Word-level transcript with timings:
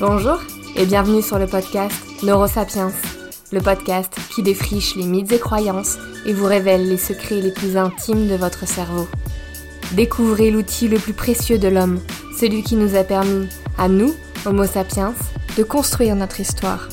Bonjour 0.00 0.40
et 0.76 0.86
bienvenue 0.86 1.20
sur 1.20 1.38
le 1.38 1.46
podcast 1.46 1.94
Neurosapiens, 2.22 2.90
le 3.52 3.60
podcast 3.60 4.10
qui 4.34 4.42
défriche 4.42 4.96
les 4.96 5.04
mythes 5.04 5.30
et 5.30 5.38
croyances 5.38 5.98
et 6.24 6.32
vous 6.32 6.46
révèle 6.46 6.88
les 6.88 6.96
secrets 6.96 7.42
les 7.42 7.52
plus 7.52 7.76
intimes 7.76 8.26
de 8.26 8.34
votre 8.34 8.66
cerveau. 8.66 9.06
Découvrez 9.92 10.50
l'outil 10.50 10.88
le 10.88 10.98
plus 10.98 11.12
précieux 11.12 11.58
de 11.58 11.68
l'homme, 11.68 12.00
celui 12.34 12.62
qui 12.62 12.76
nous 12.76 12.96
a 12.96 13.04
permis, 13.04 13.46
à 13.76 13.88
nous, 13.88 14.14
Homo 14.46 14.64
sapiens, 14.64 15.12
de 15.58 15.62
construire 15.64 16.16
notre 16.16 16.40
histoire. 16.40 16.88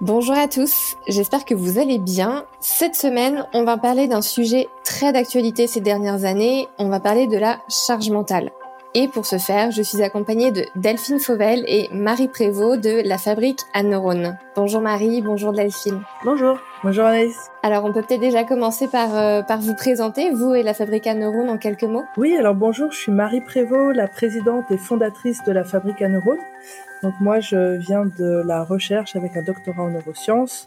Bonjour 0.00 0.36
à 0.36 0.48
tous, 0.48 0.89
j'espère 1.10 1.44
que 1.44 1.54
vous 1.54 1.78
allez 1.78 1.98
bien. 1.98 2.44
Cette 2.60 2.94
semaine, 2.94 3.46
on 3.52 3.64
va 3.64 3.76
parler 3.76 4.08
d'un 4.08 4.22
sujet 4.22 4.68
très 4.84 5.12
d'actualité 5.12 5.66
ces 5.66 5.80
dernières 5.80 6.24
années, 6.24 6.68
on 6.78 6.88
va 6.88 7.00
parler 7.00 7.26
de 7.26 7.36
la 7.36 7.60
charge 7.68 8.10
mentale. 8.10 8.52
Et 8.92 9.06
pour 9.06 9.24
ce 9.24 9.38
faire, 9.38 9.70
je 9.70 9.82
suis 9.82 10.02
accompagnée 10.02 10.50
de 10.50 10.64
Delphine 10.74 11.20
Fauvel 11.20 11.62
et 11.68 11.88
Marie 11.92 12.26
Prévost 12.26 12.82
de 12.82 13.06
la 13.06 13.18
Fabrique 13.18 13.60
à 13.72 13.84
Neurones. 13.84 14.36
Bonjour 14.56 14.80
Marie, 14.80 15.22
bonjour 15.22 15.52
Delphine. 15.52 16.02
Bonjour. 16.24 16.58
Bonjour 16.82 17.04
Anaïs. 17.04 17.36
Alors 17.62 17.84
on 17.84 17.92
peut 17.92 18.02
peut-être 18.02 18.20
déjà 18.20 18.42
commencer 18.42 18.88
par, 18.88 19.16
euh, 19.16 19.42
par 19.42 19.60
vous 19.60 19.76
présenter, 19.76 20.30
vous 20.30 20.56
et 20.56 20.64
la 20.64 20.74
Fabrique 20.74 21.06
à 21.06 21.14
Neurones 21.14 21.50
en 21.50 21.56
quelques 21.56 21.84
mots. 21.84 22.02
Oui, 22.16 22.36
alors 22.36 22.56
bonjour, 22.56 22.90
je 22.90 22.98
suis 22.98 23.12
Marie 23.12 23.42
Prévost, 23.42 23.94
la 23.94 24.08
présidente 24.08 24.64
et 24.72 24.76
fondatrice 24.76 25.44
de 25.44 25.52
la 25.52 25.62
Fabrique 25.62 26.02
à 26.02 26.08
Neurones. 26.08 26.38
Donc 27.04 27.14
moi, 27.20 27.38
je 27.38 27.76
viens 27.76 28.06
de 28.18 28.42
la 28.44 28.64
recherche 28.64 29.14
avec 29.14 29.36
un 29.36 29.42
doctorat 29.42 29.84
en 29.84 29.90
neurosciences 29.90 30.66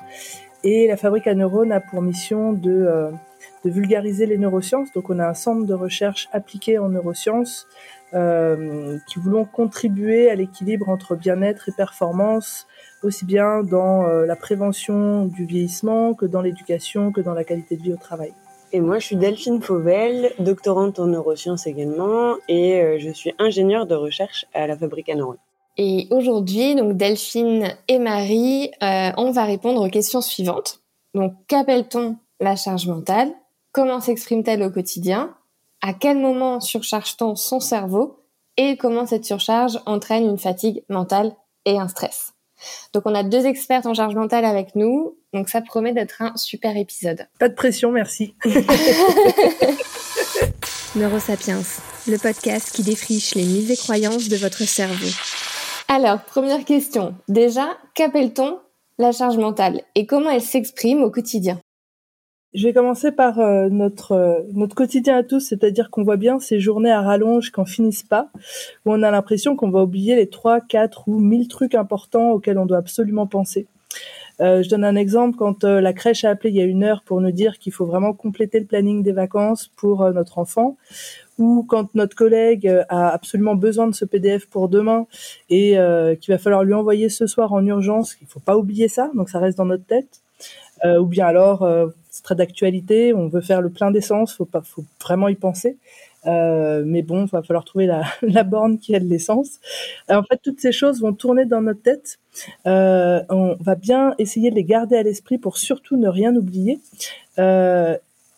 et 0.64 0.88
la 0.88 0.98
Fabrique 0.98 1.28
à 1.28 1.36
neurones 1.36 1.72
a 1.72 1.82
pour 1.82 2.02
mission 2.02 2.54
de, 2.54 2.72
euh, 2.72 3.12
de 3.66 3.70
vulgariser 3.70 4.26
les 4.26 4.38
neurosciences. 4.38 4.92
Donc 4.94 5.10
on 5.10 5.20
a 5.20 5.28
un 5.28 5.34
centre 5.34 5.66
de 5.66 5.74
recherche 5.74 6.30
appliqué 6.32 6.78
en 6.78 6.90
neurosciences 6.90 7.68
euh, 8.14 8.98
qui 9.08 9.20
voulons 9.20 9.46
contribuer 9.46 10.30
à 10.30 10.36
l'équilibre 10.36 10.90
entre 10.90 11.16
bien-être 11.16 11.68
et 11.70 11.72
performance, 11.72 12.68
aussi 13.02 13.26
bien 13.26 13.64
dans 13.64 14.06
euh, 14.06 14.26
la 14.26 14.36
prévention 14.36 15.26
du 15.26 15.46
vieillissement 15.46 16.14
que 16.14 16.26
dans 16.26 16.42
l'éducation, 16.42 17.12
que 17.12 17.22
dans 17.22 17.34
la 17.34 17.44
qualité 17.44 17.76
de 17.76 17.82
vie 17.82 17.94
au 17.94 17.98
travail. 17.98 18.34
Et 18.72 18.80
moi, 18.80 18.98
je 18.98 19.06
suis 19.06 19.16
Delphine 19.18 19.62
Fauvel, 19.62 20.32
doctorante 20.40 21.00
en 21.00 21.06
neurosciences 21.06 21.68
également, 21.68 22.38
et 22.48 22.98
je 22.98 23.12
suis 23.12 23.32
ingénieure 23.38 23.86
de 23.86 23.94
recherche 23.94 24.48
à 24.52 24.66
la 24.66 24.76
Fabrique 24.76 25.10
à 25.10 25.16
neurones. 25.16 25.38
Et 25.78 26.08
aujourd'hui, 26.12 26.76
donc 26.76 26.98
Delphine 26.98 27.76
et 27.88 27.98
Marie, 27.98 28.72
euh, 28.84 29.12
on 29.18 29.32
va 29.32 29.46
répondre 29.46 29.86
aux 29.86 29.90
questions 29.90 30.22
suivantes. 30.22 30.82
Donc, 31.16 31.34
qu'appelle-t-on 31.48 32.18
la 32.40 32.56
charge 32.56 32.88
mentale? 32.88 33.32
Comment 33.72 34.00
s'exprime-t-elle 34.00 34.62
au 34.62 34.70
quotidien? 34.70 35.34
À 35.82 35.94
quel 35.94 36.20
moment 36.20 36.60
surcharge-t-on 36.60 37.36
son 37.36 37.60
cerveau? 37.60 38.20
Et 38.58 38.78
comment 38.78 39.08
cette 39.08 39.26
surcharge 39.26 39.80
entraîne 39.88 40.26
une 40.26 40.38
fatigue 40.38 40.84
mentale 40.90 41.34
et 41.66 41.80
un 41.80 41.88
stress? 41.88 42.34
Donc, 42.94 43.04
on 43.06 43.16
a 43.16 43.24
deux 43.24 43.46
expertes 43.46 43.88
en 43.88 43.94
charge 43.94 44.16
mentale 44.16 44.46
avec 44.46 44.76
nous, 44.76 45.18
donc 45.34 45.50
ça 45.50 45.62
promet 45.62 45.92
d'être 45.92 46.22
un 46.22 46.38
super 46.38 46.78
épisode. 46.78 47.28
Pas 47.40 47.50
de 47.50 47.56
pression, 47.56 47.92
merci. 47.92 48.36
Neurosapiens, 50.96 51.64
le 52.08 52.18
podcast 52.18 52.72
qui 52.72 52.84
défriche 52.84 53.34
les 53.34 53.44
mises 53.44 53.72
et 53.72 53.76
croyances 53.76 54.30
de 54.30 54.38
votre 54.38 54.64
cerveau. 54.64 55.10
Alors, 55.88 56.22
première 56.22 56.66
question. 56.66 57.14
Déjà, 57.28 57.68
qu'appelle-t-on 57.94 58.60
la 58.98 59.12
charge 59.12 59.38
mentale 59.38 59.82
et 59.96 60.06
comment 60.06 60.30
elle 60.30 60.42
s'exprime 60.42 61.04
au 61.04 61.10
quotidien? 61.10 61.60
Je 62.54 62.68
vais 62.68 62.74
commencer 62.74 63.12
par 63.12 63.40
euh, 63.40 63.70
notre 63.70 64.12
euh, 64.12 64.42
notre 64.54 64.76
quotidien 64.76 65.18
à 65.18 65.24
tous, 65.24 65.40
c'est-à-dire 65.40 65.90
qu'on 65.90 66.04
voit 66.04 66.18
bien 66.18 66.40
ces 66.40 66.60
journées 66.60 66.92
à 66.92 67.02
rallonge 67.02 67.52
qui 67.52 67.60
n'en 67.60 67.66
finissent 67.66 68.04
pas, 68.04 68.30
où 68.86 68.94
on 68.94 69.02
a 69.02 69.10
l'impression 69.10 69.56
qu'on 69.56 69.72
va 69.72 69.82
oublier 69.82 70.16
les 70.16 70.30
trois, 70.30 70.62
quatre 70.62 71.08
ou 71.08 71.20
mille 71.20 71.48
trucs 71.48 71.74
importants 71.74 72.32
auxquels 72.32 72.60
on 72.60 72.68
doit 72.68 72.78
absolument 72.78 73.26
penser. 73.26 73.66
Euh, 74.40 74.62
je 74.62 74.70
donne 74.70 74.84
un 74.84 74.96
exemple 74.96 75.36
quand 75.38 75.64
la 75.64 75.94
crèche 75.94 76.26
a 76.26 76.30
appelé 76.30 76.52
il 76.52 76.56
y 76.56 76.62
a 76.62 76.66
une 76.66 76.84
heure 76.84 77.04
pour 77.04 77.22
nous 77.22 77.32
dire 77.32 77.58
qu'il 77.58 77.74
faut 77.74 77.86
vraiment 77.86 78.14
compléter 78.14 78.60
le 78.60 78.66
planning 78.66 79.02
des 79.02 79.12
vacances 79.12 79.70
pour 79.76 80.10
notre 80.12 80.38
enfant 80.38 80.78
ou 81.38 81.64
quand 81.68 81.94
notre 81.96 82.16
collègue 82.16 82.68
euh, 82.68 82.84
a 82.90 83.10
absolument 83.10 83.56
besoin 83.56 83.88
de 83.88 83.94
ce 83.94 84.06
PDF 84.06 84.46
pour 84.48 84.70
demain 84.70 85.08
et 85.50 85.78
euh, 85.78 86.16
qu'il 86.16 86.34
va 86.34 86.38
falloir 86.38 86.64
lui 86.64 86.74
envoyer 86.74 87.10
ce 87.10 87.28
soir 87.28 87.54
en 87.54 87.66
urgence, 87.66 88.16
il 88.22 88.28
faut 88.28 88.40
pas 88.40 88.58
oublier 88.58 88.88
ça, 88.88 89.10
donc 89.16 89.30
ça 89.30 89.40
reste 89.40 89.58
dans 89.58 89.66
notre 89.66 89.86
tête. 89.86 90.22
Euh, 90.86 91.00
ou 91.00 91.06
bien 91.06 91.28
alors, 91.28 91.64
euh, 91.64 91.88
c'est 92.10 92.24
très 92.24 92.36
d'actualité, 92.36 93.14
on 93.14 93.28
veut 93.28 93.42
faire 93.42 93.62
le 93.62 93.70
plein 93.70 93.92
d'essence, 93.92 94.34
faut 94.36 94.46
pas, 94.46 94.62
faut 94.62 94.84
vraiment 95.02 95.30
y 95.30 95.36
penser. 95.36 95.78
Euh, 96.26 96.84
mais 96.86 97.02
bon, 97.02 97.26
il 97.26 97.30
va 97.30 97.42
falloir 97.42 97.64
trouver 97.64 97.86
la, 97.86 98.04
la 98.22 98.44
borne 98.44 98.80
qui 98.80 98.96
a 98.96 99.00
de 99.00 99.06
l'essence. 99.06 99.60
En 100.10 100.24
fait, 100.24 100.40
toutes 100.44 100.60
ces 100.60 100.72
choses 100.72 101.02
vont 101.02 101.14
tourner 101.14 101.46
dans 101.46 101.62
notre 101.62 101.82
tête. 101.82 102.20
on 102.66 103.56
va 103.60 103.76
bien 103.76 104.14
essayer 104.18 104.50
de 104.50 104.56
les 104.56 104.64
garder 104.64 104.98
à 104.98 105.04
l'esprit 105.04 105.38
pour 105.38 105.58
surtout 105.58 105.98
ne 105.98 106.08
rien 106.08 106.36
oublier. 106.36 106.80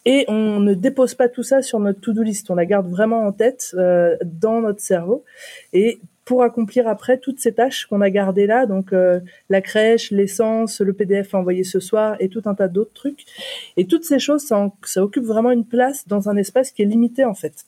Et 0.05 0.25
on 0.27 0.59
ne 0.59 0.73
dépose 0.73 1.15
pas 1.15 1.29
tout 1.29 1.43
ça 1.43 1.61
sur 1.61 1.79
notre 1.79 1.99
to-do 1.99 2.21
list. 2.21 2.49
On 2.51 2.55
la 2.55 2.65
garde 2.65 2.87
vraiment 2.87 3.25
en 3.25 3.31
tête 3.31 3.71
euh, 3.73 4.15
dans 4.23 4.61
notre 4.61 4.81
cerveau. 4.81 5.23
Et 5.73 5.99
pour 6.25 6.41
accomplir 6.41 6.87
après 6.87 7.19
toutes 7.19 7.39
ces 7.39 7.53
tâches 7.53 7.85
qu'on 7.85 8.01
a 8.01 8.09
gardées 8.09 8.47
là, 8.47 8.65
donc 8.65 8.91
euh, 8.93 9.19
la 9.49 9.61
crèche, 9.61 10.11
l'essence, 10.11 10.81
le 10.81 10.91
PDF 10.93 11.33
envoyé 11.35 11.63
ce 11.63 11.79
soir 11.79 12.15
et 12.19 12.29
tout 12.29 12.41
un 12.45 12.55
tas 12.55 12.67
d'autres 12.67 12.93
trucs. 12.93 13.25
Et 13.77 13.85
toutes 13.85 14.03
ces 14.03 14.19
choses, 14.19 14.41
ça, 14.41 14.71
ça, 14.83 15.03
occupe 15.03 15.23
vraiment 15.23 15.51
une 15.51 15.65
place 15.65 16.07
dans 16.07 16.27
un 16.27 16.35
espace 16.35 16.71
qui 16.71 16.81
est 16.81 16.85
limité 16.85 17.23
en 17.23 17.35
fait. 17.35 17.65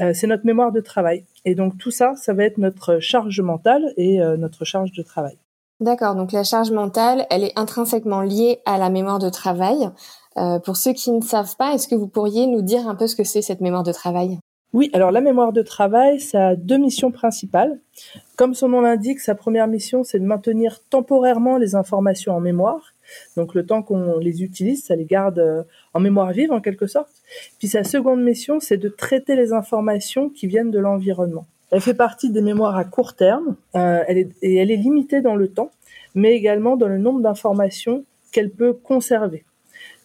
Euh, 0.00 0.12
c'est 0.14 0.26
notre 0.26 0.44
mémoire 0.44 0.72
de 0.72 0.80
travail. 0.80 1.24
Et 1.44 1.54
donc 1.54 1.78
tout 1.78 1.92
ça, 1.92 2.14
ça 2.16 2.34
va 2.34 2.44
être 2.44 2.58
notre 2.58 2.98
charge 2.98 3.40
mentale 3.40 3.92
et 3.96 4.20
euh, 4.20 4.36
notre 4.36 4.64
charge 4.64 4.92
de 4.92 5.02
travail. 5.02 5.36
D'accord, 5.80 6.14
donc 6.14 6.32
la 6.32 6.44
charge 6.44 6.70
mentale, 6.70 7.26
elle 7.30 7.42
est 7.42 7.58
intrinsèquement 7.58 8.20
liée 8.20 8.60
à 8.66 8.78
la 8.78 8.88
mémoire 8.88 9.18
de 9.18 9.28
travail. 9.28 9.90
Euh, 10.36 10.58
pour 10.58 10.76
ceux 10.76 10.92
qui 10.92 11.10
ne 11.12 11.20
savent 11.20 11.56
pas, 11.56 11.74
est-ce 11.74 11.88
que 11.88 11.94
vous 11.94 12.08
pourriez 12.08 12.46
nous 12.46 12.62
dire 12.62 12.88
un 12.88 12.94
peu 12.94 13.06
ce 13.06 13.16
que 13.16 13.24
c'est 13.24 13.42
cette 13.42 13.60
mémoire 13.60 13.82
de 13.82 13.92
travail? 13.92 14.38
Oui, 14.72 14.88
alors 14.94 15.10
la 15.10 15.20
mémoire 15.20 15.52
de 15.52 15.60
travail, 15.60 16.18
ça 16.18 16.48
a 16.48 16.56
deux 16.56 16.78
missions 16.78 17.10
principales. 17.10 17.78
Comme 18.36 18.54
son 18.54 18.70
nom 18.70 18.80
l'indique, 18.80 19.20
sa 19.20 19.34
première 19.34 19.68
mission, 19.68 20.02
c'est 20.02 20.18
de 20.18 20.24
maintenir 20.24 20.80
temporairement 20.88 21.58
les 21.58 21.74
informations 21.74 22.34
en 22.34 22.40
mémoire. 22.40 22.94
Donc 23.36 23.54
le 23.54 23.66
temps 23.66 23.82
qu'on 23.82 24.18
les 24.18 24.42
utilise, 24.42 24.84
ça 24.84 24.96
les 24.96 25.04
garde 25.04 25.38
euh, 25.38 25.62
en 25.92 26.00
mémoire 26.00 26.32
vive 26.32 26.52
en 26.52 26.62
quelque 26.62 26.86
sorte. 26.86 27.10
Puis 27.58 27.68
sa 27.68 27.84
seconde 27.84 28.22
mission, 28.22 28.60
c'est 28.60 28.78
de 28.78 28.88
traiter 28.88 29.36
les 29.36 29.52
informations 29.52 30.30
qui 30.30 30.46
viennent 30.46 30.70
de 30.70 30.78
l'environnement. 30.78 31.44
Elle 31.70 31.82
fait 31.82 31.94
partie 31.94 32.30
des 32.30 32.42
mémoires 32.42 32.76
à 32.76 32.84
court 32.84 33.14
terme 33.14 33.56
euh, 33.76 34.02
et 34.08 34.56
elle 34.56 34.70
est 34.70 34.76
limitée 34.76 35.20
dans 35.20 35.36
le 35.36 35.48
temps, 35.48 35.70
mais 36.14 36.34
également 36.34 36.76
dans 36.76 36.88
le 36.88 36.98
nombre 36.98 37.20
d'informations 37.20 38.04
qu'elle 38.30 38.50
peut 38.50 38.72
conserver. 38.72 39.44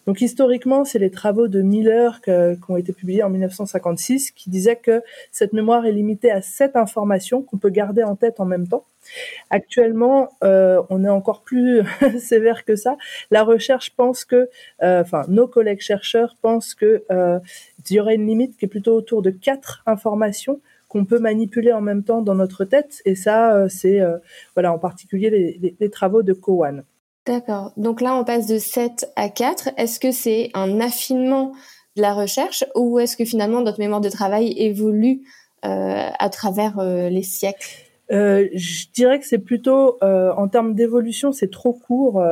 Donc 0.08 0.22
historiquement, 0.22 0.86
c'est 0.86 0.98
les 0.98 1.10
travaux 1.10 1.48
de 1.48 1.60
Miller 1.60 2.22
qui 2.22 2.30
ont 2.70 2.78
été 2.78 2.94
publiés 2.94 3.22
en 3.22 3.28
1956 3.28 4.30
qui 4.30 4.48
disaient 4.48 4.76
que 4.76 5.02
cette 5.32 5.52
mémoire 5.52 5.84
est 5.84 5.92
limitée 5.92 6.30
à 6.30 6.40
sept 6.40 6.76
informations 6.76 7.42
qu'on 7.42 7.58
peut 7.58 7.68
garder 7.68 8.02
en 8.02 8.16
tête 8.16 8.40
en 8.40 8.46
même 8.46 8.66
temps. 8.66 8.86
Actuellement, 9.50 10.30
euh, 10.42 10.80
on 10.88 11.04
est 11.04 11.10
encore 11.10 11.42
plus 11.42 11.82
sévère 12.18 12.64
que 12.64 12.74
ça. 12.74 12.96
La 13.30 13.44
recherche 13.44 13.90
pense 13.96 14.24
que, 14.24 14.48
euh, 14.82 15.02
enfin, 15.02 15.26
nos 15.28 15.46
collègues 15.46 15.82
chercheurs 15.82 16.36
pensent 16.40 16.74
que 16.74 17.04
euh, 17.10 17.38
il 17.90 17.96
y 17.96 18.00
aurait 18.00 18.14
une 18.14 18.26
limite 18.26 18.56
qui 18.56 18.64
est 18.64 18.68
plutôt 18.68 18.94
autour 18.94 19.20
de 19.20 19.28
quatre 19.28 19.82
informations 19.84 20.58
qu'on 20.88 21.04
peut 21.04 21.18
manipuler 21.18 21.74
en 21.74 21.82
même 21.82 22.02
temps 22.02 22.22
dans 22.22 22.34
notre 22.34 22.64
tête. 22.64 23.02
Et 23.04 23.14
ça, 23.14 23.54
euh, 23.54 23.68
c'est 23.68 24.00
euh, 24.00 24.16
voilà, 24.54 24.72
en 24.72 24.78
particulier 24.78 25.28
les, 25.28 25.58
les, 25.60 25.76
les 25.78 25.90
travaux 25.90 26.22
de 26.22 26.32
Cowan. 26.32 26.82
D'accord. 27.28 27.72
Donc 27.76 28.00
là, 28.00 28.14
on 28.14 28.24
passe 28.24 28.46
de 28.46 28.56
7 28.56 29.12
à 29.14 29.28
4. 29.28 29.68
Est-ce 29.76 30.00
que 30.00 30.12
c'est 30.12 30.48
un 30.54 30.80
affinement 30.80 31.52
de 31.94 32.00
la 32.00 32.14
recherche 32.14 32.64
ou 32.74 32.98
est-ce 33.00 33.18
que 33.18 33.26
finalement 33.26 33.60
notre 33.60 33.80
mémoire 33.80 34.00
de 34.00 34.08
travail 34.08 34.54
évolue 34.56 35.20
euh, 35.66 36.08
à 36.18 36.30
travers 36.30 36.78
euh, 36.78 37.10
les 37.10 37.22
siècles? 37.22 37.68
Euh, 38.10 38.48
Je 38.54 38.86
dirais 38.94 39.20
que 39.20 39.26
c'est 39.26 39.36
plutôt, 39.40 39.98
en 40.00 40.48
termes 40.48 40.74
d'évolution, 40.74 41.30
c'est 41.32 41.50
trop 41.50 41.74
court. 41.74 42.24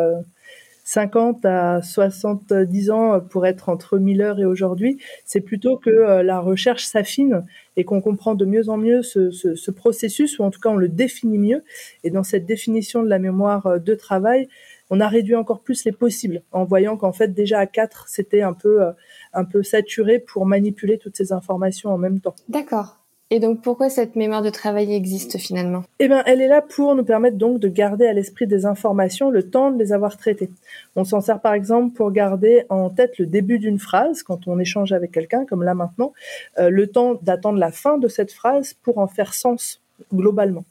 50 0.84 1.44
à 1.44 1.82
70 1.82 2.90
ans 2.90 3.20
pour 3.20 3.44
être 3.44 3.68
entre 3.68 3.98
Miller 3.98 4.38
et 4.38 4.44
aujourd'hui, 4.44 4.98
c'est 5.24 5.40
plutôt 5.40 5.76
que 5.76 5.90
la 5.90 6.38
recherche 6.38 6.84
s'affine 6.84 7.44
et 7.76 7.84
qu'on 7.84 8.00
comprend 8.00 8.36
de 8.36 8.44
mieux 8.44 8.68
en 8.70 8.76
mieux 8.76 9.02
ce, 9.02 9.70
processus, 9.72 10.38
ou 10.38 10.44
en 10.44 10.50
tout 10.50 10.60
cas 10.60 10.70
on 10.70 10.76
le 10.76 10.88
définit 10.88 11.38
mieux. 11.38 11.64
Et 12.04 12.10
dans 12.10 12.22
cette 12.22 12.46
définition 12.46 13.02
de 13.02 13.08
la 13.08 13.18
mémoire 13.18 13.80
de 13.80 13.94
travail, 13.96 14.48
on 14.90 15.00
a 15.00 15.08
réduit 15.08 15.34
encore 15.34 15.60
plus 15.60 15.84
les 15.84 15.92
possibles 15.92 16.42
en 16.52 16.64
voyant 16.64 16.96
qu'en 16.96 17.12
fait 17.12 17.28
déjà 17.28 17.58
à 17.58 17.66
4 17.66 18.06
c'était 18.08 18.42
un 18.42 18.52
peu 18.52 18.82
euh, 18.82 18.92
un 19.32 19.44
peu 19.44 19.62
saturé 19.62 20.18
pour 20.18 20.46
manipuler 20.46 20.98
toutes 20.98 21.16
ces 21.16 21.32
informations 21.32 21.90
en 21.90 21.98
même 21.98 22.20
temps. 22.20 22.34
D'accord. 22.48 22.96
Et 23.28 23.40
donc 23.40 23.60
pourquoi 23.60 23.90
cette 23.90 24.14
mémoire 24.14 24.42
de 24.42 24.50
travail 24.50 24.94
existe 24.94 25.38
finalement? 25.38 25.82
Eh 25.98 26.06
bien, 26.06 26.22
elle 26.26 26.40
est 26.40 26.46
là 26.46 26.62
pour 26.62 26.94
nous 26.94 27.02
permettre 27.02 27.36
donc 27.36 27.58
de 27.58 27.66
garder 27.66 28.06
à 28.06 28.12
l'esprit 28.12 28.46
des 28.46 28.66
informations 28.66 29.30
le 29.30 29.50
temps 29.50 29.72
de 29.72 29.78
les 29.78 29.92
avoir 29.92 30.16
traitées. 30.16 30.50
On 30.94 31.02
s'en 31.02 31.20
sert 31.20 31.40
par 31.40 31.52
exemple 31.52 31.92
pour 31.96 32.12
garder 32.12 32.64
en 32.68 32.88
tête 32.88 33.18
le 33.18 33.26
début 33.26 33.58
d'une 33.58 33.80
phrase 33.80 34.22
quand 34.22 34.46
on 34.46 34.60
échange 34.60 34.92
avec 34.92 35.10
quelqu'un, 35.10 35.44
comme 35.44 35.64
là 35.64 35.74
maintenant, 35.74 36.12
euh, 36.58 36.70
le 36.70 36.86
temps 36.86 37.14
d'attendre 37.20 37.58
la 37.58 37.72
fin 37.72 37.98
de 37.98 38.06
cette 38.06 38.32
phrase 38.32 38.74
pour 38.74 38.98
en 38.98 39.08
faire 39.08 39.34
sens 39.34 39.82
globalement, 40.14 40.64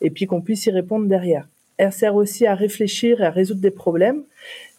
et 0.00 0.08
puis 0.08 0.26
qu'on 0.26 0.40
puisse 0.40 0.64
y 0.64 0.70
répondre 0.70 1.06
derrière. 1.06 1.46
Elle 1.76 1.92
sert 1.92 2.14
aussi 2.14 2.46
à 2.46 2.54
réfléchir 2.54 3.20
et 3.20 3.26
à 3.26 3.30
résoudre 3.30 3.60
des 3.60 3.70
problèmes 3.70 4.24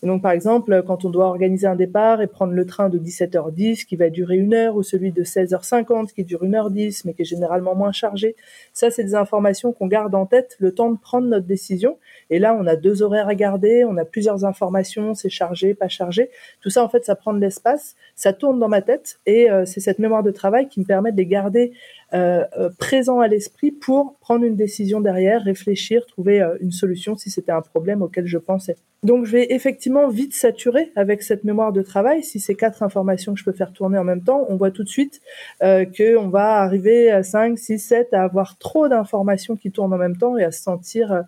donc, 0.05 0.21
par 0.21 0.31
exemple, 0.31 0.83
quand 0.85 1.03
on 1.05 1.09
doit 1.09 1.25
organiser 1.25 1.65
un 1.67 1.75
départ 1.75 2.21
et 2.21 2.27
prendre 2.27 2.53
le 2.53 2.65
train 2.65 2.89
de 2.89 2.99
17h10 2.99 3.85
qui 3.85 3.95
va 3.95 4.09
durer 4.09 4.37
une 4.37 4.53
heure 4.53 4.75
ou 4.75 4.83
celui 4.83 5.11
de 5.11 5.23
16h50 5.23 6.13
qui 6.13 6.23
dure 6.23 6.43
une 6.43 6.53
heure 6.53 6.69
10 6.69 7.05
mais 7.05 7.13
qui 7.13 7.23
est 7.23 7.25
généralement 7.25 7.75
moins 7.75 7.91
chargé, 7.91 8.35
ça, 8.73 8.91
c'est 8.91 9.03
des 9.03 9.15
informations 9.15 9.73
qu'on 9.73 9.87
garde 9.87 10.13
en 10.13 10.25
tête 10.25 10.57
le 10.59 10.73
temps 10.73 10.91
de 10.91 10.97
prendre 10.97 11.27
notre 11.27 11.47
décision. 11.47 11.97
Et 12.29 12.39
là, 12.39 12.55
on 12.59 12.67
a 12.67 12.75
deux 12.75 13.01
horaires 13.01 13.27
à 13.27 13.35
garder, 13.35 13.83
on 13.83 13.97
a 13.97 14.05
plusieurs 14.05 14.45
informations, 14.45 15.13
c'est 15.13 15.29
chargé, 15.29 15.73
pas 15.73 15.87
chargé. 15.87 16.29
Tout 16.61 16.69
ça, 16.69 16.83
en 16.83 16.89
fait, 16.89 17.05
ça 17.05 17.15
prend 17.15 17.33
de 17.33 17.39
l'espace, 17.39 17.95
ça 18.15 18.33
tourne 18.33 18.59
dans 18.59 18.69
ma 18.69 18.81
tête 18.81 19.19
et 19.25 19.49
euh, 19.49 19.65
c'est 19.65 19.79
cette 19.79 19.99
mémoire 19.99 20.23
de 20.23 20.31
travail 20.31 20.67
qui 20.69 20.79
me 20.79 20.85
permet 20.85 21.11
de 21.11 21.17
les 21.17 21.25
garder 21.25 21.73
euh, 22.13 22.43
euh, 22.57 22.69
présents 22.77 23.19
à 23.19 23.27
l'esprit 23.27 23.71
pour 23.71 24.15
prendre 24.19 24.45
une 24.45 24.55
décision 24.55 25.01
derrière, 25.01 25.41
réfléchir, 25.41 26.05
trouver 26.05 26.45
une 26.61 26.71
solution 26.71 27.15
si 27.15 27.29
c'était 27.29 27.51
un 27.51 27.61
problème 27.61 28.01
auquel 28.01 28.27
je 28.27 28.37
pensais. 28.37 28.77
Donc, 29.05 29.25
je 29.27 29.33
vais 29.33 29.53
effectivement 29.53 30.07
vite 30.07 30.33
saturé 30.33 30.91
avec 30.95 31.21
cette 31.21 31.43
mémoire 31.43 31.71
de 31.71 31.83
travail. 31.83 32.23
Si 32.23 32.39
c'est 32.39 32.55
quatre 32.55 32.81
informations 32.81 33.35
que 33.35 33.39
je 33.39 33.45
peux 33.45 33.51
faire 33.51 33.71
tourner 33.71 33.99
en 33.99 34.03
même 34.03 34.23
temps, 34.23 34.47
on 34.49 34.55
voit 34.55 34.71
tout 34.71 34.83
de 34.83 34.89
suite 34.89 35.21
euh, 35.61 35.85
qu'on 35.85 36.29
va 36.29 36.55
arriver 36.55 37.11
à 37.11 37.21
5, 37.21 37.55
6, 37.55 37.77
7 37.77 38.13
à 38.15 38.23
avoir 38.23 38.57
trop 38.57 38.87
d'informations 38.87 39.55
qui 39.57 39.69
tournent 39.69 39.93
en 39.93 39.99
même 39.99 40.17
temps 40.17 40.39
et 40.39 40.43
à 40.43 40.49
se 40.49 40.63
sentir 40.63 41.11
euh, 41.11 41.21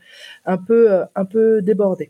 un 0.47 0.57
peu, 0.57 0.91
euh, 0.91 1.05
un 1.15 1.25
peu 1.25 1.61
débordé. 1.61 2.09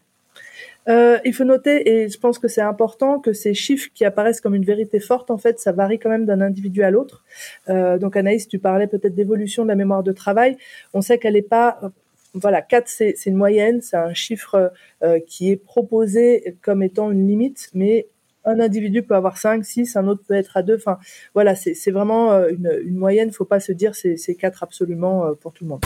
Il 0.89 1.33
faut 1.33 1.43
noter, 1.43 1.89
et 1.91 2.07
je 2.07 2.17
pense 2.17 2.39
que 2.39 2.47
c'est 2.47 2.61
important, 2.61 3.19
que 3.19 3.33
ces 3.33 3.53
chiffres 3.53 3.89
qui 3.93 4.05
apparaissent 4.05 4.39
comme 4.39 4.55
une 4.55 4.63
vérité 4.63 5.01
forte, 5.01 5.29
en 5.31 5.37
fait, 5.37 5.59
ça 5.59 5.73
varie 5.73 5.99
quand 5.99 6.09
même 6.09 6.25
d'un 6.25 6.39
individu 6.39 6.81
à 6.81 6.91
l'autre. 6.91 7.25
Donc 7.67 8.15
Anaïs, 8.15 8.47
tu 8.47 8.57
parlais 8.57 8.87
peut-être 8.87 9.13
d'évolution 9.13 9.63
de 9.63 9.67
la 9.67 9.75
mémoire 9.75 10.01
de 10.01 10.13
travail. 10.13 10.55
On 10.93 11.01
sait 11.01 11.17
qu'elle 11.17 11.33
n'est 11.33 11.41
pas 11.41 11.91
voilà, 12.33 12.61
4, 12.61 12.87
c'est 12.87 13.15
une 13.25 13.35
moyenne, 13.35 13.81
c'est 13.81 13.97
un 13.97 14.13
chiffre 14.13 14.71
euh, 15.03 15.19
qui 15.25 15.51
est 15.51 15.55
proposé 15.55 16.57
comme 16.61 16.83
étant 16.83 17.11
une 17.11 17.27
limite, 17.27 17.69
mais 17.73 18.07
un 18.45 18.59
individu 18.59 19.03
peut 19.03 19.15
avoir 19.15 19.37
5, 19.37 19.63
6, 19.65 19.95
un 19.97 20.07
autre 20.07 20.23
peut 20.27 20.33
être 20.33 20.57
à 20.57 20.63
2. 20.63 20.75
Enfin, 20.75 20.97
voilà, 21.33 21.55
c'est 21.55 21.91
vraiment 21.91 22.31
euh, 22.31 22.49
une, 22.49 22.79
une 22.83 22.95
moyenne. 22.95 23.31
faut 23.31 23.45
pas 23.45 23.59
se 23.59 23.71
dire 23.71 23.93
c'est 23.95 24.35
4 24.35 24.63
absolument 24.63 25.25
euh, 25.25 25.33
pour 25.33 25.51
tout 25.53 25.65
le 25.65 25.69
monde. 25.69 25.81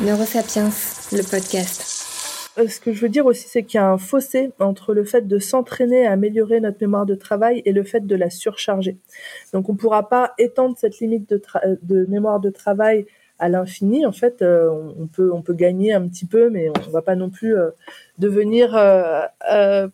Neurosapiens, 0.00 0.70
le 1.12 1.28
podcast. 1.28 2.02
Ce 2.56 2.80
que 2.80 2.92
je 2.92 3.00
veux 3.00 3.08
dire 3.08 3.24
aussi, 3.24 3.48
c'est 3.48 3.62
qu'il 3.62 3.78
y 3.78 3.80
a 3.80 3.88
un 3.88 3.96
fossé 3.96 4.50
entre 4.58 4.92
le 4.92 5.04
fait 5.04 5.26
de 5.26 5.38
s'entraîner 5.38 6.06
à 6.06 6.12
améliorer 6.12 6.60
notre 6.60 6.76
mémoire 6.82 7.06
de 7.06 7.14
travail 7.14 7.62
et 7.64 7.72
le 7.72 7.82
fait 7.82 8.06
de 8.06 8.14
la 8.14 8.28
surcharger. 8.28 8.98
Donc, 9.54 9.70
on 9.70 9.72
ne 9.72 9.78
pourra 9.78 10.08
pas 10.10 10.34
étendre 10.38 10.76
cette 10.78 10.98
limite 10.98 11.30
de, 11.30 11.42
de 11.82 12.04
mémoire 12.10 12.40
de 12.40 12.50
travail 12.50 13.06
à 13.42 13.48
l'infini. 13.48 14.06
En 14.06 14.12
fait, 14.12 14.40
euh, 14.40 14.70
on 15.18 15.42
peut 15.42 15.52
gagner 15.52 15.92
un 15.92 16.06
petit 16.06 16.26
peu, 16.26 16.48
mais 16.48 16.70
on 16.86 16.90
va 16.92 17.02
pas 17.02 17.16
non 17.16 17.28
plus 17.28 17.56
euh, 17.56 17.70
devenir 18.18 18.76
euh, 18.76 19.88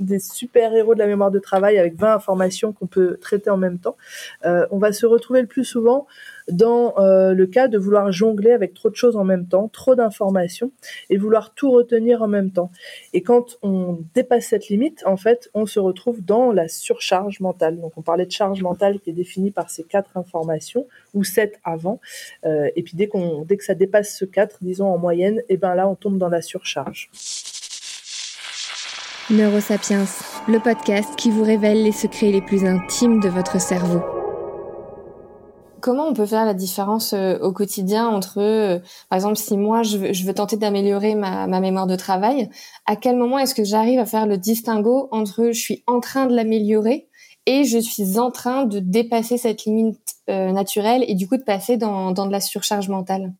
des 0.00 0.18
super 0.18 0.74
héros 0.74 0.94
de 0.94 1.00
la 1.00 1.06
mémoire 1.06 1.30
de 1.30 1.38
travail 1.38 1.78
avec 1.78 1.96
20 1.96 2.14
informations 2.14 2.72
qu'on 2.72 2.86
peut 2.86 3.18
traiter 3.20 3.50
en 3.50 3.58
même 3.58 3.78
temps. 3.78 3.96
on 4.44 4.78
va 4.78 4.92
se 4.92 5.04
retrouver 5.04 5.42
le 5.42 5.46
plus 5.46 5.66
souvent 5.66 6.06
dans 6.50 6.98
euh, 6.98 7.32
le 7.32 7.46
cas 7.46 7.68
de 7.68 7.78
vouloir 7.78 8.12
jongler 8.12 8.52
avec 8.52 8.74
trop 8.74 8.90
de 8.90 8.94
choses 8.94 9.16
en 9.16 9.24
même 9.24 9.46
temps, 9.46 9.68
trop 9.68 9.94
d'informations, 9.94 10.72
et 11.10 11.16
vouloir 11.16 11.54
tout 11.54 11.70
retenir 11.70 12.22
en 12.22 12.28
même 12.28 12.50
temps. 12.50 12.70
Et 13.12 13.22
quand 13.22 13.58
on 13.62 13.98
dépasse 14.14 14.46
cette 14.46 14.68
limite, 14.68 15.02
en 15.06 15.16
fait, 15.16 15.50
on 15.54 15.66
se 15.66 15.80
retrouve 15.80 16.24
dans 16.24 16.52
la 16.52 16.68
surcharge 16.68 17.40
mentale. 17.40 17.80
Donc 17.80 17.92
on 17.96 18.02
parlait 18.02 18.26
de 18.26 18.32
charge 18.32 18.62
mentale 18.62 19.00
qui 19.00 19.10
est 19.10 19.14
définie 19.14 19.50
par 19.50 19.70
ces 19.70 19.84
quatre 19.84 20.16
informations, 20.16 20.86
ou 21.14 21.24
sept 21.24 21.58
avant, 21.64 22.00
euh, 22.44 22.68
et 22.76 22.82
puis 22.82 22.96
dès, 22.96 23.08
dès 23.46 23.56
que 23.56 23.64
ça 23.64 23.74
dépasse 23.74 24.16
ce 24.16 24.24
quatre, 24.24 24.58
disons 24.60 24.86
en 24.86 24.98
moyenne, 24.98 25.38
et 25.48 25.54
eh 25.54 25.56
ben 25.56 25.74
là 25.74 25.88
on 25.88 25.94
tombe 25.94 26.18
dans 26.18 26.28
la 26.28 26.42
surcharge. 26.42 27.10
Neurosapiens, 29.30 30.04
le 30.48 30.58
podcast 30.58 31.16
qui 31.16 31.30
vous 31.30 31.44
révèle 31.44 31.82
les 31.82 31.92
secrets 31.92 32.30
les 32.30 32.42
plus 32.42 32.64
intimes 32.66 33.20
de 33.20 33.28
votre 33.28 33.58
cerveau. 33.58 34.23
Comment 35.84 36.08
on 36.08 36.14
peut 36.14 36.24
faire 36.24 36.46
la 36.46 36.54
différence 36.54 37.12
euh, 37.12 37.38
au 37.40 37.52
quotidien 37.52 38.08
entre, 38.08 38.38
euh, 38.40 38.78
par 39.10 39.18
exemple, 39.18 39.36
si 39.36 39.54
moi 39.58 39.82
je 39.82 39.98
veux, 39.98 40.32
tenter 40.32 40.56
d'améliorer 40.56 41.14
ma, 41.14 41.46
mémoire 41.60 41.86
de 41.86 41.94
travail, 41.94 42.48
à 42.86 42.96
quel 42.96 43.18
moment 43.18 43.38
est-ce 43.38 43.54
que 43.54 43.64
j'arrive 43.64 43.98
à 43.98 44.06
faire 44.06 44.26
le 44.26 44.38
distinguo 44.38 45.10
entre 45.12 45.50
je 45.52 45.60
suis 45.60 45.84
en 45.86 46.00
train 46.00 46.24
de 46.24 46.34
l'améliorer 46.34 47.06
et 47.44 47.64
je 47.64 47.76
suis 47.76 48.18
en 48.18 48.30
train 48.30 48.64
de 48.64 48.78
dépasser 48.78 49.36
cette 49.36 49.66
limite 49.66 50.14
euh, 50.30 50.52
naturelle 50.52 51.04
et 51.06 51.14
du 51.14 51.28
coup 51.28 51.36
de 51.36 51.42
passer 51.42 51.76
dans 51.76 52.12
de 52.12 52.32
la 52.32 52.40
surcharge 52.40 52.88
mentale? 52.88 53.34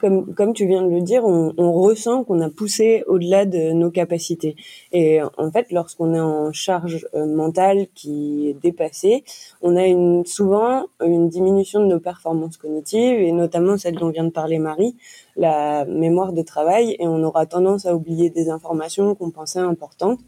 Comme, 0.00 0.34
comme 0.34 0.54
tu 0.54 0.66
viens 0.66 0.82
de 0.82 0.90
le 0.90 1.02
dire, 1.02 1.24
on, 1.24 1.54
on 1.56 1.70
ressent 1.70 2.24
qu'on 2.24 2.40
a 2.40 2.50
poussé 2.50 3.04
au-delà 3.06 3.44
de 3.44 3.70
nos 3.70 3.92
capacités. 3.92 4.56
Et 4.90 5.20
en 5.22 5.52
fait, 5.52 5.70
lorsqu'on 5.70 6.14
est 6.14 6.20
en 6.20 6.52
charge 6.52 7.06
euh, 7.14 7.26
mentale 7.26 7.86
qui 7.94 8.48
est 8.48 8.54
dépassée, 8.54 9.22
on 9.62 9.76
a 9.76 9.86
une, 9.86 10.26
souvent 10.26 10.86
une 11.00 11.28
diminution 11.28 11.78
de 11.78 11.86
nos 11.86 12.00
performances 12.00 12.56
cognitives, 12.56 13.20
et 13.20 13.30
notamment 13.30 13.78
celle 13.78 13.94
dont 13.94 14.10
vient 14.10 14.24
de 14.24 14.30
parler 14.30 14.58
Marie, 14.58 14.96
la 15.36 15.84
mémoire 15.84 16.32
de 16.32 16.42
travail, 16.42 16.96
et 16.98 17.06
on 17.06 17.22
aura 17.22 17.46
tendance 17.46 17.86
à 17.86 17.94
oublier 17.94 18.30
des 18.30 18.50
informations 18.50 19.14
qu'on 19.14 19.30
pensait 19.30 19.60
importantes 19.60 20.18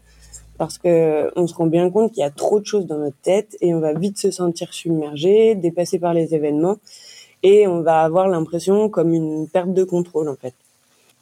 parce 0.57 0.77
que 0.77 1.31
on 1.35 1.47
se 1.47 1.55
rend 1.55 1.65
bien 1.65 1.89
compte 1.89 2.11
qu'il 2.11 2.21
y 2.21 2.23
a 2.23 2.29
trop 2.29 2.59
de 2.59 2.65
choses 2.65 2.85
dans 2.85 2.99
notre 2.99 3.19
tête 3.23 3.57
et 3.61 3.73
on 3.73 3.79
va 3.79 3.93
vite 3.93 4.17
se 4.19 4.29
sentir 4.29 4.73
submergé, 4.73 5.55
dépassé 5.55 5.97
par 5.97 6.13
les 6.13 6.35
événements 6.35 6.77
et 7.43 7.67
on 7.67 7.81
va 7.81 8.01
avoir 8.01 8.27
l'impression 8.27 8.89
comme 8.89 9.13
une 9.13 9.47
perte 9.47 9.73
de 9.73 9.83
contrôle 9.83 10.29
en 10.29 10.35
fait. 10.35 10.53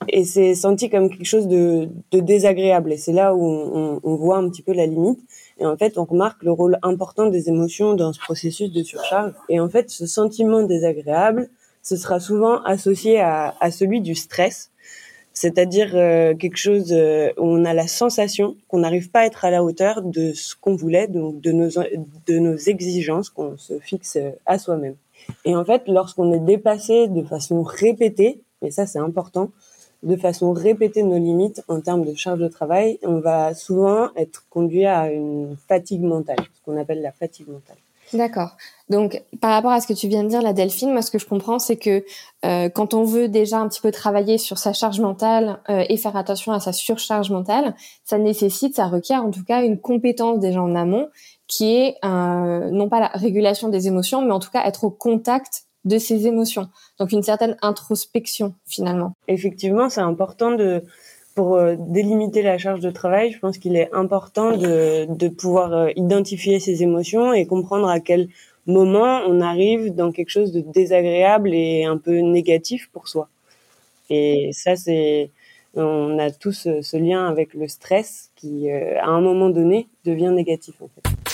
Et 0.07 0.23
c'est 0.23 0.55
senti 0.55 0.89
comme 0.89 1.09
quelque 1.09 1.25
chose 1.25 1.47
de, 1.47 1.89
de 2.11 2.19
désagréable 2.19 2.93
et 2.93 2.97
c'est 2.97 3.11
là 3.11 3.35
où 3.35 3.45
on, 3.45 3.99
on, 4.01 4.15
voit 4.15 4.37
un 4.37 4.49
petit 4.49 4.61
peu 4.61 4.73
la 4.73 4.85
limite. 4.85 5.19
Et 5.59 5.65
en 5.65 5.75
fait, 5.75 5.97
on 5.97 6.05
remarque 6.05 6.41
le 6.43 6.51
rôle 6.51 6.79
important 6.83 7.25
des 7.27 7.49
émotions 7.49 7.95
dans 7.95 8.13
ce 8.13 8.19
processus 8.19 8.71
de 8.71 8.81
surcharge. 8.81 9.33
Et 9.49 9.59
en 9.59 9.67
fait, 9.67 9.89
ce 9.89 10.07
sentiment 10.07 10.63
désagréable, 10.63 11.49
ce 11.83 11.97
sera 11.97 12.21
souvent 12.21 12.61
associé 12.63 13.19
à, 13.19 13.55
à 13.59 13.71
celui 13.71 13.99
du 13.99 14.15
stress, 14.15 14.71
c'est-à-dire 15.33 15.91
euh, 15.95 16.33
quelque 16.33 16.57
chose 16.57 16.93
euh, 16.93 17.29
où 17.37 17.45
on 17.45 17.65
a 17.65 17.73
la 17.73 17.87
sensation 17.87 18.55
qu'on 18.69 18.79
n'arrive 18.79 19.11
pas 19.11 19.21
à 19.21 19.25
être 19.25 19.43
à 19.43 19.51
la 19.51 19.63
hauteur 19.63 20.01
de 20.01 20.31
ce 20.33 20.55
qu'on 20.59 20.75
voulait, 20.75 21.07
donc 21.07 21.41
de 21.41 21.51
nos, 21.51 21.69
de 21.69 22.39
nos 22.39 22.55
exigences 22.55 23.29
qu'on 23.29 23.57
se 23.57 23.79
fixe 23.79 24.17
à 24.45 24.57
soi-même. 24.57 24.95
Et 25.45 25.55
en 25.55 25.65
fait, 25.65 25.83
lorsqu'on 25.87 26.31
est 26.33 26.39
dépassé 26.39 27.07
de 27.07 27.23
façon 27.23 27.63
répétée, 27.63 28.41
et 28.61 28.71
ça 28.71 28.85
c'est 28.85 28.99
important, 28.99 29.51
de 30.03 30.15
façon 30.15 30.53
répétée 30.53 31.03
nos 31.03 31.17
limites 31.17 31.63
en 31.67 31.81
termes 31.81 32.05
de 32.05 32.13
charge 32.15 32.39
de 32.39 32.47
travail, 32.47 32.99
on 33.03 33.19
va 33.19 33.53
souvent 33.53 34.09
être 34.15 34.45
conduit 34.49 34.85
à 34.85 35.11
une 35.11 35.57
fatigue 35.67 36.03
mentale, 36.03 36.39
ce 36.53 36.61
qu'on 36.63 36.79
appelle 36.79 37.01
la 37.01 37.11
fatigue 37.11 37.47
mentale. 37.47 37.77
D'accord. 38.13 38.57
Donc, 38.89 39.21
par 39.39 39.51
rapport 39.51 39.71
à 39.71 39.81
ce 39.81 39.87
que 39.87 39.93
tu 39.93 40.07
viens 40.07 40.23
de 40.23 40.29
dire, 40.29 40.41
la 40.41 40.53
Delphine, 40.53 40.91
moi, 40.91 41.03
ce 41.03 41.11
que 41.11 41.19
je 41.19 41.27
comprends, 41.27 41.59
c'est 41.59 41.77
que 41.77 42.03
euh, 42.43 42.69
quand 42.69 42.95
on 42.95 43.03
veut 43.03 43.27
déjà 43.27 43.59
un 43.59 43.67
petit 43.67 43.81
peu 43.81 43.91
travailler 43.91 44.39
sur 44.39 44.57
sa 44.57 44.73
charge 44.73 44.99
mentale 44.99 45.59
euh, 45.69 45.83
et 45.89 45.97
faire 45.97 46.15
attention 46.15 46.51
à 46.51 46.59
sa 46.59 46.73
surcharge 46.73 47.29
mentale, 47.29 47.75
ça 48.03 48.17
nécessite, 48.17 48.75
ça 48.75 48.87
requiert 48.87 49.23
en 49.23 49.29
tout 49.29 49.43
cas 49.43 49.63
une 49.63 49.79
compétence 49.79 50.39
déjà 50.39 50.61
en 50.61 50.75
amont 50.75 51.07
qui 51.49 51.75
est 51.75 51.95
non 52.03 52.87
pas 52.87 53.01
la 53.01 53.07
régulation 53.07 53.67
des 53.67 53.87
émotions, 53.87 54.21
mais 54.21 54.31
en 54.31 54.39
tout 54.39 54.51
cas 54.51 54.65
être 54.65 54.85
au 54.85 54.89
contact 54.89 55.65
de 55.83 55.97
ses 55.97 56.27
émotions. 56.27 56.69
Donc 56.99 57.11
une 57.11 57.23
certaine 57.23 57.57
introspection 57.61 58.53
finalement. 58.65 59.13
Effectivement, 59.27 59.89
c'est 59.89 60.01
important 60.01 60.51
de 60.51 60.83
pour 61.35 61.55
euh, 61.55 61.75
délimiter 61.79 62.41
la 62.41 62.57
charge 62.57 62.81
de 62.81 62.89
travail, 62.89 63.31
je 63.31 63.39
pense 63.39 63.57
qu'il 63.57 63.77
est 63.77 63.89
important 63.93 64.57
de, 64.57 65.05
de 65.09 65.27
pouvoir 65.29 65.71
euh, 65.71 65.89
identifier 65.95 66.59
ses 66.59 66.83
émotions 66.83 67.31
et 67.31 67.45
comprendre 67.45 67.87
à 67.87 68.01
quel 68.01 68.27
moment 68.65 69.21
on 69.25 69.39
arrive 69.39 69.95
dans 69.95 70.11
quelque 70.11 70.31
chose 70.31 70.51
de 70.51 70.59
désagréable 70.59 71.53
et 71.53 71.85
un 71.85 71.97
peu 71.97 72.19
négatif 72.19 72.89
pour 72.91 73.07
soi. 73.07 73.29
Et 74.09 74.49
ça, 74.51 74.75
c'est 74.75 75.29
on 75.75 76.17
a 76.19 76.31
tous 76.31 76.67
ce 76.81 76.97
lien 76.97 77.27
avec 77.27 77.53
le 77.53 77.67
stress 77.67 78.31
qui, 78.35 78.69
euh, 78.69 78.99
à 78.99 79.07
un 79.07 79.21
moment 79.21 79.49
donné, 79.49 79.87
devient 80.03 80.31
négatif 80.35 80.81
en 80.81 80.87
fait. 80.87 81.28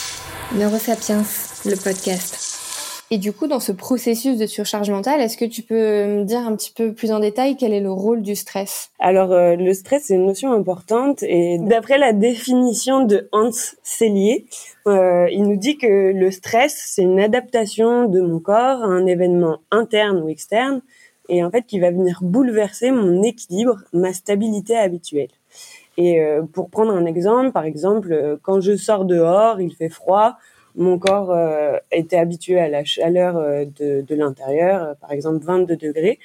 Neurosapiens, 0.54 1.24
le 1.66 1.76
podcast. 1.76 3.02
Et 3.12 3.18
du 3.18 3.34
coup, 3.34 3.48
dans 3.48 3.60
ce 3.60 3.72
processus 3.72 4.38
de 4.38 4.46
surcharge 4.46 4.90
mentale, 4.90 5.20
est-ce 5.20 5.38
que 5.38 5.46
tu 5.46 5.64
peux 5.64 6.06
me 6.06 6.24
dire 6.24 6.40
un 6.40 6.56
petit 6.56 6.72
peu 6.72 6.94
plus 6.94 7.12
en 7.12 7.20
détail 7.20 7.58
quel 7.58 7.74
est 7.74 7.82
le 7.82 7.92
rôle 7.92 8.22
du 8.22 8.36
stress? 8.36 8.90
Alors, 9.00 9.32
euh, 9.32 9.56
le 9.56 9.74
stress, 9.74 10.04
c'est 10.06 10.14
une 10.14 10.28
notion 10.28 10.54
importante 10.54 11.24
et 11.24 11.58
d'après 11.60 11.98
la 11.98 12.14
définition 12.14 13.04
de 13.04 13.28
Hans 13.32 13.50
Selye, 13.84 14.46
euh, 14.88 15.28
il 15.32 15.44
nous 15.44 15.58
dit 15.58 15.78
que 15.78 16.14
le 16.14 16.32
stress, 16.32 16.80
c'est 16.94 17.02
une 17.02 17.20
adaptation 17.20 18.08
de 18.08 18.22
mon 18.22 18.40
corps 18.40 18.84
à 18.84 18.88
un 18.88 19.08
événement 19.08 19.60
interne 19.72 20.22
ou 20.22 20.30
externe 20.30 20.82
et 21.28 21.44
en 21.44 21.50
fait 21.50 21.64
qui 21.64 21.80
va 21.80 21.90
venir 21.90 22.20
bouleverser 22.22 22.92
mon 22.92 23.24
équilibre, 23.24 23.80
ma 23.94 24.14
stabilité 24.14 24.78
habituelle. 24.78 25.30
Et 25.98 26.22
euh, 26.22 26.44
pour 26.44 26.70
prendre 26.70 26.94
un 26.94 27.06
exemple, 27.06 27.52
par 27.52 27.66
exemple, 27.66 28.38
quand 28.42 28.62
je 28.62 28.76
sors 28.76 29.06
dehors, 29.06 29.62
il 29.62 29.74
fait 29.74 29.90
froid, 29.90 30.38
mon 30.76 31.00
corps 31.00 31.32
euh, 31.32 31.78
était 31.92 32.18
habitué 32.18 32.60
à 32.60 32.68
la 32.68 32.84
chaleur 32.84 33.38
euh, 33.38 33.66
de, 33.66 34.02
de 34.02 34.16
l'intérieur, 34.16 34.84
euh, 34.84 34.94
par 34.96 35.12
exemple 35.12 35.44
22 35.44 35.78
degrés, 35.78 36.20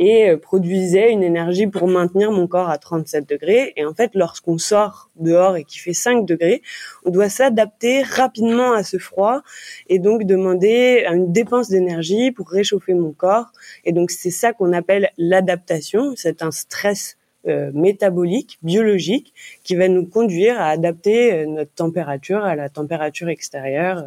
et 0.00 0.36
produisait 0.36 1.12
une 1.12 1.22
énergie 1.22 1.68
pour 1.68 1.86
maintenir 1.86 2.32
mon 2.32 2.48
corps 2.48 2.68
à 2.68 2.78
37 2.78 3.28
degrés. 3.28 3.72
Et 3.76 3.84
en 3.84 3.94
fait, 3.94 4.10
lorsqu'on 4.14 4.58
sort 4.58 5.08
dehors 5.14 5.56
et 5.56 5.62
qu'il 5.62 5.80
fait 5.80 5.92
5 5.92 6.26
degrés, 6.26 6.62
on 7.04 7.10
doit 7.10 7.28
s'adapter 7.28 8.02
rapidement 8.02 8.72
à 8.72 8.82
ce 8.82 8.98
froid 8.98 9.42
et 9.88 10.00
donc 10.00 10.24
demander 10.24 11.06
une 11.08 11.32
dépense 11.32 11.68
d'énergie 11.68 12.32
pour 12.32 12.48
réchauffer 12.48 12.94
mon 12.94 13.12
corps. 13.12 13.52
Et 13.84 13.92
donc 13.92 14.10
c'est 14.10 14.32
ça 14.32 14.52
qu'on 14.52 14.72
appelle 14.72 15.10
l'adaptation. 15.16 16.14
C'est 16.16 16.42
un 16.42 16.50
stress 16.50 17.16
euh, 17.46 17.70
métabolique, 17.74 18.58
biologique, 18.62 19.34
qui 19.64 19.74
va 19.74 19.88
nous 19.88 20.06
conduire 20.06 20.58
à 20.58 20.68
adapter 20.68 21.32
euh, 21.32 21.46
notre 21.46 21.72
température 21.72 22.42
à 22.42 22.56
la 22.56 22.70
température 22.70 23.28
extérieure. 23.28 24.04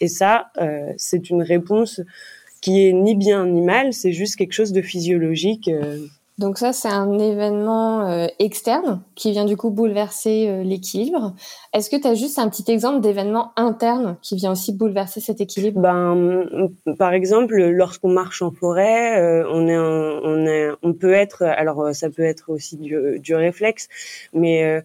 Et 0.00 0.08
ça, 0.08 0.50
euh, 0.58 0.92
c'est 0.96 1.28
une 1.28 1.42
réponse 1.42 2.00
qui 2.62 2.86
est 2.86 2.92
ni 2.92 3.14
bien 3.14 3.46
ni 3.46 3.60
mal, 3.60 3.92
c'est 3.92 4.12
juste 4.12 4.36
quelque 4.36 4.54
chose 4.54 4.72
de 4.72 4.80
physiologique. 4.80 5.70
Donc 6.42 6.58
ça, 6.58 6.72
c'est 6.72 6.88
un 6.88 7.20
événement 7.20 8.10
euh, 8.10 8.26
externe 8.40 9.00
qui 9.14 9.30
vient 9.30 9.44
du 9.44 9.56
coup 9.56 9.70
bouleverser 9.70 10.48
euh, 10.48 10.64
l'équilibre. 10.64 11.36
Est-ce 11.72 11.88
que 11.88 11.94
tu 11.94 12.08
as 12.08 12.14
juste 12.14 12.36
un 12.40 12.48
petit 12.48 12.68
exemple 12.68 13.00
d'événement 13.00 13.52
interne 13.54 14.16
qui 14.22 14.34
vient 14.34 14.50
aussi 14.50 14.72
bouleverser 14.72 15.20
cet 15.20 15.40
équilibre? 15.40 15.80
Ben, 15.80 16.68
par 16.98 17.12
exemple, 17.12 17.54
lorsqu'on 17.54 18.08
marche 18.08 18.42
en 18.42 18.50
forêt, 18.50 19.20
euh, 19.20 19.44
on 19.52 19.68
est, 19.68 19.78
on 19.78 20.44
est, 20.44 20.70
on 20.82 20.92
peut 20.94 21.12
être, 21.12 21.44
alors 21.44 21.94
ça 21.94 22.10
peut 22.10 22.24
être 22.24 22.50
aussi 22.50 22.76
du, 22.76 23.20
du 23.20 23.36
réflexe, 23.36 23.88
mais 24.32 24.82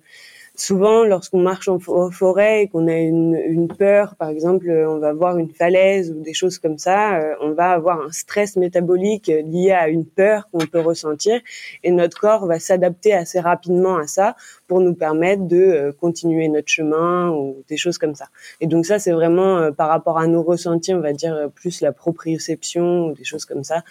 souvent, 0.57 1.03
lorsqu'on 1.03 1.39
marche 1.39 1.69
en 1.69 1.79
forêt 2.09 2.63
et 2.63 2.67
qu'on 2.67 2.87
a 2.87 2.95
une, 2.95 3.35
une, 3.35 3.67
peur, 3.67 4.15
par 4.15 4.29
exemple, 4.29 4.69
on 4.69 4.97
va 4.97 5.13
voir 5.13 5.37
une 5.37 5.51
falaise 5.51 6.11
ou 6.11 6.21
des 6.21 6.33
choses 6.33 6.57
comme 6.57 6.79
ça, 6.79 7.19
euh, 7.19 7.35
on 7.41 7.51
va 7.51 7.71
avoir 7.71 8.01
un 8.01 8.11
stress 8.11 8.55
métabolique 8.57 9.27
lié 9.27 9.71
à 9.71 9.87
une 9.87 10.05
peur 10.05 10.49
qu'on 10.51 10.65
peut 10.65 10.81
ressentir 10.81 11.39
et 11.83 11.91
notre 11.91 12.19
corps 12.19 12.47
va 12.47 12.59
s'adapter 12.59 13.13
assez 13.13 13.39
rapidement 13.39 13.97
à 13.97 14.07
ça 14.07 14.35
pour 14.67 14.81
nous 14.81 14.95
permettre 14.95 15.43
de 15.43 15.57
euh, 15.57 15.91
continuer 15.91 16.47
notre 16.47 16.69
chemin 16.69 17.29
ou 17.29 17.63
des 17.69 17.77
choses 17.77 17.99
comme 17.99 18.15
ça. 18.15 18.25
Et 18.59 18.65
donc 18.65 18.85
ça, 18.87 18.97
c'est 18.97 19.11
vraiment 19.11 19.57
euh, 19.57 19.71
par 19.71 19.89
rapport 19.89 20.17
à 20.17 20.25
nos 20.25 20.41
ressentis, 20.41 20.93
on 20.93 21.01
va 21.01 21.13
dire 21.13 21.49
plus 21.53 21.81
la 21.81 21.91
proprioception 21.91 23.07
ou 23.07 23.13
des 23.13 23.23
choses 23.23 23.45
comme 23.45 23.63
ça. 23.63 23.83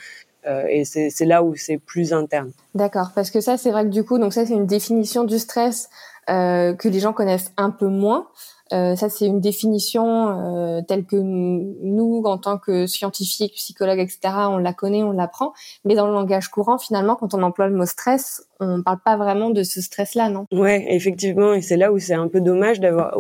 et 0.69 0.85
c'est 0.85 1.25
là 1.25 1.43
où 1.43 1.57
c'est 1.57 1.79
plus 1.79 2.13
interne. 2.13 2.53
D'accord, 2.75 3.11
parce 3.17 3.33
que 3.33 3.41
ça, 3.41 3.57
c'est 3.57 3.73
vrai 3.73 3.83
que 3.85 3.91
du 3.91 4.05
coup, 4.05 4.19
donc 4.19 4.33
ça, 4.33 4.47
c'est 4.47 4.55
une 4.55 4.67
définition 4.67 5.25
du 5.25 5.41
stress 5.41 5.89
euh, 5.89 6.16
que 6.27 6.89
les 6.89 7.01
gens 7.01 7.13
connaissent 7.13 7.53
un 7.57 7.71
peu 7.71 7.89
moins. 7.89 8.27
Euh, 8.73 8.97
ça, 8.97 9.09
c'est 9.09 9.27
une 9.27 9.41
définition 9.41 10.29
euh, 10.29 10.81
telle 10.83 11.05
que 11.05 11.17
nous, 11.17 12.23
en 12.25 12.39
tant 12.39 12.59
que 12.59 12.87
scientifiques, 12.87 13.55
psychologues, 13.55 14.01
etc., 14.01 14.19
on 14.49 14.59
la 14.59 14.73
connaît, 14.73 15.03
on 15.05 15.13
l'apprend. 15.13 15.53
Mais 15.85 15.95
dans 15.95 16.07
le 16.07 16.13
langage 16.13 16.49
courant, 16.49 16.79
finalement, 16.79 17.15
quand 17.15 17.35
on 17.35 17.43
emploie 17.43 17.69
le 17.69 17.77
mot 17.77 17.87
stress, 17.87 18.45
on 18.59 18.79
ne 18.79 18.83
parle 18.83 18.99
pas 19.05 19.17
vraiment 19.17 19.51
de 19.51 19.63
ce 19.63 19.81
stress-là, 19.81 20.31
non? 20.31 20.47
Ouais, 20.51 20.85
effectivement, 20.89 21.55
et 21.55 21.63
c'est 21.63 21.77
là 21.77 21.93
où 21.93 21.99
c'est 21.99 22.15
un 22.15 22.29
peu 22.29 22.41
dommage 22.41 22.81
d'avoir 22.81 23.17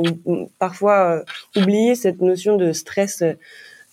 parfois 0.59 1.23
oublié 1.57 1.95
cette 1.95 2.21
notion 2.21 2.57
de 2.57 2.73
stress 2.73 3.23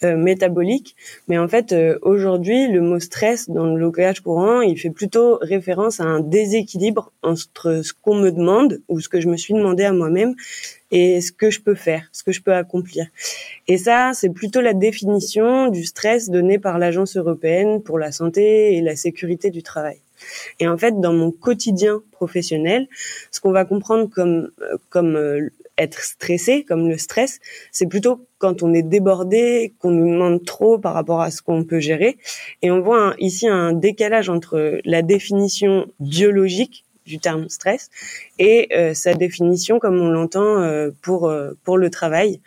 euh, 0.06 0.18
métabolique. 0.18 0.96
Mais 1.28 1.38
en 1.38 1.48
fait, 1.48 1.72
euh, 1.72 1.98
aujourd'hui, 2.02 2.68
le 2.68 2.82
mot 2.82 3.00
stress 3.00 3.50
dans 3.50 3.66
le 3.66 3.80
langage 3.80 4.22
courant, 4.22 4.62
il 4.62 4.78
fait 4.78 4.90
plutôt 4.90 5.38
référence 5.42 6.00
à 6.00 6.06
un 6.06 6.20
déséquilibre 6.20 7.12
entre 7.22 7.82
ce 7.84 7.94
qu'on 7.94 8.16
me 8.16 8.32
demande 8.32 8.82
ou 8.90 9.00
ce 9.00 9.10
que 9.10 9.22
je 9.22 9.28
me 9.28 9.38
suis 9.38 9.54
demandé 9.54 9.84
à 9.84 9.94
moi-même 9.94 10.36
et 10.92 11.22
ce 11.22 11.32
que 11.32 11.50
je 11.50 11.62
peux 11.62 11.76
faire, 11.76 12.08
ce 12.12 12.24
que 12.24 12.32
je 12.32 12.42
peux 12.42 12.54
accomplir. 12.54 13.08
Et 13.68 13.78
ça, 13.78 14.12
c'est 14.14 14.30
plutôt 14.30 14.62
la 14.62 14.74
définition 14.74 15.70
du 15.70 15.86
stress 15.86 16.30
donnée 16.30 16.60
par 16.60 16.78
l'Agence 16.78 17.18
européenne 17.18 17.82
pour 17.82 17.98
la 17.98 18.12
santé 18.12 18.76
et 18.76 18.82
la 18.82 18.96
sécurité 18.96 19.50
du 19.50 19.64
travail. 19.64 20.00
Et 20.60 20.68
en 20.68 20.78
fait, 20.78 21.00
dans 21.00 21.14
mon 21.14 21.32
quotidien 21.32 22.02
professionnel, 22.12 22.88
ce 23.32 23.42
qu'on 23.42 23.52
va 23.52 23.66
comprendre 23.66 24.10
comme 24.10 24.52
euh, 24.62 24.78
comme 24.90 25.50
être 25.78 26.02
stressé, 26.02 26.64
comme 26.64 26.88
le 26.88 26.98
stress, 26.98 27.40
c'est 27.72 27.88
plutôt 27.88 28.28
quand 28.38 28.64
on 28.64 28.74
est 28.74 28.84
débordé, 28.84 29.74
qu'on 29.80 29.92
nous 29.92 30.12
demande 30.12 30.44
trop 30.46 30.78
par 30.78 30.94
rapport 30.94 31.22
à 31.22 31.32
ce 31.32 31.42
qu'on 31.42 31.64
peut 31.64 31.80
gérer. 31.80 32.18
Et 32.62 32.72
on 32.72 32.82
voit 32.82 33.16
ici 33.20 33.48
un 33.48 33.74
décalage 33.74 34.30
entre 34.30 34.80
la 34.86 35.02
définition 35.02 35.88
biologique 36.00 36.86
du 37.06 37.20
terme 37.20 37.50
stress 37.50 37.90
et 38.40 38.70
euh, 38.74 38.94
sa 38.94 39.14
définition 39.14 39.80
comme 39.80 40.00
on 40.00 40.10
l'entend 40.10 40.62
euh, 40.62 40.92
pour 41.02 41.28
euh, 41.28 41.52
pour 41.64 41.78
le 41.78 41.90
travail. 41.90 42.40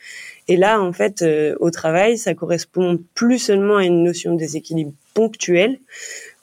Et 0.48 0.56
là, 0.56 0.80
en 0.80 0.92
fait, 0.92 1.24
au 1.58 1.70
travail, 1.72 2.18
ça 2.18 2.32
correspond 2.34 3.00
plus 3.14 3.40
seulement 3.40 3.78
à 3.78 3.84
une 3.84 4.04
notion 4.04 4.32
de 4.32 4.38
déséquilibre 4.38 4.92
ponctuel, 5.12 5.80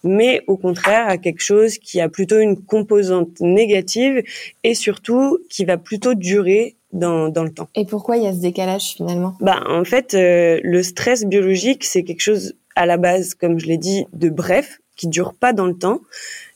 mais 0.03 0.41
au 0.47 0.57
contraire 0.57 1.07
à 1.07 1.17
quelque 1.17 1.41
chose 1.41 1.77
qui 1.77 2.01
a 2.01 2.09
plutôt 2.09 2.39
une 2.39 2.61
composante 2.61 3.39
négative 3.39 4.23
et 4.63 4.73
surtout 4.73 5.39
qui 5.49 5.65
va 5.65 5.77
plutôt 5.77 6.13
durer 6.13 6.75
dans, 6.91 7.29
dans 7.29 7.43
le 7.43 7.51
temps. 7.51 7.69
Et 7.75 7.85
pourquoi 7.85 8.17
il 8.17 8.23
y 8.23 8.27
a 8.27 8.33
ce 8.33 8.39
décalage 8.39 8.93
finalement? 8.95 9.35
Bah 9.39 9.63
en 9.67 9.83
fait, 9.83 10.13
euh, 10.13 10.59
le 10.63 10.83
stress 10.83 11.25
biologique 11.25 11.83
c'est 11.83 12.03
quelque 12.03 12.21
chose 12.21 12.55
à 12.75 12.85
la 12.85 12.97
base, 12.97 13.33
comme 13.33 13.59
je 13.59 13.67
l'ai 13.67 13.77
dit, 13.77 14.05
de 14.13 14.29
bref, 14.29 14.79
qui 14.95 15.07
dure 15.07 15.33
pas 15.33 15.53
dans 15.53 15.65
le 15.67 15.75
temps, 15.75 16.01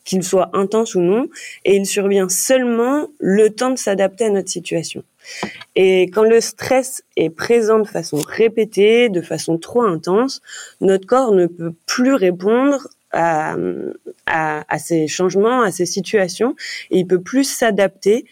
qu'il 0.03 0.23
soit 0.23 0.49
intense 0.53 0.95
ou 0.95 1.01
non, 1.01 1.27
et 1.65 1.75
il 1.75 1.85
survient 1.85 2.29
seulement 2.29 3.07
le 3.19 3.49
temps 3.49 3.71
de 3.71 3.77
s'adapter 3.77 4.25
à 4.25 4.29
notre 4.29 4.49
situation. 4.49 5.03
Et 5.75 6.03
quand 6.03 6.23
le 6.23 6.39
stress 6.39 7.03
est 7.17 7.29
présent 7.29 7.79
de 7.79 7.87
façon 7.87 8.17
répétée, 8.17 9.09
de 9.09 9.21
façon 9.21 9.57
trop 9.57 9.83
intense, 9.83 10.41
notre 10.79 11.05
corps 11.05 11.33
ne 11.33 11.47
peut 11.47 11.73
plus 11.85 12.13
répondre 12.13 12.87
à, 13.11 13.55
à, 14.25 14.79
ces 14.79 15.07
changements, 15.07 15.61
à 15.61 15.71
ces 15.71 15.85
situations, 15.85 16.55
et 16.91 16.99
il 16.99 17.07
peut 17.07 17.21
plus 17.21 17.43
s'adapter. 17.43 18.25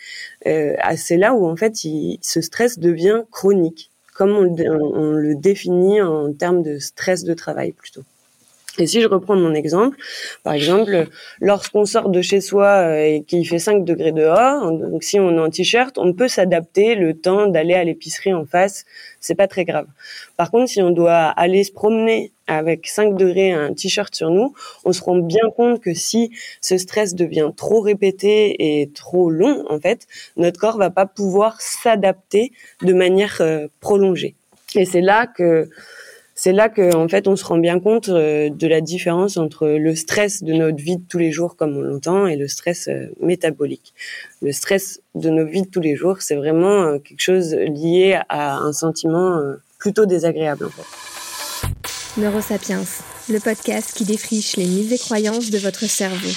Euh, 0.47 0.75
c'est 0.97 1.17
là 1.17 1.33
où 1.33 1.45
en 1.45 1.55
fait 1.55 1.83
il, 1.83 2.19
ce 2.21 2.41
stress 2.41 2.79
devient 2.79 3.23
chronique, 3.31 3.91
comme 4.13 4.31
on, 4.31 4.55
on 4.69 5.11
le 5.11 5.35
définit 5.35 6.01
en 6.01 6.33
termes 6.33 6.63
de 6.63 6.79
stress 6.79 7.23
de 7.23 7.33
travail 7.33 7.71
plutôt. 7.71 8.03
Et 8.77 8.87
si 8.87 9.01
je 9.01 9.07
reprends 9.07 9.35
mon 9.35 9.53
exemple, 9.53 9.97
par 10.43 10.53
exemple, 10.53 11.07
lorsqu'on 11.39 11.85
sort 11.85 12.09
de 12.09 12.21
chez 12.21 12.41
soi 12.41 12.67
euh, 12.67 13.05
et 13.05 13.23
qu'il 13.23 13.47
fait 13.47 13.59
5 13.59 13.85
degrés 13.85 14.11
dehors, 14.11 14.69
donc 14.71 15.03
si 15.03 15.19
on 15.19 15.31
est 15.31 15.39
en 15.39 15.49
t-shirt, 15.49 15.97
on 15.97 16.13
peut 16.13 16.27
s'adapter 16.27 16.95
le 16.95 17.13
temps 17.13 17.47
d'aller 17.47 17.73
à 17.73 17.83
l'épicerie 17.83 18.33
en 18.33 18.45
face, 18.45 18.85
c'est 19.21 19.35
pas 19.35 19.47
très 19.47 19.63
grave. 19.63 19.87
Par 20.35 20.51
contre, 20.51 20.69
si 20.69 20.81
on 20.81 20.91
doit 20.91 21.13
aller 21.13 21.63
se 21.63 21.71
promener 21.71 22.33
avec 22.47 22.87
5 22.87 23.15
degrés 23.15 23.51
un 23.51 23.73
t-shirt 23.73 24.13
sur 24.13 24.29
nous, 24.29 24.53
on 24.83 24.93
se 24.93 25.01
rend 25.01 25.17
bien 25.17 25.49
compte 25.55 25.81
que 25.81 25.93
si 25.93 26.31
ce 26.61 26.77
stress 26.77 27.15
devient 27.15 27.51
trop 27.55 27.81
répété 27.81 28.81
et 28.81 28.89
trop 28.89 29.29
long, 29.29 29.65
en 29.69 29.79
fait, 29.79 30.07
notre 30.37 30.59
corps 30.59 30.77
va 30.77 30.89
pas 30.89 31.05
pouvoir 31.05 31.59
s'adapter 31.61 32.51
de 32.81 32.93
manière 32.93 33.37
euh, 33.41 33.67
prolongée. 33.79 34.35
Et 34.75 34.85
c'est 34.85 35.01
là 35.01 35.27
que 35.27 35.69
c'est 36.37 36.51
là 36.51 36.67
que 36.67 36.93
en 36.93 37.07
fait 37.07 37.29
on 37.29 37.37
se 37.37 37.45
rend 37.45 37.57
bien 37.57 37.79
compte 37.79 38.09
euh, 38.09 38.49
de 38.49 38.67
la 38.67 38.81
différence 38.81 39.37
entre 39.37 39.67
le 39.67 39.95
stress 39.95 40.43
de 40.43 40.51
notre 40.51 40.83
vie 40.83 40.97
de 40.97 41.03
tous 41.07 41.17
les 41.17 41.31
jours 41.31 41.55
comme 41.55 41.77
on 41.77 41.81
l'entend 41.81 42.27
et 42.27 42.35
le 42.35 42.49
stress 42.49 42.89
euh, 42.89 43.07
métabolique. 43.21 43.93
Le 44.41 44.51
stress 44.51 45.01
de 45.15 45.29
nos 45.29 45.45
vies 45.45 45.61
de 45.61 45.69
tous 45.69 45.79
les 45.79 45.95
jours, 45.95 46.21
c'est 46.21 46.35
vraiment 46.35 46.99
quelque 46.99 47.21
chose 47.21 47.53
lié 47.53 48.19
à 48.27 48.57
un 48.57 48.73
sentiment 48.73 49.39
plutôt 49.79 50.05
désagréable 50.05 50.65
en 50.65 50.69
fait. 50.69 51.24
Neurosapiens, 52.17 52.83
le 53.29 53.39
podcast 53.39 53.93
qui 53.93 54.05
défriche 54.05 54.55
les 54.55 54.65
mythes 54.65 54.91
et 54.91 54.97
croyances 54.97 55.51
de 55.51 55.57
votre 55.57 55.85
cerveau. 55.85 56.29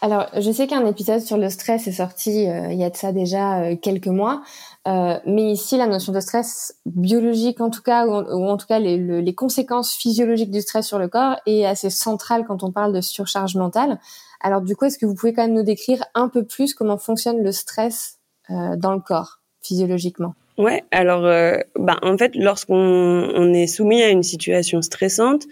Alors, 0.00 0.28
je 0.38 0.52
sais 0.52 0.68
qu'un 0.68 0.86
épisode 0.86 1.20
sur 1.20 1.36
le 1.36 1.50
stress 1.50 1.88
est 1.88 1.92
sorti 1.92 2.44
il 2.44 2.78
y 2.78 2.84
a 2.84 2.90
de 2.90 2.96
ça 2.96 3.12
déjà 3.12 3.74
quelques 3.76 4.06
mois. 4.06 4.42
Euh, 4.86 5.18
mais 5.26 5.50
ici, 5.50 5.76
la 5.76 5.88
notion 5.88 6.12
de 6.12 6.20
stress 6.20 6.76
biologique, 6.86 7.60
en 7.60 7.70
tout 7.70 7.82
cas, 7.82 8.06
ou 8.06 8.12
en, 8.48 8.56
tout 8.56 8.66
cas 8.66 8.78
les, 8.78 8.96
les, 8.98 9.34
conséquences 9.34 9.92
physiologiques 9.92 10.52
du 10.52 10.60
stress 10.60 10.86
sur 10.86 11.00
le 11.00 11.08
corps, 11.08 11.36
est 11.46 11.64
assez 11.64 11.90
centrale 11.90 12.44
quand 12.46 12.62
on 12.62 12.70
parle 12.70 12.92
de 12.92 13.00
surcharge 13.00 13.56
mentale. 13.56 13.98
Alors, 14.40 14.60
du 14.60 14.76
coup, 14.76 14.84
est-ce 14.84 14.98
que 14.98 15.06
vous 15.06 15.14
pouvez 15.14 15.32
quand 15.32 15.42
même 15.42 15.54
nous 15.54 15.64
décrire 15.64 16.04
un 16.14 16.28
peu 16.28 16.44
plus 16.44 16.74
comment 16.74 16.98
fonctionne 16.98 17.42
le 17.42 17.50
stress 17.50 18.18
euh, 18.50 18.76
dans 18.76 18.92
le 18.92 19.00
corps, 19.00 19.40
physiologiquement? 19.60 20.34
Ouais, 20.58 20.84
alors 20.90 21.26
euh, 21.26 21.58
bah, 21.78 21.98
en 22.02 22.16
fait, 22.16 22.32
lorsqu'on 22.34 22.74
on 22.74 23.52
est 23.52 23.66
soumis 23.66 24.02
à 24.02 24.08
une 24.08 24.22
situation 24.22 24.80
stressante, 24.80 25.46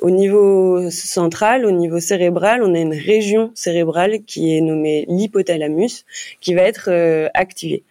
au 0.00 0.10
niveau 0.10 0.90
central, 0.90 1.64
au 1.64 1.70
niveau 1.70 2.00
cérébral, 2.00 2.62
on 2.62 2.74
a 2.74 2.78
une 2.78 2.92
région 2.92 3.50
cérébrale 3.54 4.24
qui 4.26 4.54
est 4.54 4.60
nommée 4.60 5.06
l'hypothalamus, 5.08 6.04
qui 6.40 6.54
va 6.54 6.62
être 6.62 6.90
euh, 6.90 7.28
activée. 7.34 7.82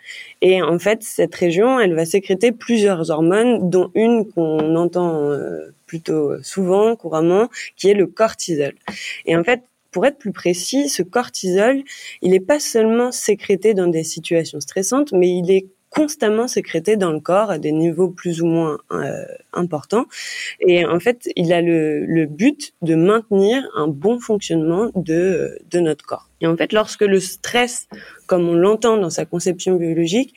Et 0.42 0.62
en 0.62 0.78
fait, 0.78 1.02
cette 1.02 1.34
région, 1.34 1.80
elle 1.80 1.96
va 1.96 2.06
sécréter 2.06 2.52
plusieurs 2.52 3.10
hormones, 3.10 3.70
dont 3.70 3.90
une 3.96 4.30
qu'on 4.30 4.76
entend 4.76 5.32
euh, 5.32 5.74
plutôt 5.88 6.34
souvent, 6.44 6.96
couramment, 6.96 7.50
qui 7.76 7.90
est 7.90 7.96
le 7.96 8.08
cortisol. 8.08 8.74
Et 9.26 9.36
en 9.36 9.44
fait, 9.44 9.62
pour 9.92 10.06
être 10.06 10.18
plus 10.18 10.34
précis, 10.34 10.90
ce 10.90 11.02
cortisol, 11.02 11.82
il 12.22 12.32
n'est 12.32 12.40
pas 12.42 12.60
seulement 12.60 13.12
sécrété 13.12 13.74
dans 13.74 13.88
des 13.88 14.04
situations 14.04 14.60
stressantes, 14.60 15.14
mais 15.14 15.30
il 15.30 15.50
est 15.50 15.68
constamment 15.96 16.48
sécrété 16.50 16.98
dans 16.98 17.14
le 17.14 17.22
corps 17.22 17.50
à 17.50 17.58
des 17.58 17.72
niveaux 17.72 18.10
plus 18.10 18.42
ou 18.42 18.46
moins 18.46 18.80
euh, 18.92 19.24
importants. 19.54 20.06
Et 20.60 20.86
en 20.86 21.00
fait, 21.00 21.30
il 21.38 21.54
a 21.54 21.62
le, 21.62 22.06
le, 22.06 22.26
but 22.26 22.74
de 22.82 22.96
maintenir 22.96 23.64
un 23.76 23.88
bon 23.88 24.20
fonctionnement 24.20 24.92
de, 24.96 25.58
de 25.72 25.80
notre 25.80 26.06
corps. 26.06 26.30
Et 26.42 26.48
en 26.48 26.58
fait, 26.58 26.74
lorsque 26.74 27.02
le 27.02 27.22
stress, 27.22 27.88
comme 28.28 28.48
on 28.48 28.54
l'entend 28.54 28.98
dans 28.98 29.10
sa 29.10 29.26
conception 29.26 29.78
biologique, 29.78 30.36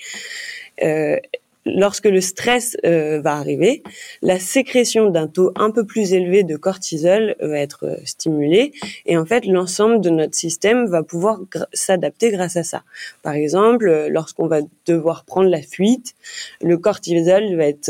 euh, 0.85 1.17
lorsque 1.65 2.07
le 2.07 2.21
stress 2.21 2.77
euh, 2.85 3.21
va 3.21 3.37
arriver, 3.37 3.83
la 4.23 4.39
sécrétion 4.39 5.11
d'un 5.11 5.27
taux 5.27 5.53
un 5.57 5.71
peu 5.71 5.85
plus 5.85 6.13
élevé 6.13 6.43
de 6.43 6.57
cortisol 6.57 7.37
va 7.41 7.59
être 7.59 7.85
euh, 7.85 7.97
stimulée 8.05 8.73
et 9.07 9.17
en 9.17 9.25
fait 9.25 9.45
l'ensemble 9.47 10.01
de 10.01 10.11
notre 10.11 10.35
système 10.35 10.87
va 10.87 11.03
pouvoir 11.03 11.41
s'adapter 11.73 12.31
grâce 12.31 12.57
à 12.57 12.63
ça. 12.63 12.83
Par 13.23 13.35
exemple, 13.35 13.89
euh, 13.89 14.09
lorsqu'on 14.09 14.47
va 14.47 14.61
devoir 14.87 15.25
prendre 15.25 15.49
la 15.49 15.63
fuite, 15.63 16.15
le 16.63 16.79
cortisol 16.79 17.57
va 17.57 17.67
être 17.67 17.89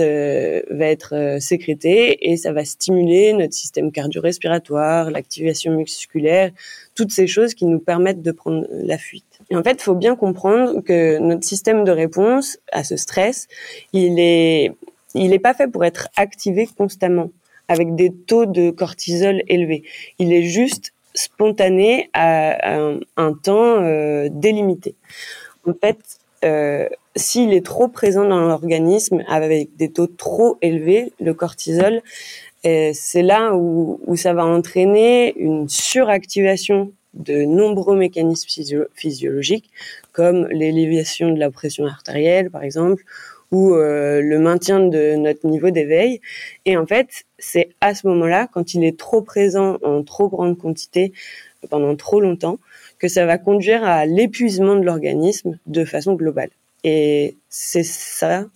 va 0.70 0.86
être 0.86 1.38
sécrété 1.40 2.30
et 2.30 2.36
ça 2.36 2.52
va 2.52 2.64
stimuler 2.64 3.32
notre 3.32 3.54
système 3.54 3.92
cardio-respiratoire, 3.92 5.10
l'activation 5.10 5.72
musculaire, 5.72 6.50
toutes 6.94 7.12
ces 7.12 7.26
choses 7.26 7.54
qui 7.54 7.66
nous 7.66 7.78
permettent 7.78 8.22
de 8.22 8.32
prendre 8.32 8.66
la 8.70 8.98
fuite. 8.98 9.27
Et 9.50 9.56
en 9.56 9.62
fait, 9.62 9.72
il 9.72 9.82
faut 9.82 9.94
bien 9.94 10.16
comprendre 10.16 10.80
que 10.80 11.18
notre 11.18 11.44
système 11.44 11.84
de 11.84 11.90
réponse 11.90 12.58
à 12.72 12.84
ce 12.84 12.96
stress, 12.96 13.48
il 13.92 14.18
est, 14.18 14.72
il 15.14 15.32
est 15.32 15.38
pas 15.38 15.54
fait 15.54 15.68
pour 15.68 15.84
être 15.84 16.08
activé 16.16 16.68
constamment 16.76 17.30
avec 17.68 17.94
des 17.94 18.12
taux 18.12 18.46
de 18.46 18.70
cortisol 18.70 19.42
élevés. 19.48 19.84
Il 20.18 20.32
est 20.32 20.42
juste 20.42 20.92
spontané 21.14 22.10
à 22.12 22.86
un, 23.16 23.32
temps 23.32 23.82
euh, 23.82 24.28
délimité. 24.30 24.94
En 25.66 25.72
fait, 25.72 25.98
euh, 26.44 26.88
s'il 27.16 27.52
est 27.52 27.64
trop 27.64 27.88
présent 27.88 28.26
dans 28.26 28.40
l'organisme 28.40 29.24
avec 29.26 29.76
des 29.76 29.90
taux 29.90 30.06
trop 30.06 30.56
élevés, 30.62 31.12
le 31.20 31.34
cortisol, 31.34 32.00
euh, 32.66 32.90
c'est 32.94 33.22
là 33.22 33.54
où 33.54 34.16
ça 34.16 34.34
va 34.34 34.44
entraîner 34.44 35.36
une 35.36 35.68
suractivation 35.68 36.92
de 37.18 37.44
nombreux 37.44 37.96
mécanismes 37.96 38.48
physiologiques 38.94 39.70
comme 40.12 40.46
l'élévation 40.48 41.32
de 41.32 41.38
la 41.38 41.50
pression 41.50 41.86
artérielle 41.86 42.50
par 42.50 42.62
exemple 42.62 43.02
ou 43.50 43.74
euh, 43.74 44.20
le 44.20 44.38
maintien 44.38 44.80
de 44.80 45.16
notre 45.16 45.46
niveau 45.46 45.70
d'éveil. 45.70 46.20
Et 46.64 46.76
en 46.76 46.86
fait 46.86 47.08
c'est 47.38 47.70
à 47.80 47.94
ce 47.94 48.06
moment-là 48.06 48.48
quand 48.52 48.74
il 48.74 48.84
est 48.84 48.98
trop 48.98 49.22
présent 49.22 49.78
en 49.82 50.02
trop 50.02 50.28
grande 50.28 50.58
quantité 50.58 51.12
pendant 51.70 51.96
trop 51.96 52.20
longtemps 52.20 52.58
que 52.98 53.08
ça 53.08 53.26
va 53.26 53.38
conduire 53.38 53.84
à 53.84 54.06
l'épuisement 54.06 54.76
de 54.76 54.84
l'organisme 54.84 55.58
de 55.66 55.84
façon 55.84 56.14
globale. 56.14 56.50
Et 56.84 57.36
c'est 57.48 57.84
ça 57.84 58.46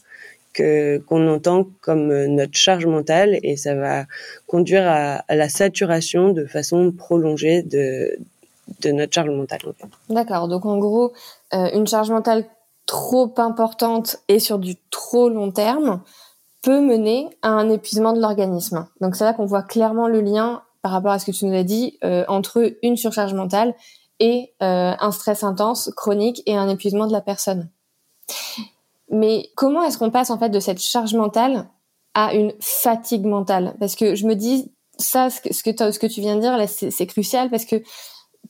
qu'on 0.57 1.29
entend 1.29 1.67
comme 1.81 2.27
notre 2.27 2.57
charge 2.57 2.87
mentale 2.87 3.39
et 3.43 3.57
ça 3.57 3.75
va 3.75 4.05
conduire 4.47 4.87
à, 4.87 5.25
à 5.27 5.35
la 5.35 5.49
saturation 5.49 6.33
de 6.33 6.45
façon 6.45 6.93
prolongée 6.93 7.63
de 7.63 8.19
de 8.81 8.91
notre 8.91 9.13
charge 9.13 9.31
mentale. 9.31 9.61
D'accord. 10.09 10.49
Donc 10.49 10.67
en 10.67 10.79
gros, 10.79 11.13
euh, 11.55 11.71
une 11.75 11.87
charge 11.87 12.11
mentale 12.11 12.45
trop 12.87 13.33
importante 13.39 14.19
et 14.29 14.39
sur 14.39 14.59
du 14.59 14.77
trop 14.91 15.29
long 15.29 15.51
terme 15.51 16.03
peut 16.63 16.81
mener 16.81 17.29
à 17.43 17.49
un 17.49 17.71
épuisement 17.71 18.13
de 18.13 18.21
l'organisme. 18.21 18.87
Donc 19.01 19.17
c'est 19.17 19.25
là 19.25 19.33
qu'on 19.33 19.47
voit 19.47 19.63
clairement 19.63 20.09
le 20.09 20.21
lien 20.21 20.63
par 20.83 20.93
rapport 20.93 21.13
à 21.13 21.19
ce 21.19 21.27
que 21.27 21.31
tu 21.31 21.47
nous 21.47 21.55
as 21.55 21.63
dit 21.65 21.99
euh, 22.05 22.25
entre 22.29 22.75
une 22.83 22.97
surcharge 22.97 23.35
mentale 23.35 23.75
et 24.21 24.53
euh, 24.63 24.95
un 24.99 25.13
stress 25.13 25.43
intense 25.43 25.91
chronique 25.97 26.43
et 26.47 26.57
un 26.57 26.69
épuisement 26.69 27.07
de 27.07 27.13
la 27.13 27.21
personne. 27.21 27.69
Mais 29.11 29.51
comment 29.57 29.83
est-ce 29.83 29.99
qu'on 29.99 30.11
passe 30.11 30.31
en 30.31 30.39
fait 30.39 30.49
de 30.49 30.61
cette 30.61 30.81
charge 30.81 31.15
mentale 31.15 31.69
à 32.15 32.35
une 32.35 32.53
fatigue 32.61 33.27
mentale? 33.27 33.75
Parce 33.79 33.95
que 33.95 34.15
je 34.15 34.27
me 34.27 34.35
dis 34.35 34.73
ça, 34.99 35.31
ce 35.31 35.41
que, 35.41 35.53
ce 35.53 35.99
que, 35.99 36.07
tu 36.07 36.21
viens 36.21 36.37
de 36.37 36.41
dire 36.41 36.57
là, 36.57 36.67
c'est 36.67 37.07
crucial 37.07 37.51
parce 37.51 37.65
que 37.65 37.77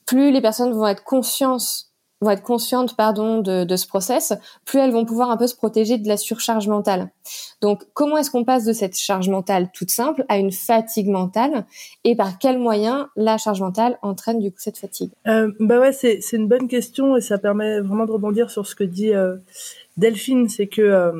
plus 0.05 0.31
les 0.31 0.41
personnes 0.41 0.73
vont 0.73 0.87
être 0.87 1.03
conscientes 1.03 1.89
vont 2.23 2.31
être 2.31 2.43
conscientes 2.43 2.95
pardon 2.95 3.39
de, 3.39 3.63
de, 3.63 3.75
ce 3.75 3.85
process, 3.85 4.33
plus 4.65 4.79
elles 4.79 4.91
vont 4.91 5.05
pouvoir 5.05 5.29
un 5.29 5.37
peu 5.37 5.45
se 5.45 5.55
protéger 5.55 5.97
de 5.97 6.07
la 6.07 6.17
surcharge 6.17 6.67
mentale. 6.67 7.11
Donc 7.61 7.83
comment 7.93 8.17
est-ce 8.17 8.31
qu'on 8.31 8.45
passe 8.45 8.65
de 8.65 8.73
cette 8.73 8.97
charge 8.97 9.29
mentale 9.29 9.69
toute 9.73 9.91
simple 9.91 10.25
à 10.29 10.37
une 10.37 10.51
fatigue 10.51 11.09
mentale 11.09 11.65
et 12.03 12.15
par 12.15 12.39
quels 12.39 12.57
moyens 12.57 13.05
la 13.15 13.37
charge 13.37 13.61
mentale 13.61 13.97
entraîne 14.01 14.39
du 14.39 14.51
coup 14.51 14.57
cette 14.59 14.77
fatigue? 14.77 15.11
Euh, 15.27 15.51
Bah 15.59 15.79
ouais 15.79 15.91
c'est 15.91 16.21
une 16.31 16.47
bonne 16.47 16.67
question 16.67 17.15
et 17.17 17.21
ça 17.21 17.37
permet 17.37 17.81
vraiment 17.81 18.05
de 18.05 18.11
rebondir 18.11 18.49
sur 18.49 18.65
ce 18.65 18.75
que 18.75 18.83
dit 18.83 19.13
euh, 19.13 19.35
Delphine, 19.97 20.49
c'est 20.49 20.67
que 20.67 20.81
euh, 20.81 21.11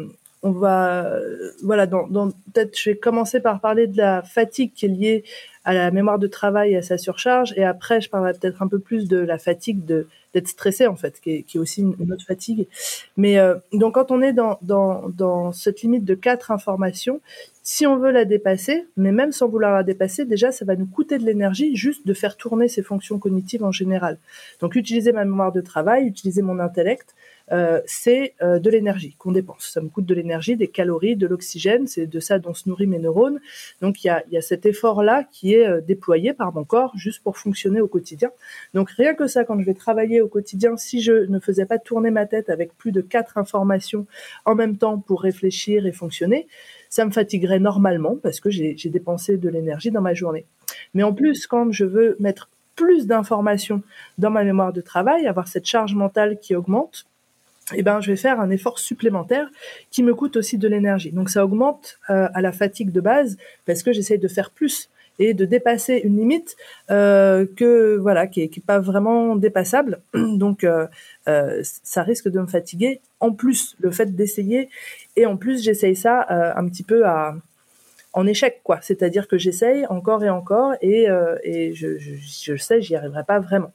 on 0.44 0.52
va 0.52 1.20
voilà 1.64 1.88
dans, 1.88 2.08
dans 2.08 2.30
peut-être 2.30 2.78
je 2.78 2.92
vais 2.92 2.98
commencer 2.98 3.40
par 3.40 3.62
parler 3.62 3.88
de 3.88 3.98
la 3.98 4.22
fatigue 4.22 4.74
qui 4.74 4.86
est 4.86 4.90
liée 4.90 5.24
à 5.66 5.74
la 5.74 5.92
mémoire 5.92 6.20
de 6.20 6.28
travail 6.28 6.74
et 6.74 6.78
à 6.78 6.82
sa 6.82 6.98
surcharge. 6.98 7.54
Et 7.56 7.64
après, 7.64 8.02
je 8.02 8.10
parlerai 8.10 8.34
peut-être 8.34 8.62
un 8.62 8.68
peu 8.68 8.80
plus 8.80 9.08
de 9.08 9.18
la 9.18 9.38
fatigue 9.38 9.86
de 9.86 10.08
d'être 10.34 10.48
stressé 10.48 10.88
en 10.88 10.96
fait, 10.96 11.22
qui 11.22 11.30
est, 11.30 11.44
qui 11.44 11.58
est 11.58 11.60
aussi 11.60 11.82
une, 11.82 12.12
autre 12.12 12.26
fatigue. 12.26 12.68
Mais 13.18 13.38
euh, 13.38 13.54
donc 13.72 13.94
quand 13.94 14.10
on 14.10 14.20
est 14.20 14.34
dans, 14.34 14.58
dans, 14.64 15.08
dans 15.10 15.52
cette 15.52 15.84
limite 15.84 16.06
de 16.06 16.16
quatre 16.16 16.50
informations, 16.50 17.22
si 17.62 17.86
on 17.86 17.98
veut 17.98 18.10
la 18.10 18.26
dépasser, 18.26 18.88
mais 18.98 19.12
même 19.12 19.32
sans 19.32 19.48
vouloir 19.48 19.74
la 19.74 19.84
dépasser, 19.84 20.26
déjà 20.26 20.52
ça 20.52 20.66
va 20.66 20.76
nous 20.76 20.88
coûter 20.88 21.20
de 21.20 21.24
l'énergie 21.24 21.76
juste 21.76 22.08
de 22.08 22.16
faire 22.16 22.36
tourner 22.36 22.68
ces 22.68 22.82
fonctions 22.82 23.20
cognitives 23.20 23.64
en 23.64 23.72
général. 23.72 24.18
Donc 24.60 24.76
utiliser 24.76 25.12
ma 25.12 25.24
mémoire 25.24 25.52
de 25.52 25.62
travail, 25.62 26.08
utiliser 26.08 26.42
mon 26.42 26.58
intellect, 26.58 27.14
euh, 27.52 27.82
c'est 27.86 28.36
euh, 28.42 28.60
de 28.60 28.70
l'énergie 28.70 29.16
qu'on 29.18 29.32
dépense. 29.32 29.70
Ça 29.74 29.82
me 29.82 29.90
coûte 29.90 30.06
de 30.06 30.14
l'énergie, 30.14 30.56
des 30.56 30.70
calories, 30.70 31.16
de 31.16 31.28
l'oxygène, 31.28 31.88
c'est 31.88 32.08
de 32.08 32.20
ça 32.20 32.40
dont 32.40 32.54
se 32.54 32.70
nourrissent 32.70 32.88
mes 32.88 33.00
neurones. 33.00 33.40
Donc 33.82 34.04
il 34.04 34.08
y 34.08 34.10
a, 34.10 34.24
y 34.32 34.38
a, 34.38 34.42
cet 34.42 34.66
effort-là 34.66 35.26
qui 35.32 35.54
est 35.54 35.68
euh, 35.68 35.82
déployé 35.82 36.34
par 36.34 36.54
mon 36.54 36.64
corps 36.64 36.94
juste 36.96 37.22
pour 37.22 37.38
fonctionner 37.38 37.82
au 37.82 37.88
quotidien. 37.88 38.32
Donc 38.74 38.92
rien 38.92 39.14
que 39.14 39.28
ça, 39.28 39.44
quand 39.44 39.60
je 39.60 39.66
vais 39.66 39.74
travailler 39.74 40.22
au 40.22 40.28
quotidien, 40.28 40.78
si 40.78 41.02
je 41.02 41.26
ne 41.26 41.40
faisais 41.40 41.66
pas 41.66 41.80
tourner 41.80 42.12
ma 42.12 42.26
tête 42.26 42.50
avec 42.50 42.78
plus 42.78 42.92
de 42.92 43.02
quatre 43.02 43.38
informations 43.38 44.08
en 44.46 44.56
même 44.56 44.78
temps 44.78 44.98
pour 44.98 45.22
réfléchir 45.22 45.86
et 45.86 45.92
fonctionner, 45.92 46.48
ça 46.90 47.06
me 47.06 47.12
fatiguerait 47.12 47.60
normalement 47.60 48.18
parce 48.22 48.40
que 48.40 48.50
j'ai 48.50 48.76
dépensé 48.86 49.38
de 49.38 49.50
l'énergie 49.50 49.92
dans 49.92 50.02
ma 50.02 50.14
journée. 50.14 50.46
Mais 50.94 51.04
en 51.04 51.14
plus, 51.14 51.48
quand 51.48 51.72
je 51.72 51.86
veux 51.86 52.16
mettre 52.20 52.50
plus 52.76 53.08
d'informations 53.08 53.82
dans 54.18 54.30
ma 54.30 54.44
mémoire 54.44 54.74
de 54.74 54.82
travail, 54.82 55.28
avoir 55.28 55.48
cette 55.48 55.66
charge 55.66 55.96
mentale 55.96 56.40
qui 56.40 56.56
augmente, 56.56 57.06
eh 57.74 57.82
ben, 57.82 58.02
je 58.02 58.12
vais 58.12 58.18
faire 58.18 58.40
un 58.40 58.50
effort 58.50 58.80
supplémentaire 58.80 59.50
qui 59.90 60.04
me 60.04 60.14
coûte 60.14 60.36
aussi 60.36 60.58
de 60.58 60.68
l'énergie. 60.68 61.12
Donc 61.12 61.30
ça 61.30 61.46
augmente 61.46 62.00
euh, 62.10 62.28
à 62.34 62.42
la 62.42 62.52
fatigue 62.52 62.92
de 62.92 63.02
base 63.02 63.38
parce 63.66 63.84
que 63.84 63.94
j'essaye 63.94 64.20
de 64.20 64.28
faire 64.28 64.52
plus 64.52 64.90
et 65.20 65.34
de 65.36 65.46
dépasser 65.46 66.02
une 66.04 66.18
limite 66.18 66.56
euh, 66.90 67.46
que 67.56 67.98
voilà 67.98 68.26
qui 68.28 68.42
est, 68.42 68.66
pas 68.66 68.80
vraiment 68.80 69.36
dépassable. 69.36 70.02
Donc 70.14 70.64
euh, 70.64 70.88
ça 71.62 72.04
risque 72.04 72.28
de 72.28 72.40
me 72.40 72.48
fatiguer. 72.48 73.00
En 73.20 73.32
plus, 73.32 73.76
le 73.80 73.92
fait 73.92 74.14
d'essayer 74.14 74.70
et 75.16 75.26
en 75.26 75.38
plus 75.38 75.64
j'essaye 75.64 75.96
ça 75.96 76.26
un 76.58 76.68
petit 76.68 76.84
peu 76.84 77.06
à 77.06 77.36
en 78.12 78.28
échec 78.28 78.60
quoi. 78.64 78.80
C'est-à-dire 78.82 79.28
que 79.28 79.38
j'essaye 79.38 79.86
encore 79.88 80.24
et 80.24 80.30
encore 80.30 80.74
et, 80.82 81.08
et 81.44 81.74
je, 81.74 81.98
je 81.98 82.56
sais 82.58 82.82
j'y 82.82 82.96
arriverai 82.96 83.24
pas 83.24 83.40
vraiment. 83.40 83.72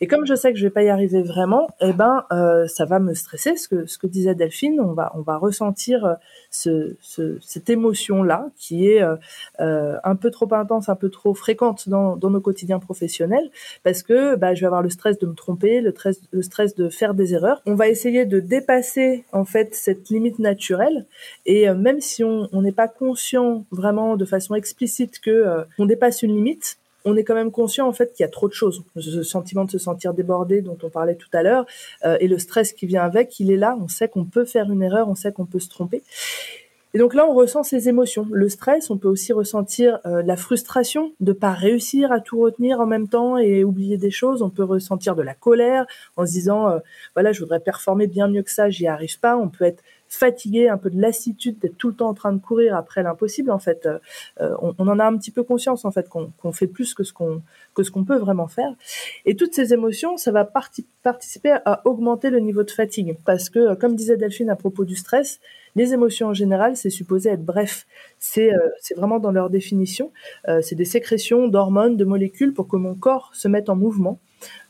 Et 0.00 0.06
comme 0.06 0.26
je 0.26 0.34
sais 0.34 0.52
que 0.52 0.58
je 0.58 0.66
vais 0.66 0.70
pas 0.70 0.82
y 0.82 0.90
arriver 0.90 1.22
vraiment, 1.22 1.68
eh 1.80 1.92
ben 1.94 2.24
euh, 2.30 2.66
ça 2.66 2.84
va 2.84 2.98
me 2.98 3.14
stresser. 3.14 3.56
Ce 3.56 3.66
que 3.66 3.86
ce 3.86 3.96
que 3.96 4.06
disait 4.06 4.34
Delphine, 4.34 4.78
on 4.80 4.92
va 4.92 5.10
on 5.14 5.22
va 5.22 5.38
ressentir 5.38 6.04
euh, 6.04 6.14
ce, 6.50 6.96
ce 7.00 7.38
cette 7.40 7.70
émotion 7.70 8.22
là 8.22 8.50
qui 8.56 8.88
est 8.88 9.02
euh, 9.02 9.16
euh, 9.60 9.96
un 10.04 10.16
peu 10.16 10.30
trop 10.30 10.52
intense, 10.52 10.90
un 10.90 10.96
peu 10.96 11.08
trop 11.08 11.34
fréquente 11.34 11.88
dans 11.88 12.16
dans 12.16 12.28
nos 12.28 12.42
quotidiens 12.42 12.78
professionnels, 12.78 13.50
parce 13.84 14.02
que 14.02 14.36
bah, 14.36 14.54
je 14.54 14.60
vais 14.60 14.66
avoir 14.66 14.82
le 14.82 14.90
stress 14.90 15.18
de 15.18 15.26
me 15.26 15.34
tromper, 15.34 15.80
le 15.80 15.92
stress 15.92 16.20
le 16.30 16.42
stress 16.42 16.74
de 16.74 16.90
faire 16.90 17.14
des 17.14 17.32
erreurs. 17.32 17.62
On 17.64 17.74
va 17.74 17.88
essayer 17.88 18.26
de 18.26 18.38
dépasser 18.38 19.24
en 19.32 19.46
fait 19.46 19.74
cette 19.74 20.10
limite 20.10 20.38
naturelle 20.38 21.06
et 21.46 21.70
euh, 21.70 21.74
même 21.74 22.00
si 22.02 22.22
on 22.22 22.62
n'est 22.62 22.72
pas 22.72 22.88
conscient 22.88 23.64
vraiment 23.70 24.16
de 24.16 24.24
façon 24.24 24.54
explicite 24.54 25.20
que 25.20 25.64
on 25.78 25.86
dépasse 25.86 26.22
une 26.22 26.34
limite, 26.34 26.78
on 27.06 27.16
est 27.16 27.24
quand 27.24 27.34
même 27.34 27.52
conscient 27.52 27.88
en 27.88 27.92
fait 27.92 28.12
qu'il 28.12 28.24
y 28.24 28.26
a 28.26 28.30
trop 28.30 28.48
de 28.48 28.52
choses. 28.52 28.82
Ce 28.98 29.22
sentiment 29.22 29.64
de 29.64 29.70
se 29.70 29.78
sentir 29.78 30.12
débordé 30.12 30.60
dont 30.60 30.76
on 30.82 30.90
parlait 30.90 31.14
tout 31.14 31.28
à 31.32 31.42
l'heure 31.42 31.64
euh, 32.04 32.18
et 32.20 32.28
le 32.28 32.38
stress 32.38 32.72
qui 32.72 32.86
vient 32.86 33.04
avec, 33.04 33.38
il 33.40 33.50
est 33.50 33.56
là. 33.56 33.78
On 33.80 33.88
sait 33.88 34.08
qu'on 34.08 34.24
peut 34.24 34.44
faire 34.44 34.70
une 34.70 34.82
erreur, 34.82 35.08
on 35.08 35.14
sait 35.14 35.32
qu'on 35.32 35.46
peut 35.46 35.60
se 35.60 35.68
tromper. 35.68 36.02
Et 36.94 36.98
donc 36.98 37.12
là, 37.12 37.26
on 37.28 37.34
ressent 37.34 37.62
ces 37.62 37.90
émotions. 37.90 38.26
Le 38.32 38.48
stress, 38.48 38.88
on 38.88 38.96
peut 38.96 39.08
aussi 39.08 39.32
ressentir 39.34 40.00
euh, 40.06 40.22
la 40.22 40.36
frustration 40.36 41.12
de 41.20 41.32
pas 41.32 41.52
réussir 41.52 42.10
à 42.10 42.20
tout 42.20 42.40
retenir 42.40 42.80
en 42.80 42.86
même 42.86 43.06
temps 43.06 43.36
et 43.36 43.64
oublier 43.64 43.98
des 43.98 44.10
choses. 44.10 44.40
On 44.40 44.48
peut 44.48 44.64
ressentir 44.64 45.14
de 45.14 45.20
la 45.20 45.34
colère 45.34 45.84
en 46.16 46.24
se 46.24 46.32
disant, 46.32 46.70
euh, 46.70 46.78
voilà, 47.14 47.32
je 47.32 47.40
voudrais 47.40 47.60
performer 47.60 48.06
bien 48.06 48.28
mieux 48.28 48.42
que 48.42 48.50
ça, 48.50 48.70
j'y 48.70 48.86
arrive 48.86 49.20
pas. 49.20 49.36
On 49.36 49.50
peut 49.50 49.64
être 49.64 49.82
fatigué, 50.08 50.68
un 50.68 50.78
peu 50.78 50.90
de 50.90 51.00
lassitude, 51.00 51.58
d'être 51.58 51.76
tout 51.76 51.88
le 51.88 51.94
temps 51.94 52.08
en 52.08 52.14
train 52.14 52.32
de 52.32 52.38
courir 52.38 52.76
après 52.76 53.02
l'impossible. 53.02 53.50
En 53.50 53.58
fait, 53.58 53.86
euh, 53.86 54.54
on, 54.60 54.88
en 54.88 54.98
a 54.98 55.04
un 55.04 55.16
petit 55.16 55.30
peu 55.30 55.42
conscience 55.42 55.84
en 55.84 55.90
fait 55.90 56.08
qu'on 56.08 56.52
fait 56.52 56.66
plus 56.66 56.94
que 56.94 57.04
ce 57.04 57.12
qu'on 57.12 57.42
que 57.76 57.82
ce 57.82 57.90
qu'on 57.90 58.04
peut 58.04 58.16
vraiment 58.16 58.48
faire. 58.48 58.74
Et 59.26 59.36
toutes 59.36 59.54
ces 59.54 59.72
émotions, 59.72 60.16
ça 60.16 60.32
va 60.32 60.44
participer 60.44 61.56
à 61.64 61.82
augmenter 61.84 62.30
le 62.30 62.40
niveau 62.40 62.64
de 62.64 62.70
fatigue, 62.70 63.16
parce 63.24 63.50
que 63.50 63.74
comme 63.74 63.94
disait 63.94 64.16
Delphine 64.16 64.50
à 64.50 64.56
propos 64.56 64.84
du 64.84 64.96
stress, 64.96 65.38
les 65.76 65.92
émotions 65.92 66.28
en 66.28 66.34
général, 66.34 66.74
c'est 66.76 66.90
supposé 66.90 67.28
être 67.28 67.44
bref. 67.44 67.86
C'est 68.18 68.52
euh, 68.52 68.70
vraiment 68.96 69.20
dans 69.20 69.30
leur 69.30 69.50
définition. 69.50 70.10
Euh, 70.48 70.62
c'est 70.62 70.74
des 70.74 70.86
sécrétions 70.86 71.48
d'hormones, 71.48 71.98
de 71.98 72.04
molécules 72.04 72.54
pour 72.54 72.66
que 72.66 72.76
mon 72.76 72.94
corps 72.94 73.30
se 73.34 73.46
mette 73.46 73.68
en 73.68 73.76
mouvement. 73.76 74.18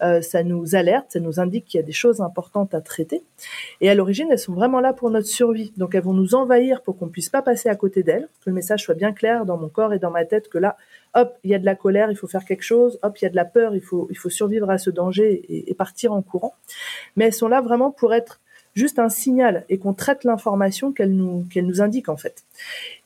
Euh, 0.03 0.21
ça 0.21 0.43
nous 0.43 0.75
alerte, 0.75 1.13
ça 1.13 1.21
nous 1.21 1.41
indique 1.41 1.67
qu'il 1.67 1.79
y 1.79 1.83
a 1.83 1.87
des 1.87 1.93
choses 1.93 2.21
importantes 2.21 2.75
à 2.75 2.81
traiter. 2.81 3.23
Et 3.81 3.89
à 3.89 3.95
l'origine, 3.95 4.29
elles 4.31 4.39
sont 4.39 4.53
vraiment 4.53 4.81
là 4.81 4.93
pour 4.93 5.11
notre 5.11 5.27
survie. 5.27 5.73
Donc 5.77 5.95
elles 5.95 6.03
vont 6.03 6.13
nous 6.13 6.35
envahir 6.35 6.83
pour 6.83 6.99
qu'on 6.99 7.09
puisse 7.09 7.29
pas 7.29 7.43
passer 7.43 7.69
à 7.69 7.77
côté 7.77 8.03
d'elles, 8.03 8.29
que 8.41 8.51
le 8.51 8.53
message 8.53 8.83
soit 8.83 8.95
bien 8.95 9.13
clair 9.13 9.47
dans 9.47 9.57
mon 9.57 9.69
corps 9.69 9.93
et 9.93 9.99
dans 9.99 10.11
ma 10.11 10.25
tête 10.25 10.49
que 10.49 10.59
là, 10.59 10.77
hop, 11.17 11.37
il 11.43 11.51
y 11.51 11.55
a 11.55 11.59
de 11.59 11.65
la 11.65 11.75
colère, 11.75 12.11
il 12.11 12.17
faut 12.17 12.29
faire 12.29 12.45
quelque 12.45 12.63
chose, 12.63 12.99
hop, 13.03 13.17
il 13.19 13.25
y 13.25 13.27
a 13.27 13.31
de 13.31 13.37
la 13.37 13.45
peur, 13.45 13.75
il 13.75 13.81
faut, 13.81 14.07
il 14.11 14.17
faut 14.17 14.31
survivre 14.31 14.71
à 14.71 14.79
ce 14.79 14.91
danger 14.91 15.43
et, 15.49 15.75
partir 15.75 16.13
en 16.13 16.23
courant. 16.23 16.55
Mais 17.17 17.25
elles 17.27 17.33
sont 17.33 17.49
là 17.49 17.61
vraiment 17.61 17.91
pour 17.91 18.15
être 18.15 18.41
juste 18.75 18.99
un 18.99 19.09
signal 19.09 19.65
et 19.71 19.79
qu'on 19.79 19.95
traite 19.95 20.25
l'information 20.25 20.93
qu'elle 20.93 21.13
nous, 21.13 21.47
qu'elle 21.51 21.67
nous 21.67 21.81
indique 21.81 22.11
en 22.11 22.19
fait. 22.19 22.45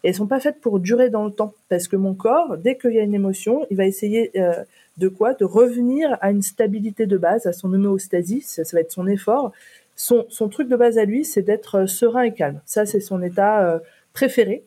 Elles 0.03 0.16
sont 0.16 0.27
pas 0.27 0.40
faites 0.40 0.61
pour 0.61 0.81
durer 0.81 1.09
dans 1.09 1.25
le 1.25 1.31
temps 1.31 1.55
parce 1.68 1.87
que 1.87 1.96
mon 1.96 2.12
corps, 2.12 2.59
dès 2.59 2.77
qu'il 2.77 2.92
y 2.92 2.99
a 2.99 3.03
une 3.03 3.14
émotion, 3.14 3.64
il 3.70 3.77
va 3.77 3.87
essayer 3.87 4.33
euh, 4.37 4.64
de 4.99 5.09
quoi? 5.09 5.35
De 5.35 5.44
revenir 5.44 6.18
à 6.20 6.33
une 6.33 6.42
stabilité 6.42 7.07
de 7.07 7.16
base, 7.16 7.46
à 7.46 7.53
son 7.53 7.73
homéostasie, 7.73 8.42
ça, 8.42 8.62
va 8.73 8.81
être 8.81 8.92
son 8.92 9.07
effort. 9.07 9.53
Son, 9.94 10.27
son 10.29 10.49
truc 10.49 10.68
de 10.68 10.77
base 10.77 10.99
à 10.99 11.05
lui, 11.05 11.25
c'est 11.25 11.42
d'être 11.42 11.77
euh, 11.77 11.87
serein 11.87 12.23
et 12.23 12.35
calme. 12.35 12.61
Ça, 12.66 12.87
c'est 12.87 13.01
son 13.01 13.23
état 13.23 13.62
euh, 13.62 13.79
préféré. 14.12 14.64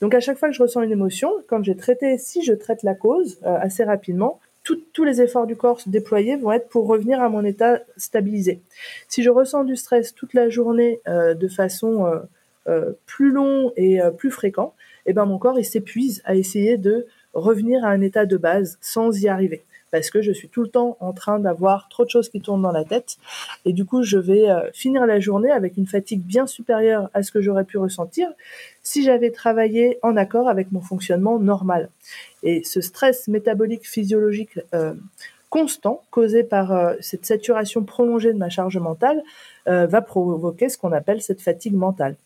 Donc 0.00 0.14
à 0.14 0.20
chaque 0.20 0.38
fois 0.38 0.48
que 0.48 0.54
je 0.54 0.62
ressens 0.62 0.82
une 0.82 0.92
émotion, 0.92 1.32
quand 1.48 1.62
j'ai 1.62 1.76
traité, 1.76 2.18
si 2.18 2.42
je 2.42 2.52
traite 2.52 2.82
la 2.82 2.94
cause 2.94 3.38
assez 3.42 3.84
rapidement, 3.84 4.40
tous 4.64 5.04
les 5.04 5.20
efforts 5.20 5.46
du 5.46 5.56
corps 5.56 5.80
déployés 5.86 6.36
vont 6.36 6.52
être 6.52 6.68
pour 6.68 6.86
revenir 6.86 7.20
à 7.20 7.28
mon 7.28 7.44
état 7.44 7.80
stabilisé. 7.96 8.60
Si 9.08 9.22
je 9.22 9.30
ressens 9.30 9.64
du 9.64 9.76
stress 9.76 10.14
toute 10.14 10.32
la 10.32 10.48
journée 10.48 11.00
euh, 11.06 11.34
de 11.34 11.48
façon 11.48 12.06
euh, 12.06 12.20
euh, 12.68 12.92
plus 13.04 13.30
long 13.30 13.72
et 13.76 14.00
plus 14.16 14.30
fréquent, 14.30 14.74
eh 15.06 15.12
ben 15.12 15.26
mon 15.26 15.38
corps 15.38 15.62
s'épuise 15.62 16.22
à 16.24 16.34
essayer 16.34 16.78
de 16.78 17.06
revenir 17.34 17.84
à 17.84 17.88
un 17.88 18.00
état 18.00 18.24
de 18.24 18.38
base 18.38 18.78
sans 18.80 19.22
y 19.22 19.28
arriver 19.28 19.62
parce 19.94 20.10
que 20.10 20.22
je 20.22 20.32
suis 20.32 20.48
tout 20.48 20.62
le 20.62 20.68
temps 20.68 20.96
en 20.98 21.12
train 21.12 21.38
d'avoir 21.38 21.88
trop 21.88 22.04
de 22.04 22.10
choses 22.10 22.28
qui 22.28 22.40
tournent 22.40 22.62
dans 22.62 22.72
la 22.72 22.82
tête. 22.82 23.16
Et 23.64 23.72
du 23.72 23.84
coup, 23.84 24.02
je 24.02 24.18
vais 24.18 24.50
euh, 24.50 24.68
finir 24.72 25.06
la 25.06 25.20
journée 25.20 25.52
avec 25.52 25.76
une 25.76 25.86
fatigue 25.86 26.20
bien 26.20 26.48
supérieure 26.48 27.10
à 27.14 27.22
ce 27.22 27.30
que 27.30 27.40
j'aurais 27.40 27.62
pu 27.62 27.78
ressentir 27.78 28.28
si 28.82 29.04
j'avais 29.04 29.30
travaillé 29.30 30.00
en 30.02 30.16
accord 30.16 30.48
avec 30.48 30.72
mon 30.72 30.80
fonctionnement 30.80 31.38
normal. 31.38 31.90
Et 32.42 32.64
ce 32.64 32.80
stress 32.80 33.28
métabolique 33.28 33.86
physiologique 33.86 34.58
euh, 34.74 34.94
constant 35.48 36.02
causé 36.10 36.42
par 36.42 36.72
euh, 36.72 36.94
cette 36.98 37.24
saturation 37.24 37.84
prolongée 37.84 38.32
de 38.32 38.38
ma 38.38 38.50
charge 38.50 38.78
mentale 38.78 39.22
va 39.66 40.02
provoquer 40.02 40.68
ce 40.68 40.76
qu'on 40.76 40.92
appelle 40.92 41.22
cette 41.22 41.40
fatigue 41.40 41.74
mentale. 41.74 42.16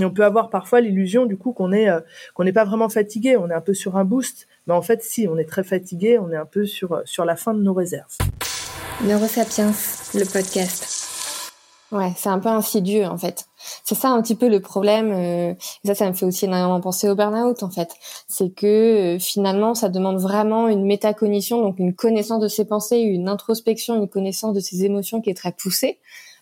Et 0.00 0.04
on 0.04 0.10
peut 0.10 0.24
avoir 0.24 0.50
parfois 0.50 0.80
l'illusion 0.80 1.26
du 1.26 1.36
coup 1.36 1.52
qu'on 1.52 1.72
est 1.72 1.88
qu'on 2.34 2.44
n'est 2.44 2.52
pas 2.52 2.64
vraiment 2.64 2.88
fatigué, 2.88 3.36
on 3.36 3.48
est 3.48 3.54
un 3.54 3.60
peu 3.60 3.74
sur 3.74 3.96
un 3.96 4.04
boost, 4.04 4.48
mais 4.66 4.74
en 4.74 4.82
fait, 4.82 5.02
si, 5.02 5.28
on 5.28 5.36
est 5.38 5.48
très 5.48 5.64
fatigué, 5.64 6.18
on 6.18 6.30
est 6.30 6.36
un 6.36 6.46
peu 6.46 6.64
sur, 6.64 7.02
sur 7.04 7.24
la 7.24 7.36
fin 7.36 7.54
de 7.54 7.62
nos 7.62 7.74
réserves. 7.74 8.16
Neurosapiens, 9.02 9.72
le 10.14 10.24
podcast. 10.24 11.04
Ouais, 11.92 12.12
c'est 12.16 12.28
un 12.28 12.38
peu 12.38 12.48
insidieux 12.48 13.04
en 13.04 13.18
fait. 13.18 13.46
C'est 13.84 13.94
ça 13.94 14.08
un 14.08 14.20
petit 14.22 14.34
peu 14.34 14.48
le 14.48 14.60
problème. 14.60 15.12
Euh, 15.12 15.54
ça, 15.84 15.94
ça 15.94 16.08
me 16.08 16.14
fait 16.14 16.26
aussi 16.26 16.46
énormément 16.46 16.80
penser 16.80 17.08
au 17.08 17.14
burn-out 17.14 17.62
en 17.62 17.70
fait. 17.70 17.90
C'est 18.26 18.50
que 18.50 19.16
euh, 19.16 19.18
finalement, 19.18 19.74
ça 19.74 19.88
demande 19.88 20.18
vraiment 20.18 20.68
une 20.68 20.84
métacognition, 20.84 21.62
donc 21.62 21.78
une 21.78 21.94
connaissance 21.94 22.40
de 22.40 22.48
ses 22.48 22.64
pensées, 22.64 22.98
une 22.98 23.28
introspection, 23.28 23.96
une 23.96 24.08
connaissance 24.08 24.54
de 24.54 24.60
ses 24.60 24.84
émotions 24.84 25.20
qui 25.20 25.30
est 25.30 25.34
très 25.34 25.52
poussée. 25.52 25.98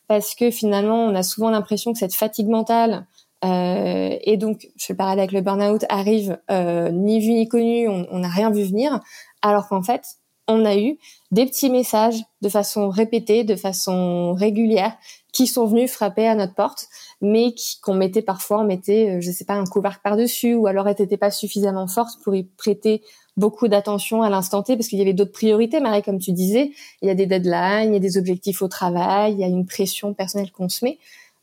Parce 0.08 0.34
que 0.34 0.50
finalement, 0.50 1.04
on 1.04 1.14
a 1.14 1.22
souvent 1.22 1.50
l'impression 1.50 1.92
que 1.92 1.98
cette 1.98 2.14
fatigue 2.14 2.48
mentale, 2.48 3.06
euh, 3.44 4.16
et 4.22 4.36
donc, 4.36 4.68
je 4.76 4.86
fais 4.86 4.94
pareil 4.94 5.18
avec 5.18 5.32
le 5.32 5.40
burn-out, 5.40 5.84
arrive 5.88 6.38
euh, 6.50 6.90
ni 6.90 7.20
vu 7.20 7.32
ni 7.32 7.48
connu, 7.48 7.88
on 7.88 8.18
n'a 8.18 8.28
rien 8.28 8.50
vu 8.50 8.62
venir, 8.62 9.00
alors 9.42 9.68
qu'en 9.68 9.82
fait, 9.82 10.02
on 10.48 10.64
a 10.64 10.76
eu 10.76 10.98
des 11.30 11.46
petits 11.46 11.70
messages 11.70 12.20
de 12.40 12.48
façon 12.48 12.88
répétée, 12.88 13.44
de 13.44 13.56
façon 13.56 14.34
régulière, 14.34 14.96
qui 15.32 15.46
sont 15.46 15.66
venus 15.66 15.90
frapper 15.90 16.28
à 16.28 16.34
notre 16.34 16.54
porte, 16.54 16.88
mais 17.20 17.54
qu'on 17.82 17.94
mettait 17.94 18.22
parfois, 18.22 18.60
on 18.60 18.64
mettait, 18.64 19.16
euh, 19.16 19.20
je 19.20 19.30
sais 19.30 19.44
pas, 19.44 19.54
un 19.54 19.64
couvercle 19.64 20.00
par-dessus, 20.04 20.54
ou 20.54 20.66
alors 20.66 20.88
elle 20.88 20.96
n'était 20.98 21.16
pas 21.16 21.30
suffisamment 21.30 21.86
forte 21.86 22.22
pour 22.22 22.34
y 22.34 22.44
prêter 22.44 23.02
beaucoup 23.36 23.66
d'attention 23.66 24.22
à 24.22 24.28
l'instant 24.28 24.62
T, 24.62 24.76
parce 24.76 24.88
qu'il 24.88 24.98
y 24.98 25.02
avait 25.02 25.14
d'autres 25.14 25.32
priorités, 25.32 25.80
Marie, 25.80 26.02
comme 26.02 26.18
tu 26.18 26.32
disais, 26.32 26.72
il 27.00 27.08
y 27.08 27.10
a 27.10 27.14
des 27.14 27.26
deadlines, 27.26 27.90
il 27.90 27.94
y 27.94 27.96
a 27.96 28.00
des 28.00 28.18
objectifs 28.18 28.60
au 28.60 28.68
travail, 28.68 29.32
il 29.32 29.38
y 29.38 29.44
a 29.44 29.48
une 29.48 29.64
pression 29.64 30.12
personnelle 30.12 30.52
qu'on 30.52 30.68
se 30.68 30.84
met. 30.84 30.98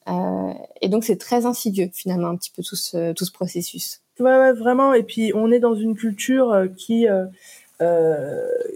Euh, 0.10 0.54
et 0.82 0.90
donc 0.90 1.04
c'est 1.04 1.18
très 1.18 1.46
insidieux 1.46 1.90
finalement 1.94 2.30
un 2.30 2.36
petit 2.36 2.52
peu 2.52 2.64
tout 2.64 2.76
ce, 2.76 3.14
tout 3.14 3.26
ce 3.26 3.32
processus. 3.32 4.02
Ouais, 4.20 4.52
vraiment. 4.54 4.94
Et 4.94 5.04
puis 5.04 5.32
on 5.34 5.52
est 5.52 5.60
dans 5.60 5.76
une 5.76 5.96
culture 5.96 6.52
euh, 6.52 6.68
qui 6.68 7.08
euh, 7.08 7.26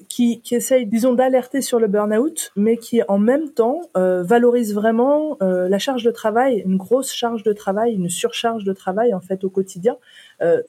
qui, 0.07 0.39
qui 0.39 0.55
essaye, 0.55 0.85
disons, 0.85 1.13
d'alerter 1.13 1.61
sur 1.61 1.77
le 1.77 1.87
burn-out, 1.87 2.53
mais 2.55 2.77
qui 2.77 3.01
en 3.09 3.19
même 3.19 3.49
temps 3.49 3.81
valorise 3.93 4.73
vraiment 4.73 5.37
la 5.41 5.77
charge 5.77 6.05
de 6.05 6.11
travail, 6.11 6.63
une 6.65 6.77
grosse 6.77 7.11
charge 7.11 7.43
de 7.43 7.51
travail, 7.51 7.95
une 7.95 8.07
surcharge 8.07 8.63
de 8.63 8.71
travail 8.71 9.13
en 9.13 9.19
fait 9.19 9.43
au 9.43 9.49
quotidien. 9.49 9.97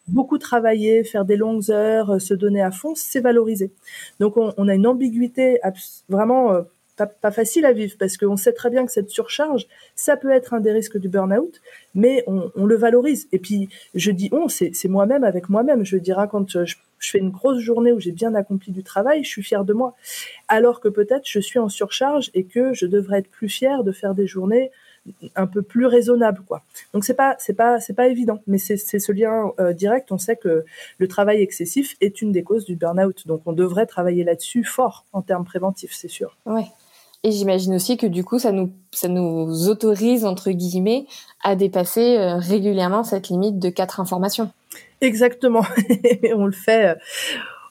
beaucoup 0.08 0.38
travailler, 0.38 1.04
faire 1.04 1.24
des 1.24 1.36
longues 1.36 1.70
heures, 1.70 2.20
se 2.20 2.34
donner 2.34 2.60
à 2.60 2.72
fond, 2.72 2.94
c'est 2.96 3.20
valorisé. 3.20 3.70
Donc 4.18 4.36
on, 4.36 4.52
on, 4.56 4.66
a 4.66 4.74
une 4.74 4.88
ambiguïté 4.88 5.60
vraiment 6.08 6.64
pas, 6.96 7.30
facile 7.30 7.66
à 7.66 7.72
vivre 7.72 7.96
parce 7.98 8.16
qu'on 8.16 8.36
sait 8.36 8.52
très 8.52 8.70
bien 8.70 8.86
que 8.86 8.92
cette 8.92 9.10
surcharge, 9.10 9.66
ça 9.94 10.16
peut 10.16 10.30
être 10.30 10.54
un 10.54 10.60
des 10.60 10.72
risques 10.72 10.98
du 10.98 11.08
burn-out, 11.08 11.60
mais 11.94 12.24
on, 12.26 12.66
le 12.66 12.76
valorise. 12.76 13.28
Et 13.32 13.38
puis, 13.38 13.68
je 13.94 14.10
dis 14.10 14.28
on, 14.32 14.48
c'est 14.48 14.88
moi-même 14.88 15.24
avec 15.24 15.48
moi-même. 15.48 15.84
Je 15.84 15.96
dirais 15.96 16.28
quand 16.30 16.48
je, 16.50 16.64
je, 16.64 17.10
fais 17.10 17.18
une 17.18 17.30
grosse 17.30 17.58
journée 17.58 17.92
où 17.92 18.00
j'ai 18.00 18.12
bien 18.12 18.34
accompli 18.34 18.72
du 18.72 18.82
travail, 18.82 19.24
je 19.24 19.28
suis 19.28 19.42
fière 19.42 19.64
de 19.64 19.72
moi. 19.72 19.94
Alors 20.48 20.80
que 20.80 20.88
peut-être 20.88 21.24
je 21.26 21.40
suis 21.40 21.58
en 21.58 21.68
surcharge 21.68 22.30
et 22.34 22.44
que 22.44 22.72
je 22.72 22.86
devrais 22.86 23.18
être 23.18 23.30
plus 23.30 23.48
fière 23.48 23.84
de 23.84 23.92
faire 23.92 24.14
des 24.14 24.26
journées 24.26 24.70
un 25.36 25.46
peu 25.46 25.62
plus 25.62 25.86
raisonnables, 25.86 26.42
quoi. 26.46 26.62
Donc 26.92 27.04
c'est 27.04 27.14
pas 27.14 27.36
c'est 27.38 27.52
pas 27.52 27.80
c'est 27.80 27.92
pas 27.92 28.06
évident, 28.06 28.40
mais 28.46 28.58
c'est 28.58 28.76
ce 28.76 29.12
lien 29.12 29.52
euh, 29.60 29.72
direct. 29.72 30.10
On 30.12 30.18
sait 30.18 30.36
que 30.36 30.64
le 30.98 31.08
travail 31.08 31.42
excessif 31.42 31.96
est 32.00 32.22
une 32.22 32.32
des 32.32 32.42
causes 32.42 32.64
du 32.64 32.76
burn-out, 32.76 33.26
donc 33.26 33.42
on 33.46 33.52
devrait 33.52 33.86
travailler 33.86 34.24
là-dessus 34.24 34.64
fort 34.64 35.04
en 35.12 35.22
termes 35.22 35.44
préventifs, 35.44 35.92
c'est 35.92 36.08
sûr. 36.08 36.38
Ouais. 36.46 36.64
Et 37.24 37.32
j'imagine 37.32 37.74
aussi 37.74 37.96
que 37.96 38.06
du 38.06 38.22
coup, 38.22 38.38
ça 38.38 38.52
nous, 38.52 38.70
ça 38.92 39.08
nous 39.08 39.68
autorise, 39.68 40.26
entre 40.26 40.50
guillemets, 40.50 41.06
à 41.42 41.56
dépasser 41.56 42.18
euh, 42.18 42.36
régulièrement 42.36 43.02
cette 43.02 43.28
limite 43.28 43.58
de 43.58 43.70
quatre 43.70 43.98
informations. 43.98 44.52
Exactement. 45.00 45.64
on 46.36 46.44
le 46.46 46.52
fait. 46.52 46.96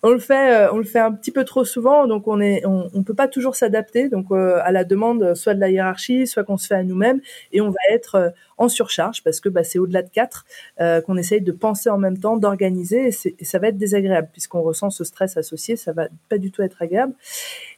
On 0.06 0.12
le 0.12 0.20
fait, 0.20 0.54
euh, 0.54 0.74
on 0.74 0.78
le 0.80 0.84
fait 0.84 1.00
un 1.00 1.14
petit 1.14 1.32
peu 1.32 1.46
trop 1.46 1.64
souvent, 1.64 2.08
donc 2.08 2.28
on 2.28 2.42
est, 2.42 2.66
on, 2.66 2.90
on 2.94 3.04
peut 3.04 3.14
pas 3.14 3.30
toujours 3.30 3.56
s'adapter, 3.56 4.10
donc 4.10 4.26
euh, 4.32 4.60
à 4.62 4.74
la 4.74 4.84
demande 4.84 5.34
soit 5.34 5.54
de 5.54 5.62
la 5.62 5.70
hiérarchie, 5.70 6.28
soit 6.28 6.44
qu'on 6.44 6.58
se 6.58 6.68
fait 6.68 6.76
à 6.76 6.84
nous-mêmes, 6.84 7.22
et 7.54 7.62
on 7.62 7.70
va 7.70 7.80
être 7.90 8.16
euh, 8.16 8.30
en 8.58 8.68
surcharge 8.68 9.24
parce 9.24 9.40
que 9.40 9.48
bah, 9.48 9.64
c'est 9.64 9.80
au-delà 9.80 10.02
de 10.02 10.10
quatre 10.10 10.46
qu'on 10.78 11.18
essaye 11.18 11.40
de 11.42 11.52
penser 11.54 11.90
en 11.90 11.98
même 11.98 12.18
temps, 12.18 12.36
d'organiser, 12.36 13.08
et, 13.08 13.36
et, 13.40 13.46
ça 13.46 13.60
va 13.60 13.70
être 13.70 13.78
désagréable 13.78 14.28
puisqu'on 14.34 14.62
ressent 14.62 14.90
ce 14.90 15.06
stress 15.06 15.38
associé, 15.38 15.78
ça 15.78 15.94
va 15.94 16.08
pas 16.28 16.38
du 16.38 16.52
tout 16.52 16.62
être 16.62 16.82
agréable. 16.82 17.14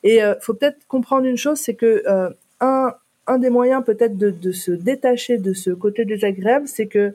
Et 0.03 0.19
faut 0.41 0.53
peut-être 0.53 0.87
comprendre 0.87 1.25
une 1.25 1.37
chose, 1.37 1.59
c'est 1.59 1.75
que 1.75 2.03
un 2.59 2.93
un 3.27 3.39
des 3.39 3.49
moyens 3.49 3.83
peut-être 3.83 4.17
de, 4.17 4.29
de, 4.29 4.51
se 4.51 4.71
détacher 4.71 5.39
de 5.39 5.53
ce 5.53 5.71
côté 5.71 6.05
désagréable, 6.05 6.67
c'est 6.67 6.85
que 6.85 7.13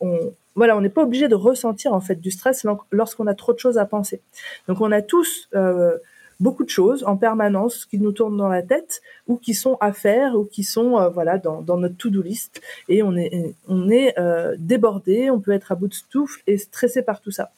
on, 0.00 0.32
voilà, 0.58 0.76
on 0.76 0.80
n'est 0.80 0.88
pas 0.88 1.04
obligé 1.04 1.28
de 1.28 1.36
ressentir 1.36 1.94
en 1.94 2.00
fait 2.00 2.16
du 2.16 2.32
stress 2.32 2.66
lorsqu'on 2.90 3.28
a 3.28 3.34
trop 3.34 3.52
de 3.52 3.60
choses 3.60 3.78
à 3.78 3.86
penser. 3.86 4.20
Donc 4.66 4.80
on 4.80 4.90
a 4.90 5.02
tous 5.02 5.48
euh, 5.54 5.96
beaucoup 6.40 6.64
de 6.64 6.68
choses 6.68 7.04
en 7.04 7.16
permanence 7.16 7.84
qui 7.84 7.98
nous 7.98 8.12
tournent 8.12 8.36
dans 8.36 8.48
la 8.48 8.62
tête 8.62 9.00
ou 9.26 9.36
qui 9.36 9.54
sont 9.54 9.76
à 9.80 9.92
faire 9.92 10.34
ou 10.34 10.44
qui 10.44 10.62
sont 10.62 10.98
euh, 10.98 11.08
voilà 11.08 11.38
dans, 11.38 11.62
notre 11.76 11.96
to-do 11.96 12.22
list 12.22 12.60
et 12.88 13.02
on 13.02 13.16
est 13.16 13.54
on 13.68 13.88
est 13.88 14.18
euh, 14.18 14.56
débordé, 14.58 15.30
on 15.30 15.40
peut 15.40 15.52
être 15.52 15.72
à 15.72 15.74
bout 15.74 15.88
de 15.88 15.94
souffle 15.94 16.42
et 16.46 16.58
stressé 16.58 17.02
par 17.02 17.20
tout 17.20 17.30
ça. 17.30 17.50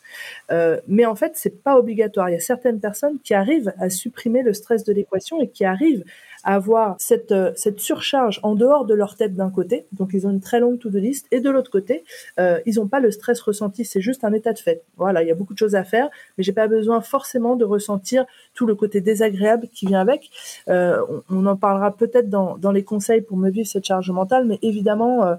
Euh, 0.51 0.79
mais 0.89 1.07
en 1.07 1.15
fait, 1.15 1.33
c'est 1.37 1.63
pas 1.63 1.79
obligatoire. 1.79 2.29
Il 2.29 2.33
y 2.33 2.37
a 2.37 2.41
certaines 2.41 2.81
personnes 2.81 3.19
qui 3.23 3.35
arrivent 3.35 3.73
à 3.79 3.91
supprimer 3.91 4.43
le 4.43 4.53
stress 4.53 4.85
de 4.85 4.93
l'équation 4.93 5.41
et 5.41 5.49
qui 5.49 5.65
arrivent 5.65 6.05
avoir 6.45 6.97
cette, 6.99 7.33
euh, 7.33 7.53
cette 7.55 7.81
surcharge 7.81 8.41
en 8.43 8.55
dehors 8.55 8.85
de 8.85 8.95
leur 8.95 9.17
tête 9.17 9.35
d'un 9.35 9.51
côté, 9.51 9.87
donc 9.93 10.11
ils 10.13 10.27
ont 10.27 10.31
une 10.31 10.41
très 10.41 10.61
longue 10.61 10.79
to-do 10.79 10.99
list, 10.99 11.27
et 11.31 11.41
de 11.41 11.51
l'autre 11.51 11.71
côté, 11.71 12.05
euh, 12.39 12.61
ils 12.67 12.77
n'ont 12.77 12.89
pas 12.89 13.01
le 13.01 13.11
stress 13.11 13.41
ressenti, 13.41 13.85
c'est 13.85 14.01
juste 14.01 14.25
un 14.25 14.33
état 14.33 14.53
de 14.53 14.59
fait. 14.59 14.83
Voilà, 14.97 15.23
il 15.23 15.29
y 15.29 15.31
a 15.31 15.35
beaucoup 15.35 15.55
de 15.55 15.59
choses 15.59 15.75
à 15.75 15.85
faire, 15.85 16.09
mais 16.37 16.45
j'ai 16.45 16.53
pas 16.53 16.69
besoin 16.69 17.01
forcément 17.01 17.57
de 17.57 17.65
ressentir 17.65 18.25
tout 18.55 18.67
le 18.67 18.75
côté 18.75 19.01
désagréable 19.01 19.69
qui 19.73 19.87
vient 19.87 20.01
avec. 20.01 20.31
Euh, 20.69 21.01
on, 21.31 21.47
en 21.47 21.57
parlera 21.57 21.97
peut-être 21.97 22.29
dans, 22.29 22.57
dans 22.59 22.73
les 22.73 22.85
conseils 22.85 23.21
pour 23.21 23.37
me 23.37 23.51
vivre 23.51 23.67
cette 23.67 23.85
charge 23.85 24.11
mentale, 24.11 24.45
mais 24.47 24.59
évidemment, 24.63 25.25
euh, 25.25 25.35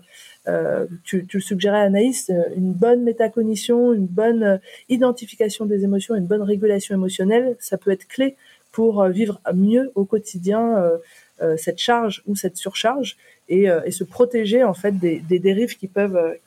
euh, 0.47 0.87
tu, 1.03 1.27
tu, 1.27 1.37
le 1.37 1.41
suggérais 1.43 1.81
Anaïs, 1.81 2.31
une 2.55 2.73
bonne 2.73 3.03
métacognition, 3.03 3.93
une 3.93 4.07
bonne 4.07 4.59
identification 4.89 5.65
des 5.65 5.83
émotions, 5.83 6.15
une 6.15 6.25
bonne 6.25 6.41
régulation 6.41 6.95
émotionnelle, 6.95 7.55
ça 7.59 7.77
peut 7.77 7.91
être 7.91 8.07
clé 8.07 8.35
pour 8.71 9.01
euh, 9.01 9.09
vivre 9.09 9.39
mieux 9.53 9.91
au 9.95 10.05
quotidien 10.05 10.77
euh, 10.77 10.97
euh, 11.41 11.57
cette 11.57 11.79
charge 11.79 12.23
ou 12.27 12.35
cette 12.35 12.57
surcharge 12.57 13.17
et, 13.49 13.67
se 13.91 14.05
protéger 14.05 14.63
en 14.63 14.73
fait 14.73 14.97
des, 14.97 15.19
dérives 15.39 15.75
qui 15.75 15.87
peuvent 15.87 16.37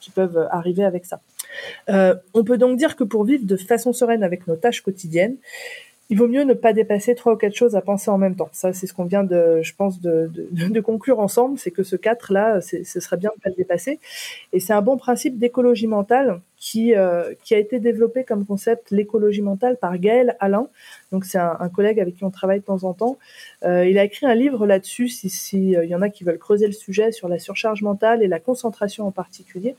qui 0.00 0.10
peuvent 0.10 0.48
arriver 0.50 0.82
avec 0.82 1.06
ça. 1.06 1.20
On 1.86 2.42
peut 2.42 2.58
donc 2.58 2.76
dire 2.76 2.96
que 2.96 3.04
pour 3.04 3.22
vivre 3.22 3.46
de 3.46 3.56
façon 3.56 3.92
sereine 3.92 4.24
avec 4.24 4.48
nos 4.48 4.56
tâches 4.56 4.80
quotidiennes, 4.80 5.36
il 6.08 6.18
vaut 6.18 6.26
mieux 6.26 6.42
ne 6.42 6.54
pas 6.54 6.72
dépasser 6.72 7.14
trois 7.14 7.34
ou 7.34 7.36
quatre 7.36 7.54
choses 7.54 7.76
à 7.76 7.82
penser 7.82 8.10
en 8.10 8.18
même 8.18 8.34
temps. 8.34 8.48
Ça, 8.50 8.72
c'est 8.72 8.88
ce 8.88 8.92
qu'on 8.92 9.04
vient 9.04 9.22
de, 9.22 9.60
je 9.62 9.72
pense, 9.76 10.00
de, 10.00 10.80
conclure 10.80 11.20
ensemble, 11.20 11.56
c'est 11.56 11.70
que 11.70 11.84
ce 11.84 11.94
quatre 11.94 12.32
là, 12.32 12.60
ce 12.60 12.82
serait 12.82 13.16
bien 13.16 13.30
de 13.30 13.36
ne 13.36 13.42
pas 13.42 13.50
le 13.50 13.54
dépasser. 13.54 14.00
Et 14.52 14.58
c'est 14.58 14.72
un 14.72 14.82
bon 14.82 14.96
principe 14.96 15.38
d'écologie 15.38 15.86
mentale 15.86 16.40
qui, 16.60 16.94
euh, 16.94 17.34
qui 17.42 17.54
a 17.54 17.58
été 17.58 17.80
développé 17.80 18.22
comme 18.22 18.44
concept 18.44 18.90
l'écologie 18.90 19.40
mentale 19.40 19.78
par 19.78 19.98
Gaël 19.98 20.36
Alain. 20.40 20.68
Donc 21.10 21.24
c'est 21.24 21.38
un, 21.38 21.56
un, 21.58 21.68
collègue 21.70 21.98
avec 21.98 22.16
qui 22.16 22.24
on 22.24 22.30
travaille 22.30 22.60
de 22.60 22.64
temps 22.64 22.84
en 22.84 22.92
temps. 22.92 23.18
Euh, 23.64 23.86
il 23.86 23.98
a 23.98 24.04
écrit 24.04 24.26
un 24.26 24.34
livre 24.34 24.66
là-dessus, 24.66 25.08
si, 25.08 25.30
si 25.30 25.74
euh, 25.74 25.86
y 25.86 25.94
en 25.94 26.02
a 26.02 26.10
qui 26.10 26.22
veulent 26.22 26.38
creuser 26.38 26.66
le 26.66 26.74
sujet 26.74 27.12
sur 27.12 27.28
la 27.28 27.38
surcharge 27.38 27.82
mentale 27.82 28.22
et 28.22 28.28
la 28.28 28.38
concentration 28.38 29.06
en 29.06 29.10
particulier, 29.10 29.74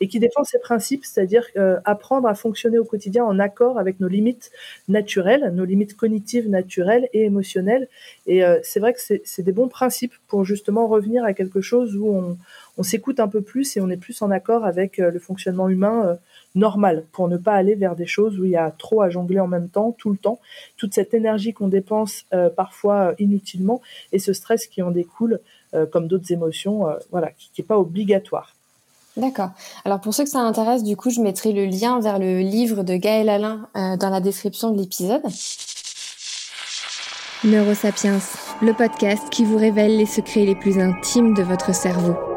et 0.00 0.08
qui 0.08 0.18
défend 0.18 0.42
ses 0.42 0.58
principes, 0.58 1.04
c'est-à-dire 1.04 1.46
euh, 1.56 1.78
apprendre 1.84 2.26
à 2.26 2.34
fonctionner 2.34 2.78
au 2.78 2.84
quotidien 2.84 3.24
en 3.24 3.38
accord 3.38 3.78
avec 3.78 4.00
nos 4.00 4.08
limites 4.08 4.50
naturelles, 4.88 5.52
nos 5.54 5.64
limites 5.64 5.96
cognitives 5.96 6.48
naturelles 6.48 7.08
et 7.12 7.24
émotionnelles. 7.24 7.88
Et 8.26 8.44
euh, 8.44 8.58
c'est 8.64 8.80
vrai 8.80 8.92
que 8.92 9.00
c'est 9.00 9.42
des 9.42 9.52
bons 9.52 9.68
principes 9.68 10.14
pour 10.26 10.44
justement 10.44 10.88
revenir 10.88 11.24
à 11.24 11.32
quelque 11.32 11.60
chose 11.60 11.96
où 11.96 12.08
on 12.08 12.38
on 12.76 12.82
s'écoute 12.82 13.20
un 13.20 13.28
peu 13.28 13.40
plus 13.40 13.76
et 13.76 13.80
on 13.80 13.88
est 13.88 13.96
plus 13.96 14.20
en 14.22 14.30
accord 14.30 14.64
avec 14.64 14.98
euh, 14.98 15.10
le 15.10 15.18
fonctionnement 15.18 15.68
humain 15.68 16.06
euh, 16.06 16.14
normal 16.54 17.04
pour 17.12 17.28
ne 17.28 17.36
pas 17.36 17.54
aller 17.54 17.74
vers 17.74 17.94
des 17.94 18.06
choses 18.06 18.38
où 18.38 18.44
il 18.44 18.50
y 18.50 18.56
a 18.56 18.70
trop 18.70 19.02
à 19.02 19.10
jongler 19.10 19.40
en 19.40 19.46
même 19.46 19.68
temps, 19.68 19.92
tout 19.92 20.10
le 20.10 20.16
temps, 20.16 20.40
toute 20.76 20.94
cette 20.94 21.14
énergie 21.14 21.52
qu'on 21.52 21.68
dépense 21.68 22.24
euh, 22.32 22.48
parfois 22.50 23.14
inutilement 23.18 23.80
et 24.12 24.18
ce 24.18 24.32
stress 24.32 24.66
qui 24.66 24.82
en 24.82 24.90
découle, 24.90 25.40
comme 25.90 26.06
d'autres 26.06 26.30
émotions, 26.30 26.86
voilà, 27.10 27.32
qui 27.32 27.50
n'est 27.58 27.64
pas 27.64 27.76
obligatoire. 27.76 28.54
D'accord. 29.16 29.50
Alors 29.84 30.00
pour 30.00 30.14
ceux 30.14 30.22
que 30.22 30.30
ça 30.30 30.38
intéresse, 30.38 30.84
du 30.84 30.96
coup, 30.96 31.10
je 31.10 31.20
mettrai 31.20 31.52
le 31.52 31.64
lien 31.64 31.98
vers 31.98 32.20
le 32.20 32.38
livre 32.38 32.84
de 32.84 32.94
Gaël 32.94 33.28
Alain 33.28 33.68
dans 33.74 34.10
la 34.10 34.20
description 34.20 34.70
de 34.70 34.78
l'épisode. 34.78 35.22
Neurosapiens, 37.42 38.20
le 38.62 38.72
podcast 38.72 39.28
qui 39.30 39.44
vous 39.44 39.56
révèle 39.56 39.96
les 39.96 40.06
secrets 40.06 40.44
les 40.44 40.54
plus 40.54 40.78
intimes 40.78 41.34
de 41.34 41.42
votre 41.42 41.74
cerveau. 41.74 42.33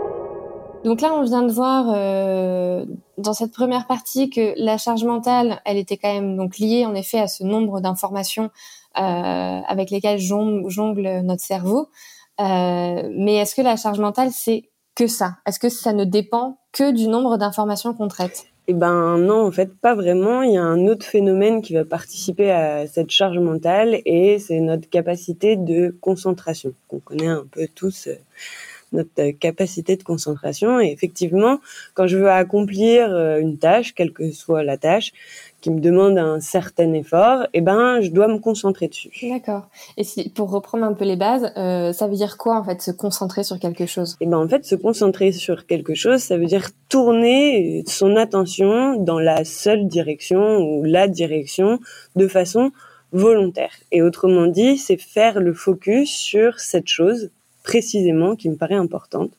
Donc 0.83 1.01
là, 1.01 1.13
on 1.13 1.23
vient 1.23 1.43
de 1.43 1.51
voir 1.51 1.87
euh, 1.89 2.85
dans 3.17 3.33
cette 3.33 3.51
première 3.51 3.87
partie 3.87 4.29
que 4.29 4.53
la 4.57 4.77
charge 4.77 5.03
mentale, 5.03 5.59
elle 5.65 5.77
était 5.77 5.97
quand 5.97 6.13
même 6.13 6.37
donc 6.37 6.59
liée 6.59 6.85
en 6.85 6.95
effet 6.95 7.19
à 7.19 7.27
ce 7.27 7.43
nombre 7.43 7.81
d'informations 7.81 8.51
euh, 8.97 9.59
avec 9.67 9.89
lesquelles 9.89 10.19
jongle, 10.19 11.21
notre 11.23 11.43
cerveau. 11.43 11.89
Euh, 12.39 13.09
mais 13.11 13.35
est-ce 13.35 13.55
que 13.55 13.61
la 13.61 13.75
charge 13.75 13.99
mentale, 13.99 14.29
c'est 14.31 14.69
que 14.95 15.07
ça? 15.07 15.37
Est-ce 15.45 15.59
que 15.59 15.69
ça 15.69 15.93
ne 15.93 16.03
dépend 16.03 16.59
que 16.71 16.91
du 16.91 17.07
nombre 17.07 17.37
d'informations 17.37 17.93
qu'on 17.93 18.07
traite? 18.07 18.45
Eh 18.69 18.73
ben 18.73 19.17
non, 19.17 19.47
en 19.47 19.51
fait, 19.51 19.73
pas 19.73 19.95
vraiment. 19.95 20.41
Il 20.41 20.53
y 20.53 20.57
a 20.57 20.63
un 20.63 20.87
autre 20.87 21.05
phénomène 21.05 21.61
qui 21.61 21.73
va 21.73 21.85
participer 21.85 22.51
à 22.51 22.85
cette 22.85 23.09
charge 23.09 23.39
mentale 23.39 24.01
et 24.05 24.39
c'est 24.39 24.59
notre 24.59 24.89
capacité 24.89 25.55
de 25.55 25.95
concentration 26.01 26.73
qu'on 26.87 26.99
connaît 26.99 27.27
un 27.27 27.45
peu 27.49 27.67
tous 27.73 28.09
notre 28.91 29.31
capacité 29.31 29.95
de 29.95 30.03
concentration. 30.03 30.79
Et 30.79 30.91
effectivement, 30.91 31.59
quand 31.93 32.07
je 32.07 32.17
veux 32.17 32.29
accomplir 32.29 33.11
euh, 33.11 33.39
une 33.39 33.57
tâche, 33.57 33.93
quelle 33.93 34.11
que 34.11 34.31
soit 34.31 34.63
la 34.63 34.77
tâche, 34.77 35.11
qui 35.61 35.71
me 35.71 35.79
demande 35.79 36.17
un 36.17 36.39
certain 36.39 36.93
effort, 36.93 37.47
eh 37.53 37.61
ben, 37.61 37.99
je 38.01 38.11
dois 38.11 38.27
me 38.27 38.37
concentrer 38.37 38.87
dessus. 38.87 39.09
D'accord. 39.23 39.67
Et 39.97 40.03
si, 40.03 40.29
pour 40.29 40.51
reprendre 40.51 40.85
un 40.85 40.93
peu 40.93 41.03
les 41.03 41.15
bases, 41.15 41.51
euh, 41.57 41.93
ça 41.93 42.07
veut 42.07 42.15
dire 42.15 42.37
quoi 42.37 42.57
en 42.57 42.63
fait, 42.63 42.81
se 42.81 42.91
concentrer 42.91 43.43
sur 43.43 43.59
quelque 43.59 43.85
chose? 43.85 44.15
Eh 44.21 44.27
ben, 44.27 44.37
en 44.37 44.47
fait, 44.47 44.65
se 44.65 44.75
concentrer 44.75 45.31
sur 45.31 45.65
quelque 45.65 45.95
chose, 45.95 46.21
ça 46.21 46.37
veut 46.37 46.45
dire 46.45 46.69
tourner 46.89 47.83
son 47.87 48.15
attention 48.15 49.01
dans 49.01 49.19
la 49.19 49.45
seule 49.45 49.87
direction 49.87 50.59
ou 50.59 50.83
la 50.83 51.07
direction 51.07 51.79
de 52.15 52.27
façon 52.27 52.71
volontaire. 53.11 53.71
Et 53.91 54.01
autrement 54.01 54.47
dit, 54.47 54.77
c'est 54.77 54.97
faire 54.97 55.39
le 55.39 55.53
focus 55.53 56.11
sur 56.11 56.59
cette 56.59 56.87
chose 56.87 57.31
précisément 57.67 58.37
qui 58.37 58.49
me 58.49 58.55
paraît 58.55 58.81
importante. 58.87 59.31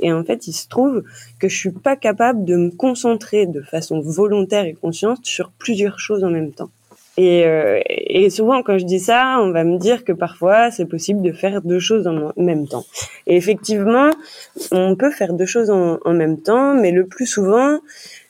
Et 0.00 0.10
en 0.10 0.24
fait, 0.24 0.46
il 0.46 0.54
se 0.54 0.66
trouve 0.66 1.04
que 1.38 1.48
je 1.48 1.56
suis 1.56 1.70
pas 1.70 1.94
capable 1.94 2.44
de 2.44 2.56
me 2.56 2.70
concentrer 2.70 3.44
de 3.44 3.60
façon 3.60 4.00
volontaire 4.00 4.64
et 4.64 4.72
consciente 4.72 5.24
sur 5.24 5.50
plusieurs 5.50 5.98
choses 6.00 6.24
en 6.24 6.30
même 6.30 6.52
temps. 6.52 6.70
Et, 7.18 7.44
euh, 7.44 7.80
et 7.88 8.30
souvent, 8.30 8.62
quand 8.62 8.78
je 8.78 8.84
dis 8.84 9.00
ça, 9.00 9.38
on 9.40 9.50
va 9.50 9.64
me 9.64 9.78
dire 9.78 10.04
que 10.04 10.12
parfois, 10.12 10.70
c'est 10.70 10.86
possible 10.86 11.20
de 11.20 11.32
faire 11.32 11.60
deux 11.62 11.78
choses 11.78 12.06
en 12.06 12.32
même 12.36 12.66
temps. 12.66 12.84
Et 13.26 13.36
effectivement, 13.36 14.10
on 14.70 14.96
peut 14.96 15.10
faire 15.10 15.32
deux 15.34 15.46
choses 15.46 15.70
en, 15.70 15.98
en 16.02 16.14
même 16.14 16.38
temps, 16.40 16.74
mais 16.74 16.92
le 16.92 17.06
plus 17.06 17.26
souvent, 17.26 17.78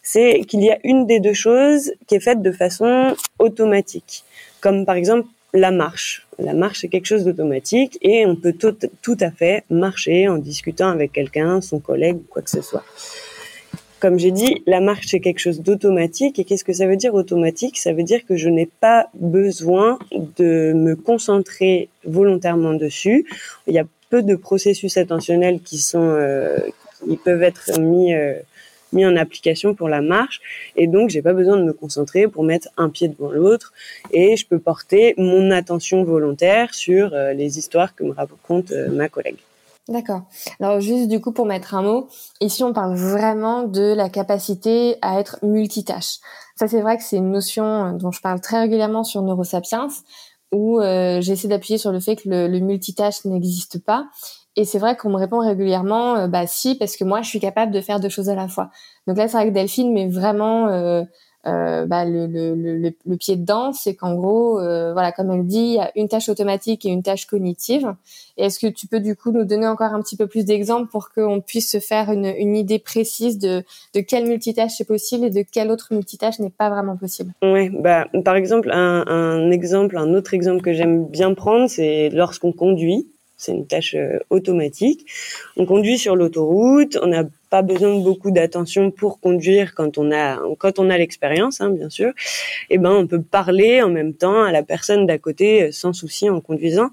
c'est 0.02 0.40
qu'il 0.48 0.62
y 0.62 0.70
a 0.70 0.78
une 0.82 1.06
des 1.06 1.20
deux 1.20 1.34
choses 1.34 1.92
qui 2.06 2.16
est 2.16 2.20
faite 2.20 2.42
de 2.42 2.52
façon 2.52 3.14
automatique. 3.38 4.24
Comme 4.60 4.84
par 4.86 4.96
exemple 4.96 5.28
la 5.52 5.70
marche. 5.70 6.25
La 6.38 6.52
marche, 6.52 6.80
c'est 6.80 6.88
quelque 6.88 7.06
chose 7.06 7.24
d'automatique 7.24 7.98
et 8.02 8.26
on 8.26 8.36
peut 8.36 8.52
tout, 8.52 9.16
à 9.20 9.30
fait 9.30 9.64
marcher 9.70 10.28
en 10.28 10.36
discutant 10.36 10.88
avec 10.88 11.12
quelqu'un, 11.12 11.60
son 11.60 11.78
collègue 11.78 12.16
ou 12.16 12.24
quoi 12.28 12.42
que 12.42 12.50
ce 12.50 12.60
soit. 12.60 12.84
Comme 14.00 14.18
j'ai 14.18 14.30
dit, 14.30 14.62
la 14.66 14.80
marche, 14.80 15.06
c'est 15.08 15.20
quelque 15.20 15.38
chose 15.38 15.62
d'automatique. 15.62 16.38
Et 16.38 16.44
qu'est-ce 16.44 16.64
que 16.64 16.74
ça 16.74 16.86
veut 16.86 16.96
dire 16.96 17.14
automatique? 17.14 17.78
Ça 17.78 17.94
veut 17.94 18.02
dire 18.02 18.26
que 18.26 18.36
je 18.36 18.50
n'ai 18.50 18.66
pas 18.66 19.08
besoin 19.14 19.98
de 20.36 20.74
me 20.74 20.94
concentrer 20.94 21.88
volontairement 22.04 22.74
dessus. 22.74 23.24
Il 23.66 23.72
y 23.72 23.78
a 23.78 23.86
peu 24.10 24.22
de 24.22 24.36
processus 24.36 24.98
attentionnels 24.98 25.60
qui 25.60 25.78
sont, 25.78 26.02
euh, 26.02 26.58
qui 27.08 27.16
peuvent 27.16 27.42
être 27.42 27.80
mis 27.80 28.12
euh, 28.12 28.34
mis 28.92 29.06
en 29.06 29.16
application 29.16 29.74
pour 29.74 29.88
la 29.88 30.00
marche 30.00 30.40
et 30.76 30.86
donc 30.86 31.10
j'ai 31.10 31.22
pas 31.22 31.32
besoin 31.32 31.56
de 31.56 31.64
me 31.64 31.72
concentrer 31.72 32.28
pour 32.28 32.44
mettre 32.44 32.68
un 32.76 32.88
pied 32.88 33.08
devant 33.08 33.30
l'autre 33.30 33.72
et 34.10 34.36
je 34.36 34.46
peux 34.46 34.58
porter 34.58 35.14
mon 35.18 35.50
attention 35.50 36.04
volontaire 36.04 36.74
sur 36.74 37.12
euh, 37.12 37.32
les 37.32 37.58
histoires 37.58 37.94
que 37.94 38.04
me 38.04 38.12
raconte 38.12 38.72
euh, 38.72 38.88
ma 38.90 39.08
collègue. 39.08 39.38
D'accord. 39.88 40.22
Alors 40.58 40.80
juste 40.80 41.08
du 41.08 41.20
coup 41.20 41.30
pour 41.30 41.46
mettre 41.46 41.74
un 41.74 41.82
mot, 41.82 42.08
ici 42.40 42.64
on 42.64 42.72
parle 42.72 42.96
vraiment 42.96 43.62
de 43.62 43.94
la 43.94 44.08
capacité 44.08 44.96
à 45.00 45.20
être 45.20 45.38
multitâche. 45.42 46.18
Ça 46.56 46.66
c'est 46.66 46.80
vrai 46.80 46.96
que 46.96 47.04
c'est 47.04 47.16
une 47.16 47.30
notion 47.30 47.64
euh, 47.64 47.92
dont 47.92 48.10
je 48.10 48.20
parle 48.20 48.40
très 48.40 48.60
régulièrement 48.60 49.04
sur 49.04 49.22
Neurosapiens 49.22 49.88
où 50.52 50.80
j'essaie 51.20 51.48
d'appuyer 51.48 51.78
sur 51.78 51.92
le 51.92 52.00
fait 52.00 52.16
que 52.16 52.28
le, 52.28 52.48
le 52.48 52.60
multitâche 52.60 53.24
n'existe 53.24 53.84
pas 53.84 54.06
et 54.56 54.64
c'est 54.64 54.78
vrai 54.78 54.96
qu'on 54.96 55.10
me 55.10 55.16
répond 55.16 55.38
régulièrement, 55.38 56.16
euh, 56.16 56.28
bah 56.28 56.46
si, 56.46 56.76
parce 56.76 56.96
que 56.96 57.04
moi, 57.04 57.20
je 57.20 57.28
suis 57.28 57.40
capable 57.40 57.72
de 57.72 57.80
faire 57.82 58.00
deux 58.00 58.08
choses 58.08 58.30
à 58.30 58.34
la 58.34 58.48
fois. 58.48 58.70
Donc 59.06 59.18
là, 59.18 59.28
c'est 59.28 59.36
vrai 59.36 59.48
que 59.48 59.52
Delphine 59.52 59.92
met 59.92 60.08
vraiment 60.08 60.68
euh, 61.46 61.86
bah, 61.86 62.04
le, 62.04 62.26
le, 62.26 62.54
le, 62.54 62.92
le, 63.04 63.16
pied 63.16 63.36
dedans. 63.36 63.72
C'est 63.72 63.94
qu'en 63.94 64.14
gros, 64.14 64.60
euh, 64.60 64.92
voilà, 64.92 65.12
comme 65.12 65.30
elle 65.30 65.46
dit, 65.46 65.58
il 65.58 65.74
y 65.74 65.78
a 65.78 65.90
une 65.96 66.08
tâche 66.08 66.28
automatique 66.28 66.84
et 66.84 66.88
une 66.88 67.02
tâche 67.02 67.26
cognitive. 67.26 67.94
Et 68.36 68.44
est-ce 68.44 68.58
que 68.58 68.66
tu 68.66 68.86
peux 68.86 69.00
du 69.00 69.16
coup 69.16 69.30
nous 69.30 69.44
donner 69.44 69.66
encore 69.66 69.94
un 69.94 70.02
petit 70.02 70.16
peu 70.16 70.26
plus 70.26 70.44
d'exemples 70.44 70.90
pour 70.90 71.10
qu'on 71.10 71.40
puisse 71.40 71.70
se 71.70 71.80
faire 71.80 72.10
une, 72.10 72.26
une 72.26 72.56
idée 72.56 72.78
précise 72.78 73.38
de, 73.38 73.64
de 73.94 74.00
quelle 74.00 74.26
multitâche 74.26 74.72
c'est 74.76 74.86
possible 74.86 75.26
et 75.26 75.30
de 75.30 75.42
quelle 75.42 75.70
autre 75.70 75.88
multitâche 75.90 76.38
n'est 76.38 76.50
pas 76.50 76.68
vraiment 76.68 76.96
possible? 76.96 77.32
Ouais, 77.42 77.70
bah 77.70 78.08
par 78.24 78.36
exemple, 78.36 78.70
un, 78.72 79.04
un 79.06 79.50
exemple, 79.50 79.96
un 79.96 80.14
autre 80.14 80.34
exemple 80.34 80.62
que 80.62 80.72
j'aime 80.72 81.06
bien 81.06 81.34
prendre, 81.34 81.68
c'est 81.68 82.10
lorsqu'on 82.10 82.52
conduit 82.52 83.06
c'est 83.36 83.52
une 83.52 83.66
tâche 83.66 83.94
euh, 83.94 84.18
automatique. 84.30 85.06
On 85.56 85.66
conduit 85.66 85.98
sur 85.98 86.16
l'autoroute, 86.16 86.98
on 87.02 87.06
n'a 87.06 87.24
pas 87.50 87.62
besoin 87.62 87.96
de 87.96 88.02
beaucoup 88.02 88.30
d'attention 88.30 88.90
pour 88.90 89.20
conduire 89.20 89.74
quand 89.74 89.98
on 89.98 90.10
a 90.10 90.40
quand 90.58 90.78
on 90.78 90.90
a 90.90 90.98
l'expérience, 90.98 91.60
hein, 91.60 91.70
bien 91.70 91.90
sûr. 91.90 92.08
Et 92.70 92.74
eh 92.74 92.78
ben 92.78 92.90
on 92.90 93.06
peut 93.06 93.22
parler 93.22 93.82
en 93.82 93.90
même 93.90 94.14
temps 94.14 94.42
à 94.42 94.52
la 94.52 94.62
personne 94.62 95.06
d'à 95.06 95.18
côté 95.18 95.64
euh, 95.64 95.72
sans 95.72 95.92
souci 95.92 96.28
en 96.30 96.40
conduisant. 96.40 96.90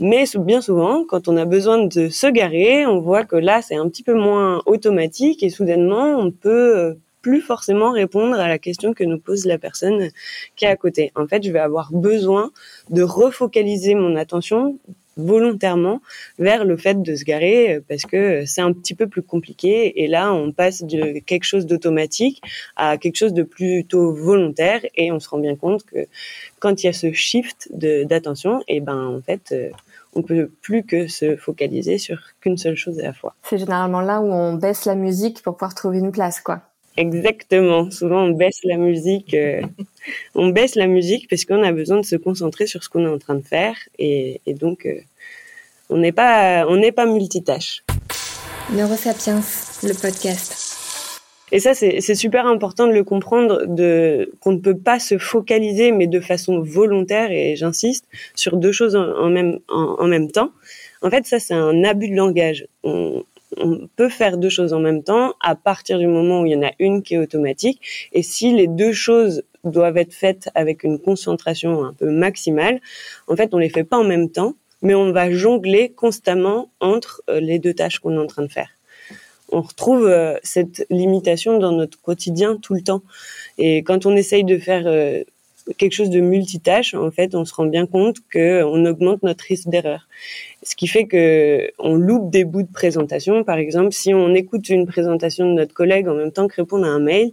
Mais 0.00 0.24
bien 0.38 0.60
souvent, 0.60 1.04
quand 1.04 1.26
on 1.26 1.36
a 1.36 1.44
besoin 1.44 1.84
de 1.84 2.08
se 2.08 2.28
garer, 2.28 2.86
on 2.86 3.00
voit 3.00 3.24
que 3.24 3.36
là 3.36 3.62
c'est 3.62 3.74
un 3.76 3.88
petit 3.88 4.04
peu 4.04 4.14
moins 4.14 4.62
automatique 4.66 5.42
et 5.42 5.50
soudainement 5.50 6.16
on 6.18 6.30
peut 6.30 6.78
euh, 6.78 6.94
plus 7.20 7.40
forcément 7.40 7.90
répondre 7.90 8.38
à 8.38 8.48
la 8.48 8.58
question 8.58 8.94
que 8.94 9.04
nous 9.04 9.18
pose 9.18 9.44
la 9.44 9.58
personne 9.58 10.08
qui 10.56 10.64
est 10.64 10.68
à 10.68 10.76
côté. 10.76 11.12
En 11.14 11.26
fait, 11.26 11.42
je 11.42 11.50
vais 11.50 11.58
avoir 11.58 11.92
besoin 11.92 12.52
de 12.90 13.02
refocaliser 13.02 13.94
mon 13.94 14.16
attention 14.16 14.78
volontairement 15.18 16.00
vers 16.38 16.64
le 16.64 16.76
fait 16.76 17.02
de 17.02 17.14
se 17.14 17.24
garer 17.24 17.74
euh, 17.74 17.80
parce 17.86 18.02
que 18.02 18.46
c'est 18.46 18.60
un 18.62 18.72
petit 18.72 18.94
peu 18.94 19.06
plus 19.06 19.22
compliqué 19.22 20.02
et 20.02 20.06
là 20.06 20.32
on 20.32 20.52
passe 20.52 20.82
de 20.82 21.18
quelque 21.18 21.44
chose 21.44 21.66
d'automatique 21.66 22.40
à 22.76 22.96
quelque 22.96 23.16
chose 23.16 23.34
de 23.34 23.42
plutôt 23.42 24.12
volontaire 24.12 24.80
et 24.94 25.12
on 25.12 25.20
se 25.20 25.28
rend 25.28 25.38
bien 25.38 25.56
compte 25.56 25.84
que 25.84 26.06
quand 26.60 26.82
il 26.82 26.86
y 26.86 26.88
a 26.88 26.92
ce 26.92 27.12
shift 27.12 27.68
d'attention 27.72 28.60
et 28.68 28.76
eh 28.76 28.80
ben 28.80 29.06
en 29.06 29.20
fait 29.20 29.52
euh, 29.52 29.70
on 30.14 30.22
peut 30.22 30.50
plus 30.62 30.84
que 30.84 31.06
se 31.06 31.36
focaliser 31.36 31.98
sur 31.98 32.18
qu'une 32.40 32.56
seule 32.56 32.76
chose 32.76 32.98
à 32.98 33.02
la 33.02 33.12
fois. 33.12 33.34
C'est 33.42 33.58
généralement 33.58 34.00
là 34.00 34.20
où 34.20 34.32
on 34.32 34.54
baisse 34.54 34.84
la 34.86 34.94
musique 34.94 35.42
pour 35.42 35.56
pouvoir 35.56 35.74
trouver 35.74 35.98
une 35.98 36.12
place 36.12 36.40
quoi. 36.40 36.62
Exactement. 36.98 37.92
Souvent, 37.92 38.24
on 38.24 38.30
baisse 38.30 38.58
la 38.64 38.76
musique. 38.76 39.32
Euh, 39.32 39.62
on 40.34 40.48
baisse 40.48 40.74
la 40.74 40.88
musique 40.88 41.28
parce 41.30 41.44
qu'on 41.44 41.62
a 41.62 41.70
besoin 41.70 42.00
de 42.00 42.04
se 42.04 42.16
concentrer 42.16 42.66
sur 42.66 42.82
ce 42.82 42.88
qu'on 42.88 43.04
est 43.04 43.08
en 43.08 43.18
train 43.18 43.36
de 43.36 43.46
faire, 43.46 43.76
et, 44.00 44.40
donc 44.48 44.84
euh, 44.84 44.98
on 45.90 45.98
n'est 45.98 46.12
pas, 46.12 46.66
on 46.68 46.76
n'est 46.76 46.90
pas 46.90 47.06
multitâche. 47.06 47.84
Neurosapiens, 48.72 49.42
le 49.84 49.94
podcast. 49.94 50.64
Et 51.52 51.60
ça, 51.60 51.72
c'est 51.72 52.14
super 52.14 52.46
important 52.46 52.86
de 52.88 52.92
le 52.92 53.04
comprendre, 53.04 53.64
de 53.66 54.30
qu'on 54.40 54.52
ne 54.52 54.58
peut 54.58 54.76
pas 54.76 54.98
se 54.98 55.16
focaliser, 55.16 55.92
mais 55.92 56.06
de 56.06 56.20
façon 56.20 56.60
volontaire, 56.60 57.30
et 57.30 57.54
j'insiste, 57.56 58.06
sur 58.34 58.56
deux 58.56 58.72
choses 58.72 58.96
en, 58.96 59.30
même 59.30 59.58
en, 59.68 60.06
même 60.06 60.30
temps. 60.30 60.50
En 61.00 61.10
fait, 61.10 61.24
ça, 61.26 61.38
c'est 61.38 61.54
un 61.54 61.84
abus 61.84 62.10
de 62.10 62.16
langage. 62.16 62.66
On, 62.82 63.22
on 63.60 63.88
peut 63.96 64.08
faire 64.08 64.38
deux 64.38 64.48
choses 64.48 64.72
en 64.72 64.80
même 64.80 65.02
temps 65.02 65.34
à 65.40 65.54
partir 65.54 65.98
du 65.98 66.06
moment 66.06 66.42
où 66.42 66.46
il 66.46 66.52
y 66.52 66.56
en 66.56 66.62
a 66.62 66.72
une 66.78 67.02
qui 67.02 67.14
est 67.14 67.18
automatique. 67.18 67.80
Et 68.12 68.22
si 68.22 68.52
les 68.52 68.66
deux 68.66 68.92
choses 68.92 69.42
doivent 69.64 69.96
être 69.96 70.14
faites 70.14 70.50
avec 70.54 70.84
une 70.84 70.98
concentration 70.98 71.84
un 71.84 71.92
peu 71.92 72.10
maximale, 72.10 72.80
en 73.26 73.36
fait, 73.36 73.54
on 73.54 73.58
les 73.58 73.68
fait 73.68 73.84
pas 73.84 73.98
en 73.98 74.04
même 74.04 74.30
temps, 74.30 74.54
mais 74.82 74.94
on 74.94 75.12
va 75.12 75.30
jongler 75.30 75.90
constamment 75.90 76.70
entre 76.80 77.22
euh, 77.28 77.40
les 77.40 77.58
deux 77.58 77.74
tâches 77.74 77.98
qu'on 77.98 78.14
est 78.14 78.18
en 78.18 78.26
train 78.26 78.42
de 78.42 78.52
faire. 78.52 78.70
On 79.50 79.62
retrouve 79.62 80.06
euh, 80.06 80.36
cette 80.42 80.86
limitation 80.90 81.58
dans 81.58 81.72
notre 81.72 82.00
quotidien 82.00 82.56
tout 82.56 82.74
le 82.74 82.82
temps. 82.82 83.02
Et 83.56 83.78
quand 83.78 84.06
on 84.06 84.14
essaye 84.14 84.44
de 84.44 84.58
faire 84.58 84.86
euh, 84.86 85.24
quelque 85.76 85.92
chose 85.92 86.10
de 86.10 86.20
multitâche, 86.20 86.94
en 86.94 87.10
fait, 87.10 87.34
on 87.34 87.44
se 87.44 87.54
rend 87.54 87.66
bien 87.66 87.86
compte 87.86 88.16
qu'on 88.32 88.84
augmente 88.86 89.22
notre 89.22 89.44
risque 89.44 89.68
d'erreur. 89.68 90.08
Ce 90.62 90.74
qui 90.74 90.86
fait 90.86 91.06
que 91.06 91.70
on 91.78 91.94
loupe 91.94 92.30
des 92.30 92.44
bouts 92.44 92.62
de 92.62 92.72
présentation. 92.72 93.44
Par 93.44 93.58
exemple, 93.58 93.92
si 93.92 94.12
on 94.14 94.34
écoute 94.34 94.68
une 94.68 94.86
présentation 94.86 95.48
de 95.48 95.54
notre 95.54 95.74
collègue 95.74 96.08
en 96.08 96.14
même 96.14 96.32
temps 96.32 96.48
que 96.48 96.56
répondre 96.56 96.84
à 96.84 96.88
un 96.88 96.98
mail, 96.98 97.32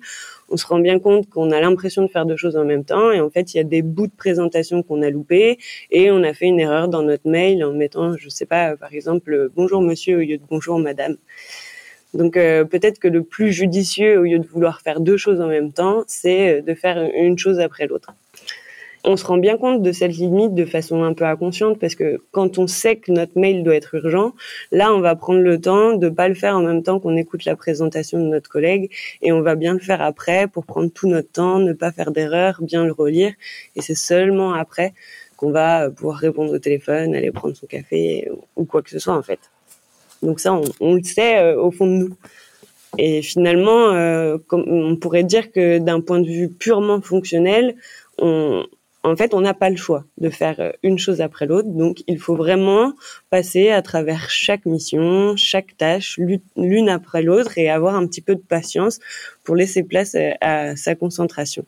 on 0.49 0.57
se 0.57 0.67
rend 0.67 0.79
bien 0.79 0.99
compte 0.99 1.29
qu'on 1.29 1.51
a 1.51 1.59
l'impression 1.59 2.03
de 2.03 2.07
faire 2.07 2.25
deux 2.25 2.37
choses 2.37 2.55
en 2.55 2.65
même 2.65 2.85
temps 2.85 3.11
et 3.11 3.19
en 3.19 3.29
fait 3.29 3.53
il 3.53 3.57
y 3.57 3.59
a 3.59 3.63
des 3.63 3.81
bouts 3.81 4.07
de 4.07 4.15
présentation 4.15 4.83
qu'on 4.83 5.01
a 5.01 5.09
loupés 5.09 5.57
et 5.91 6.11
on 6.11 6.23
a 6.23 6.33
fait 6.33 6.45
une 6.45 6.59
erreur 6.59 6.87
dans 6.87 7.01
notre 7.01 7.27
mail 7.27 7.63
en 7.63 7.73
mettant 7.73 8.15
je 8.17 8.29
sais 8.29 8.45
pas 8.45 8.75
par 8.77 8.93
exemple 8.93 9.49
bonjour 9.55 9.81
monsieur 9.81 10.17
au 10.17 10.21
lieu 10.21 10.37
de 10.37 10.43
bonjour 10.49 10.79
madame 10.79 11.17
donc 12.13 12.37
euh, 12.37 12.63
peut-être 12.63 12.99
que 12.99 13.07
le 13.07 13.23
plus 13.23 13.51
judicieux 13.51 14.19
au 14.19 14.23
lieu 14.23 14.39
de 14.39 14.47
vouloir 14.47 14.81
faire 14.81 14.99
deux 14.99 15.17
choses 15.17 15.41
en 15.41 15.47
même 15.47 15.71
temps 15.71 16.03
c'est 16.07 16.61
de 16.61 16.73
faire 16.73 17.09
une 17.15 17.37
chose 17.37 17.59
après 17.59 17.87
l'autre 17.87 18.13
on 19.05 19.17
se 19.17 19.25
rend 19.25 19.37
bien 19.37 19.57
compte 19.57 19.81
de 19.83 19.91
cette 19.91 20.13
limite 20.13 20.55
de 20.55 20.65
façon 20.65 21.03
un 21.03 21.13
peu 21.13 21.25
inconsciente 21.25 21.79
parce 21.79 21.95
que 21.95 22.21
quand 22.31 22.57
on 22.57 22.67
sait 22.67 22.95
que 22.97 23.11
notre 23.11 23.39
mail 23.39 23.63
doit 23.63 23.75
être 23.75 23.93
urgent, 23.95 24.33
là, 24.71 24.93
on 24.93 24.99
va 24.99 25.15
prendre 25.15 25.39
le 25.39 25.61
temps 25.61 25.95
de 25.95 26.09
pas 26.09 26.27
le 26.27 26.33
faire 26.33 26.55
en 26.55 26.63
même 26.63 26.81
temps 26.81 26.99
qu'on 26.99 27.15
écoute 27.15 27.45
la 27.45 27.55
présentation 27.55 28.17
de 28.17 28.25
notre 28.25 28.49
collègue 28.49 28.89
et 29.21 29.31
on 29.31 29.41
va 29.41 29.55
bien 29.55 29.73
le 29.73 29.79
faire 29.79 30.01
après 30.01 30.47
pour 30.47 30.65
prendre 30.65 30.89
tout 30.91 31.07
notre 31.07 31.31
temps, 31.31 31.59
ne 31.59 31.73
pas 31.73 31.91
faire 31.91 32.11
d'erreur, 32.11 32.59
bien 32.61 32.83
le 32.83 32.91
relire 32.91 33.33
et 33.75 33.81
c'est 33.81 33.95
seulement 33.95 34.53
après 34.53 34.93
qu'on 35.37 35.51
va 35.51 35.89
pouvoir 35.91 36.17
répondre 36.17 36.51
au 36.51 36.59
téléphone, 36.59 37.13
aller 37.13 37.31
prendre 37.31 37.55
son 37.55 37.67
café 37.67 38.29
ou 38.55 38.65
quoi 38.65 38.81
que 38.81 38.89
ce 38.89 38.99
soit 38.99 39.15
en 39.15 39.23
fait. 39.23 39.39
Donc 40.23 40.39
ça, 40.39 40.59
on, 40.79 40.95
le 40.95 41.03
sait 41.03 41.39
euh, 41.39 41.61
au 41.61 41.71
fond 41.71 41.85
de 41.85 41.91
nous. 41.91 42.15
Et 42.97 43.21
finalement, 43.21 43.91
euh, 43.91 44.37
on 44.51 44.95
pourrait 44.95 45.25
dire 45.25 45.51
que 45.51 45.77
d'un 45.77 45.99
point 45.99 46.19
de 46.21 46.27
vue 46.27 46.47
purement 46.47 47.01
fonctionnel, 47.01 47.75
on, 48.17 48.63
en 49.05 49.15
fait, 49.15 49.33
on 49.33 49.41
n'a 49.41 49.53
pas 49.53 49.69
le 49.69 49.75
choix 49.75 50.03
de 50.17 50.29
faire 50.29 50.59
euh, 50.59 50.71
une 50.81 50.97
chose 50.97 51.21
après 51.21 51.45
l'autre. 51.45 51.69
Donc, 51.69 52.03
il 52.07 52.17
faut 52.17 52.35
vraiment 52.35 52.93
passer 53.29 53.69
à 53.69 53.81
travers 53.81 54.29
chaque 54.29 54.65
mission, 54.65 55.35
chaque 55.37 55.77
tâche, 55.77 56.19
l'une 56.57 56.89
après 56.89 57.21
l'autre 57.21 57.57
et 57.57 57.69
avoir 57.69 57.95
un 57.95 58.07
petit 58.07 58.21
peu 58.21 58.35
de 58.35 58.41
patience 58.41 58.99
pour 59.43 59.55
laisser 59.55 59.83
place 59.83 60.15
euh, 60.15 60.31
à 60.41 60.75
sa 60.75 60.95
concentration. 60.95 61.65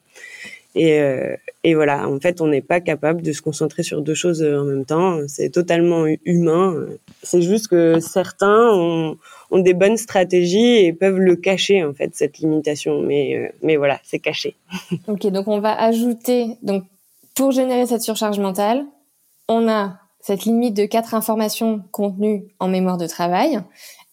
Et, 0.73 0.99
euh, 0.99 1.35
et 1.63 1.75
voilà, 1.75 2.07
en 2.07 2.19
fait, 2.19 2.41
on 2.41 2.47
n'est 2.47 2.61
pas 2.61 2.81
capable 2.81 3.21
de 3.21 3.31
se 3.31 3.41
concentrer 3.41 3.83
sur 3.83 4.01
deux 4.01 4.13
choses 4.13 4.43
en 4.43 4.63
même 4.63 4.85
temps. 4.85 5.19
C'est 5.27 5.49
totalement 5.49 6.05
humain. 6.25 6.85
C'est 7.23 7.41
juste 7.41 7.67
que 7.67 7.99
certains 7.99 8.71
ont, 8.73 9.17
ont, 9.49 9.59
des 9.59 9.73
bonnes 9.73 9.97
stratégies 9.97 10.85
et 10.85 10.93
peuvent 10.93 11.19
le 11.19 11.35
cacher, 11.35 11.83
en 11.83 11.93
fait, 11.93 12.11
cette 12.13 12.37
limitation. 12.39 13.01
Mais, 13.01 13.51
mais 13.63 13.75
voilà, 13.75 13.99
c'est 14.03 14.19
caché. 14.19 14.55
Ok, 15.07 15.25
donc 15.27 15.47
on 15.47 15.59
va 15.59 15.73
ajouter 15.81 16.57
donc 16.61 16.83
pour 17.37 17.51
générer 17.51 17.85
cette 17.85 18.01
surcharge 18.01 18.39
mentale, 18.39 18.87
on 19.47 19.69
a 19.69 19.99
cette 20.19 20.45
limite 20.45 20.75
de 20.75 20.85
quatre 20.85 21.13
informations 21.13 21.83
contenues 21.91 22.47
en 22.59 22.67
mémoire 22.67 22.97
de 22.97 23.05
travail 23.05 23.59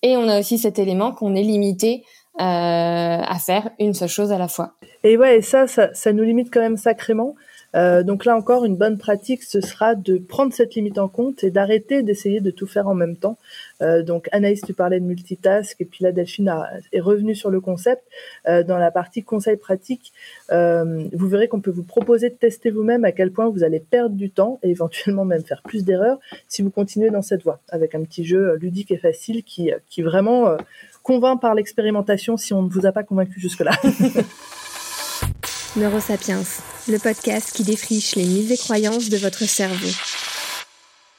et 0.02 0.18
on 0.18 0.28
a 0.28 0.38
aussi 0.38 0.58
cet 0.58 0.78
élément 0.78 1.12
qu'on 1.12 1.34
est 1.34 1.42
limité 1.42 2.04
à 2.38 3.36
faire 3.44 3.70
une 3.78 3.94
seule 3.94 4.08
chose 4.08 4.32
à 4.32 4.38
la 4.38 4.48
fois. 4.48 4.74
Et 5.02 5.16
ouais, 5.16 5.42
ça, 5.42 5.66
ça, 5.66 5.92
ça 5.94 6.12
nous 6.12 6.24
limite 6.24 6.52
quand 6.52 6.60
même 6.60 6.76
sacrément 6.76 7.34
euh, 7.74 8.02
donc 8.02 8.24
là 8.24 8.36
encore, 8.36 8.64
une 8.64 8.76
bonne 8.76 8.98
pratique, 8.98 9.42
ce 9.42 9.60
sera 9.60 9.94
de 9.94 10.18
prendre 10.18 10.52
cette 10.52 10.74
limite 10.74 10.98
en 10.98 11.08
compte 11.08 11.42
et 11.42 11.50
d'arrêter 11.50 12.02
d'essayer 12.02 12.40
de 12.40 12.50
tout 12.50 12.66
faire 12.66 12.86
en 12.88 12.94
même 12.94 13.16
temps. 13.16 13.36
Euh, 13.82 14.02
donc 14.02 14.28
Anaïs, 14.32 14.60
tu 14.60 14.74
parlais 14.74 15.00
de 15.00 15.04
multitask 15.04 15.80
et 15.80 15.84
puis 15.84 16.04
la 16.04 16.12
Delphine 16.12 16.52
est 16.92 17.00
revenue 17.00 17.34
sur 17.34 17.50
le 17.50 17.60
concept. 17.60 18.02
Euh, 18.48 18.62
dans 18.62 18.78
la 18.78 18.90
partie 18.90 19.22
conseil 19.22 19.56
pratique, 19.56 20.12
vous 20.50 21.28
verrez 21.28 21.48
qu'on 21.48 21.60
peut 21.60 21.70
vous 21.70 21.82
proposer 21.82 22.30
de 22.30 22.34
tester 22.34 22.70
vous-même 22.70 23.04
à 23.04 23.12
quel 23.12 23.32
point 23.32 23.48
vous 23.48 23.64
allez 23.64 23.80
perdre 23.80 24.14
du 24.14 24.30
temps 24.30 24.60
et 24.62 24.70
éventuellement 24.70 25.24
même 25.24 25.42
faire 25.42 25.62
plus 25.62 25.84
d'erreurs 25.84 26.18
si 26.48 26.62
vous 26.62 26.70
continuez 26.70 27.10
dans 27.10 27.22
cette 27.22 27.42
voie 27.42 27.60
avec 27.68 27.94
un 27.94 28.02
petit 28.02 28.24
jeu 28.24 28.56
ludique 28.56 28.90
et 28.90 28.96
facile 28.96 29.42
qui, 29.42 29.72
qui 29.88 30.02
vraiment 30.02 30.56
convainc 31.04 31.40
par 31.40 31.54
l'expérimentation 31.54 32.36
si 32.36 32.52
on 32.52 32.62
ne 32.62 32.68
vous 32.68 32.86
a 32.86 32.92
pas 32.92 33.04
convaincu 33.04 33.38
jusque-là. 33.38 33.72
Neurosapiens, 35.76 36.42
le 36.88 36.98
podcast 36.98 37.52
qui 37.54 37.62
défriche 37.62 38.16
les 38.16 38.24
mythes 38.24 38.50
et 38.50 38.56
croyances 38.56 39.10
de 39.10 39.18
votre 39.18 39.44
cerveau. 39.44 39.86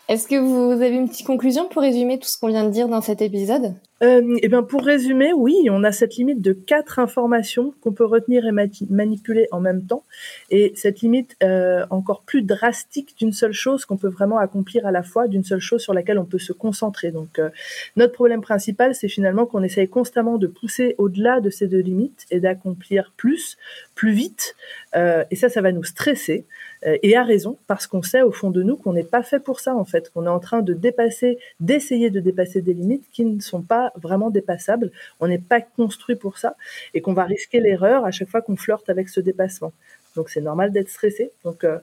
Est-ce 0.10 0.28
que 0.28 0.36
vous 0.36 0.72
avez 0.72 0.96
une 0.96 1.08
petite 1.08 1.26
conclusion 1.26 1.70
pour 1.70 1.82
résumer 1.82 2.20
tout 2.20 2.28
ce 2.28 2.38
qu'on 2.38 2.48
vient 2.48 2.64
de 2.64 2.70
dire 2.70 2.88
dans 2.88 3.02
cet 3.02 3.22
épisode? 3.22 3.74
Euh, 4.04 4.38
Eh 4.42 4.48
bien, 4.48 4.64
pour 4.64 4.84
résumer, 4.84 5.32
oui, 5.34 5.56
on 5.72 5.84
a 5.84 5.92
cette 5.92 6.16
limite 6.16 6.42
de 6.42 6.54
quatre 6.54 7.00
informations 7.00 7.74
qu'on 7.82 7.94
peut 7.94 8.06
retenir 8.06 8.46
et 8.46 8.52
manipuler 8.52 9.48
en 9.52 9.60
même 9.60 9.86
temps, 9.86 10.04
et 10.50 10.74
cette 10.76 11.02
limite 11.02 11.36
euh, 11.44 11.86
encore 11.90 12.22
plus 12.24 12.42
drastique 12.42 13.16
d'une 13.18 13.34
seule 13.34 13.54
chose 13.54 13.86
qu'on 13.86 13.98
peut 13.98 14.10
vraiment 14.10 14.38
accomplir 14.38 14.86
à 14.86 14.92
la 14.92 15.04
fois, 15.04 15.28
d'une 15.28 15.44
seule 15.44 15.60
chose 15.60 15.82
sur 15.82 15.94
laquelle 15.94 16.20
on 16.20 16.26
peut 16.26 16.40
se 16.40 16.54
concentrer. 16.54 17.12
Donc, 17.12 17.40
euh, 17.40 17.50
notre 17.96 18.14
problème 18.14 18.42
principal, 18.42 18.96
c'est 18.96 19.10
finalement 19.10 19.46
qu'on 19.46 19.64
essaye 19.64 19.88
constamment 19.88 20.38
de 20.38 20.48
pousser 20.48 20.96
au-delà 20.98 21.40
de 21.40 21.50
ces 21.50 21.68
deux 21.68 21.80
limites 21.80 22.26
et 22.32 22.40
d'accomplir 22.40 23.14
plus, 23.16 23.58
plus 23.96 24.12
vite, 24.12 24.56
euh, 24.96 25.24
et 25.32 25.36
ça, 25.36 25.50
ça 25.50 25.62
va 25.62 25.72
nous 25.72 25.84
stresser. 25.84 26.46
Euh, 26.86 26.98
et 27.04 27.16
à 27.16 27.24
raison, 27.24 27.58
parce 27.68 27.88
qu'on 27.88 28.02
sait 28.02 28.22
au 28.22 28.32
fond 28.32 28.52
de 28.52 28.62
nous 28.62 28.76
qu'on 28.76 28.94
n'est 28.94 29.04
pas 29.04 29.24
fait 29.24 29.40
pour 29.40 29.60
ça, 29.60 29.76
en 29.76 29.86
fait, 29.86 30.12
qu'on 30.12 30.26
est 30.26 30.30
en 30.30 30.40
train 30.40 30.62
de 30.62 30.74
dépasser, 30.74 31.38
d'essayer 31.60 32.10
de 32.10 32.20
dépasser 32.20 32.62
des 32.62 32.74
limites 32.74 33.06
qui 33.12 33.26
ne 33.26 33.40
sont 33.40 33.62
pas 33.62 33.85
vraiment 33.96 34.30
dépassables. 34.30 34.92
On 35.20 35.28
n'est 35.28 35.40
pas 35.40 35.62
construit 35.62 36.16
pour 36.16 36.38
ça 36.38 36.56
et 36.94 37.02
qu'on 37.02 37.14
va 37.14 37.24
risquer 37.24 37.60
l'erreur 37.60 38.06
à 38.06 38.12
chaque 38.12 38.30
fois 38.30 38.42
qu'on 38.42 38.56
flirte 38.56 38.90
avec 38.90 39.10
ce 39.10 39.20
dépassement. 39.20 39.74
Donc 40.16 40.30
c'est 40.30 40.42
normal 40.42 40.72
d'être 40.72 40.90
stressé. 40.90 41.32
Donc 41.44 41.64
euh, 41.64 41.80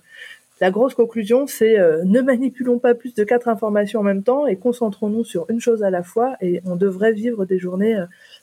la 0.60 0.70
grosse 0.70 0.94
conclusion, 0.94 1.46
c'est 1.46 1.78
euh, 1.78 2.04
ne 2.04 2.20
manipulons 2.20 2.78
pas 2.78 2.94
plus 2.94 3.14
de 3.14 3.24
quatre 3.24 3.48
informations 3.48 4.00
en 4.00 4.04
même 4.04 4.22
temps 4.22 4.46
et 4.46 4.56
concentrons-nous 4.56 5.24
sur 5.24 5.50
une 5.50 5.60
chose 5.60 5.82
à 5.82 5.90
la 5.90 6.02
fois 6.02 6.36
et 6.40 6.60
on 6.64 6.76
devrait 6.76 7.12
vivre 7.12 7.44
des 7.44 7.58
journées 7.58 7.94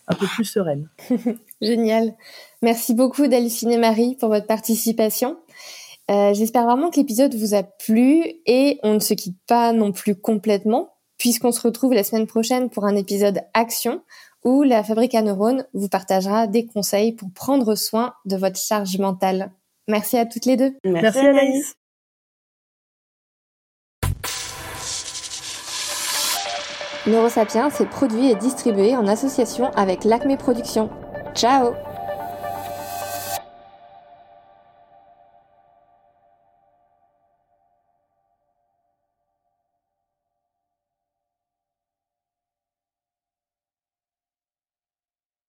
un 0.08 0.16
peu 0.16 0.26
plus 0.26 0.46
sereines. 0.46 0.90
Génial. 1.62 2.14
Merci 2.62 2.94
beaucoup 2.94 3.28
Delphine 3.28 3.72
et 3.72 3.78
Marie 3.78 4.16
pour 4.20 4.30
votre 4.30 4.48
participation. 4.48 5.38
Euh, 6.10 6.34
j'espère 6.34 6.66
vraiment 6.66 6.90
que 6.90 7.00
l'épisode 7.00 7.36
vous 7.36 7.54
a 7.54 7.62
plu 7.62 8.24
et 8.48 8.80
on 8.82 8.96
ne 8.96 9.00
se 9.00 9.14
quitte 9.14 9.38
pas 9.48 9.74
non 9.74 9.92
plus 9.92 10.16
complètement 10.16 10.96
puisqu'on 11.20 11.52
se 11.52 11.62
retrouve 11.62 11.94
la 11.94 12.04
semaine 12.04 12.26
prochaine 12.26 12.72
pour 12.72 12.86
un 12.86 12.96
épisode 12.96 13.42
action 13.54 14.02
où 14.44 14.64
la 14.64 14.84
fabrique 14.84 15.14
à 15.14 15.22
neurones 15.22 15.66
vous 15.74 15.90
partagera 15.90 16.48
des 16.48 16.66
conseils 16.66 17.12
pour 17.12 17.30
prendre 17.32 17.76
soin 17.76 18.14
de 18.26 18.38
votre 18.38 18.58
charge 18.58 18.98
mentale. 18.98 19.52
Merci 19.88 20.18
à 20.18 20.26
toutes 20.26 20.46
les 20.46 20.58
deux. 20.58 20.76
Merci, 20.84 21.20
Anaïs. 21.20 21.76
Neurosapiens 27.08 27.70
est 27.70 27.86
produit 27.86 28.30
et 28.30 28.36
distribué 28.36 28.96
en 28.96 29.08
association 29.08 29.72
avec 29.72 30.04
l'Acme 30.04 30.38
Productions. 30.38 30.90
Ciao 31.34 31.74